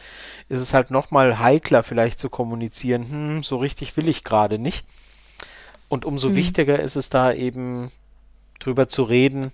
ist 0.49 0.59
es 0.59 0.73
halt 0.73 0.89
nochmal 0.89 1.39
heikler 1.39 1.83
vielleicht 1.83 2.19
zu 2.19 2.29
kommunizieren, 2.29 3.09
hm, 3.09 3.43
so 3.43 3.57
richtig 3.57 3.95
will 3.97 4.07
ich 4.07 4.23
gerade 4.23 4.57
nicht. 4.57 4.85
Und 5.89 6.05
umso 6.05 6.29
mhm. 6.29 6.35
wichtiger 6.35 6.79
ist 6.79 6.95
es 6.95 7.09
da 7.09 7.33
eben 7.33 7.91
drüber 8.59 8.89
zu 8.89 9.03
reden 9.03 9.51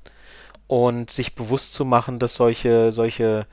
und 0.67 1.11
sich 1.11 1.35
bewusst 1.35 1.73
zu 1.73 1.85
machen, 1.85 2.19
dass 2.19 2.35
solche, 2.35 2.91
solche 2.93 3.45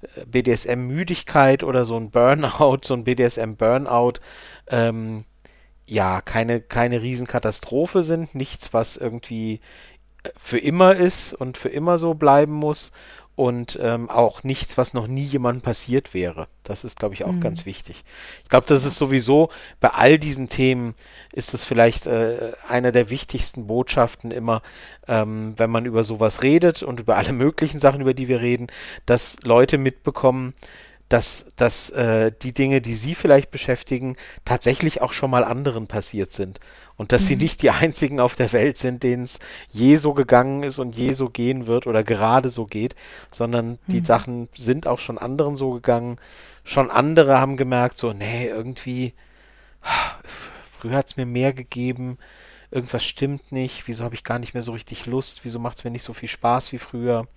äh, 0.00 0.24
BDSM-Müdigkeit 0.24 1.64
oder 1.64 1.84
so 1.84 1.96
ein 1.96 2.10
Burnout, 2.10 2.80
so 2.82 2.94
ein 2.94 3.04
BDSM-Burnout, 3.04 4.14
ähm, 4.68 5.24
ja, 5.86 6.20
keine, 6.20 6.60
keine 6.60 7.02
Riesenkatastrophe 7.02 8.02
sind, 8.02 8.34
nichts, 8.34 8.74
was 8.74 8.96
irgendwie 8.96 9.60
äh, 10.24 10.30
für 10.36 10.58
immer 10.58 10.94
ist 10.96 11.32
und 11.32 11.56
für 11.58 11.68
immer 11.68 11.98
so 11.98 12.14
bleiben 12.14 12.52
muss 12.52 12.92
und 13.36 13.78
ähm, 13.82 14.08
auch 14.08 14.44
nichts, 14.44 14.78
was 14.78 14.94
noch 14.94 15.06
nie 15.06 15.22
jemandem 15.22 15.60
passiert 15.60 16.14
wäre. 16.14 16.48
Das 16.64 16.84
ist, 16.84 16.98
glaube 16.98 17.14
ich, 17.14 17.24
auch 17.24 17.32
mhm. 17.32 17.40
ganz 17.40 17.66
wichtig. 17.66 18.02
Ich 18.42 18.48
glaube, 18.48 18.66
das 18.66 18.86
ist 18.86 18.96
sowieso 18.96 19.50
bei 19.78 19.90
all 19.90 20.18
diesen 20.18 20.48
Themen 20.48 20.94
ist 21.34 21.52
es 21.52 21.62
vielleicht 21.62 22.06
äh, 22.06 22.52
einer 22.66 22.92
der 22.92 23.10
wichtigsten 23.10 23.66
Botschaften 23.66 24.30
immer, 24.30 24.62
ähm, 25.06 25.52
wenn 25.58 25.68
man 25.68 25.84
über 25.84 26.02
sowas 26.02 26.42
redet 26.42 26.82
und 26.82 26.98
über 26.98 27.16
alle 27.16 27.34
möglichen 27.34 27.78
Sachen, 27.78 28.00
über 28.00 28.14
die 28.14 28.26
wir 28.26 28.40
reden, 28.40 28.68
dass 29.04 29.42
Leute 29.42 29.76
mitbekommen, 29.76 30.54
dass, 31.08 31.46
dass 31.56 31.90
äh, 31.90 32.32
die 32.42 32.52
Dinge, 32.52 32.80
die 32.80 32.94
sie 32.94 33.14
vielleicht 33.14 33.50
beschäftigen, 33.50 34.16
tatsächlich 34.44 35.02
auch 35.02 35.12
schon 35.12 35.30
mal 35.30 35.44
anderen 35.44 35.86
passiert 35.86 36.32
sind. 36.32 36.58
Und 36.96 37.12
dass 37.12 37.22
mhm. 37.22 37.26
sie 37.26 37.36
nicht 37.36 37.62
die 37.62 37.70
einzigen 37.70 38.20
auf 38.20 38.34
der 38.34 38.52
Welt 38.52 38.78
sind, 38.78 39.02
denen 39.02 39.24
es 39.24 39.38
je 39.70 39.96
so 39.96 40.14
gegangen 40.14 40.62
ist 40.62 40.78
und 40.78 40.96
je 40.96 41.12
so 41.12 41.28
gehen 41.28 41.66
wird 41.66 41.86
oder 41.86 42.02
gerade 42.02 42.48
so 42.48 42.66
geht, 42.66 42.96
sondern 43.30 43.72
mhm. 43.72 43.78
die 43.88 44.04
Sachen 44.04 44.48
sind 44.54 44.86
auch 44.86 44.98
schon 44.98 45.18
anderen 45.18 45.56
so 45.56 45.70
gegangen. 45.72 46.18
Schon 46.64 46.90
andere 46.90 47.38
haben 47.38 47.56
gemerkt, 47.56 47.98
so, 47.98 48.12
nee, 48.12 48.48
irgendwie, 48.48 49.14
früher 50.68 50.96
hat 50.96 51.06
es 51.06 51.16
mir 51.16 51.26
mehr 51.26 51.52
gegeben, 51.52 52.18
irgendwas 52.72 53.04
stimmt 53.04 53.52
nicht, 53.52 53.86
wieso 53.86 54.02
habe 54.02 54.16
ich 54.16 54.24
gar 54.24 54.40
nicht 54.40 54.54
mehr 54.54 54.62
so 54.62 54.72
richtig 54.72 55.06
Lust, 55.06 55.44
wieso 55.44 55.60
macht 55.60 55.78
es 55.78 55.84
mir 55.84 55.90
nicht 55.90 56.02
so 56.02 56.12
viel 56.12 56.28
Spaß 56.28 56.72
wie 56.72 56.78
früher. 56.78 57.28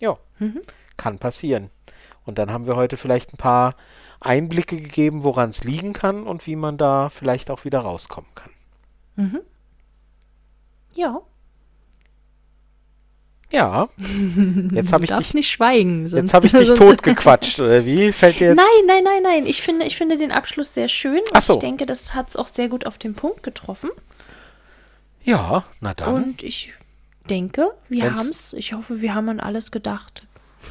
Ja, 0.00 0.18
mhm. 0.38 0.60
kann 0.98 1.18
passieren. 1.18 1.70
Und 2.26 2.38
dann 2.38 2.52
haben 2.52 2.66
wir 2.66 2.76
heute 2.76 2.96
vielleicht 2.96 3.32
ein 3.32 3.38
paar 3.38 3.74
Einblicke 4.20 4.76
gegeben, 4.76 5.24
woran 5.24 5.50
es 5.50 5.64
liegen 5.64 5.92
kann 5.92 6.24
und 6.24 6.46
wie 6.46 6.56
man 6.56 6.76
da 6.76 7.08
vielleicht 7.08 7.50
auch 7.50 7.64
wieder 7.64 7.80
rauskommen 7.80 8.30
kann. 8.34 8.50
Mhm. 9.16 9.40
Ja. 10.94 11.22
Ja. 13.52 13.88
Jetzt 14.72 14.92
habe 14.92 15.04
ich 15.04 15.12
dich 15.12 15.34
nicht 15.34 15.48
schweigen. 15.48 16.08
Jetzt 16.08 16.34
habe 16.34 16.46
ich 16.46 16.52
dich 16.52 16.74
totgequatscht 16.74 17.60
oder 17.60 17.86
wie? 17.86 18.10
Fällt 18.10 18.40
dir 18.40 18.48
jetzt? 18.48 18.56
Nein, 18.56 18.86
nein, 18.86 19.04
nein, 19.04 19.22
nein. 19.22 19.46
Ich 19.46 19.62
finde, 19.62 19.86
ich 19.86 19.96
finde 19.96 20.16
den 20.16 20.32
Abschluss 20.32 20.74
sehr 20.74 20.88
schön. 20.88 21.20
Ach 21.32 21.40
so. 21.40 21.54
Ich 21.54 21.60
denke, 21.60 21.86
das 21.86 22.14
hat 22.14 22.30
es 22.30 22.36
auch 22.36 22.48
sehr 22.48 22.68
gut 22.68 22.86
auf 22.86 22.98
den 22.98 23.14
Punkt 23.14 23.44
getroffen. 23.44 23.90
Ja, 25.22 25.64
na 25.80 25.94
dann. 25.94 26.14
Und 26.14 26.42
ich 26.42 26.72
denke, 27.30 27.72
wir 27.88 28.04
haben 28.04 28.28
es. 28.30 28.52
Ich 28.52 28.72
hoffe, 28.72 29.00
wir 29.00 29.14
haben 29.14 29.28
an 29.28 29.40
alles 29.40 29.70
gedacht. 29.70 30.25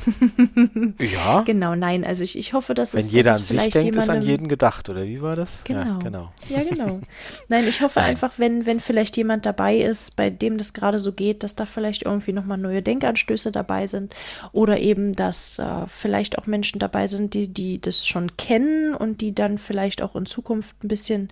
ja. 0.99 1.41
Genau, 1.41 1.75
nein, 1.75 2.03
also 2.03 2.23
ich, 2.23 2.37
ich 2.37 2.53
hoffe, 2.53 2.73
dass 2.73 2.93
Wenn 2.93 3.01
es. 3.01 3.11
jeder 3.11 3.31
dass 3.31 3.39
an 3.39 3.45
sich 3.45 3.69
denkt, 3.69 3.95
ist 3.95 4.09
an 4.09 4.21
jeden 4.21 4.47
gedacht, 4.47 4.89
oder 4.89 5.05
wie 5.05 5.21
war 5.21 5.35
das? 5.35 5.63
Genau. 5.63 5.79
Ja, 5.79 5.97
genau. 5.97 6.31
Ja, 6.49 6.63
genau. 6.63 6.99
Nein, 7.47 7.67
ich 7.67 7.81
hoffe 7.81 7.99
nein. 7.99 8.11
einfach, 8.11 8.33
wenn, 8.37 8.65
wenn 8.65 8.79
vielleicht 8.79 9.17
jemand 9.17 9.45
dabei 9.45 9.77
ist, 9.77 10.15
bei 10.15 10.29
dem 10.29 10.57
das 10.57 10.73
gerade 10.73 10.99
so 10.99 11.11
geht, 11.11 11.43
dass 11.43 11.55
da 11.55 11.65
vielleicht 11.65 12.03
irgendwie 12.03 12.33
nochmal 12.33 12.57
neue 12.57 12.81
Denkanstöße 12.81 13.51
dabei 13.51 13.87
sind. 13.87 14.15
Oder 14.51 14.79
eben, 14.79 15.13
dass 15.13 15.59
äh, 15.59 15.87
vielleicht 15.87 16.37
auch 16.37 16.47
Menschen 16.47 16.79
dabei 16.79 17.07
sind, 17.07 17.33
die, 17.33 17.47
die 17.47 17.79
das 17.79 18.05
schon 18.05 18.37
kennen 18.37 18.93
und 18.93 19.21
die 19.21 19.33
dann 19.33 19.57
vielleicht 19.57 20.01
auch 20.01 20.15
in 20.15 20.25
Zukunft 20.25 20.83
ein 20.83 20.87
bisschen 20.87 21.29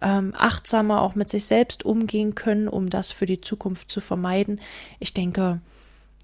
ähm, 0.00 0.34
achtsamer 0.36 1.02
auch 1.02 1.14
mit 1.14 1.28
sich 1.28 1.44
selbst 1.44 1.84
umgehen 1.84 2.34
können, 2.34 2.68
um 2.68 2.90
das 2.90 3.12
für 3.12 3.26
die 3.26 3.40
Zukunft 3.40 3.90
zu 3.90 4.00
vermeiden. 4.00 4.60
Ich 4.98 5.12
denke, 5.14 5.60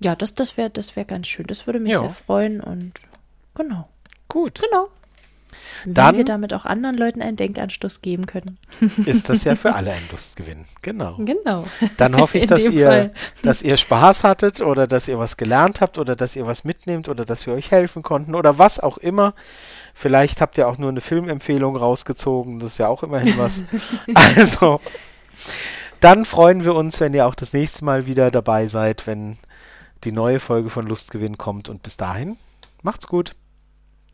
ja, 0.00 0.14
das, 0.14 0.34
das 0.34 0.56
wäre 0.56 0.70
das 0.70 0.96
wär 0.96 1.04
ganz 1.04 1.26
schön. 1.26 1.46
Das 1.46 1.66
würde 1.66 1.80
mich 1.80 1.92
jo. 1.92 2.00
sehr 2.00 2.10
freuen 2.10 2.60
und 2.60 2.92
genau. 3.54 3.88
Gut. 4.28 4.60
Genau. 4.60 4.88
Dann, 5.84 6.12
Wenn 6.12 6.18
wir 6.18 6.24
damit 6.24 6.52
auch 6.52 6.64
anderen 6.64 6.96
Leuten 6.96 7.22
einen 7.22 7.36
Denkanstoß 7.36 8.02
geben 8.02 8.26
können. 8.26 8.58
Ist 9.06 9.28
das 9.28 9.44
ja 9.44 9.54
für 9.54 9.74
alle 9.74 9.92
ein 9.92 10.02
Lustgewinn. 10.10 10.64
Genau. 10.82 11.16
Genau. 11.18 11.64
Dann 11.96 12.16
hoffe 12.16 12.38
ich, 12.38 12.46
dass 12.46 12.66
ihr, 12.68 13.12
dass 13.42 13.62
ihr 13.62 13.76
Spaß 13.76 14.24
hattet 14.24 14.60
oder 14.60 14.86
dass 14.86 15.08
ihr 15.08 15.18
was 15.18 15.36
gelernt 15.36 15.80
habt 15.80 15.98
oder 15.98 16.16
dass 16.16 16.36
ihr 16.36 16.46
was 16.46 16.64
mitnehmt 16.64 17.08
oder 17.08 17.24
dass 17.24 17.46
wir 17.46 17.54
euch 17.54 17.70
helfen 17.70 18.02
konnten 18.02 18.34
oder 18.34 18.58
was 18.58 18.80
auch 18.80 18.98
immer. 18.98 19.34
Vielleicht 19.94 20.40
habt 20.40 20.58
ihr 20.58 20.68
auch 20.68 20.78
nur 20.78 20.90
eine 20.90 21.00
Filmempfehlung 21.00 21.76
rausgezogen. 21.76 22.58
Das 22.58 22.72
ist 22.72 22.78
ja 22.78 22.88
auch 22.88 23.02
immerhin 23.02 23.38
was. 23.38 23.64
also, 24.14 24.80
dann 26.00 26.24
freuen 26.24 26.64
wir 26.64 26.74
uns, 26.74 27.00
wenn 27.00 27.14
ihr 27.14 27.26
auch 27.26 27.34
das 27.34 27.52
nächste 27.52 27.84
Mal 27.84 28.06
wieder 28.06 28.30
dabei 28.30 28.66
seid, 28.66 29.06
wenn 29.06 29.38
die 30.04 30.12
neue 30.12 30.40
Folge 30.40 30.70
von 30.70 30.86
Lustgewinn 30.86 31.38
kommt. 31.38 31.68
Und 31.68 31.82
bis 31.82 31.96
dahin, 31.96 32.36
macht's 32.82 33.06
gut. 33.06 33.34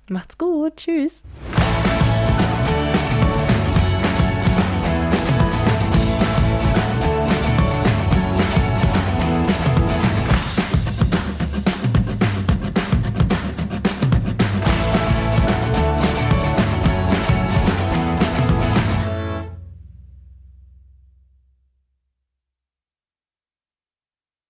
Macht's 0.08 0.38
gut. 0.38 0.76
Tschüss. 0.76 1.22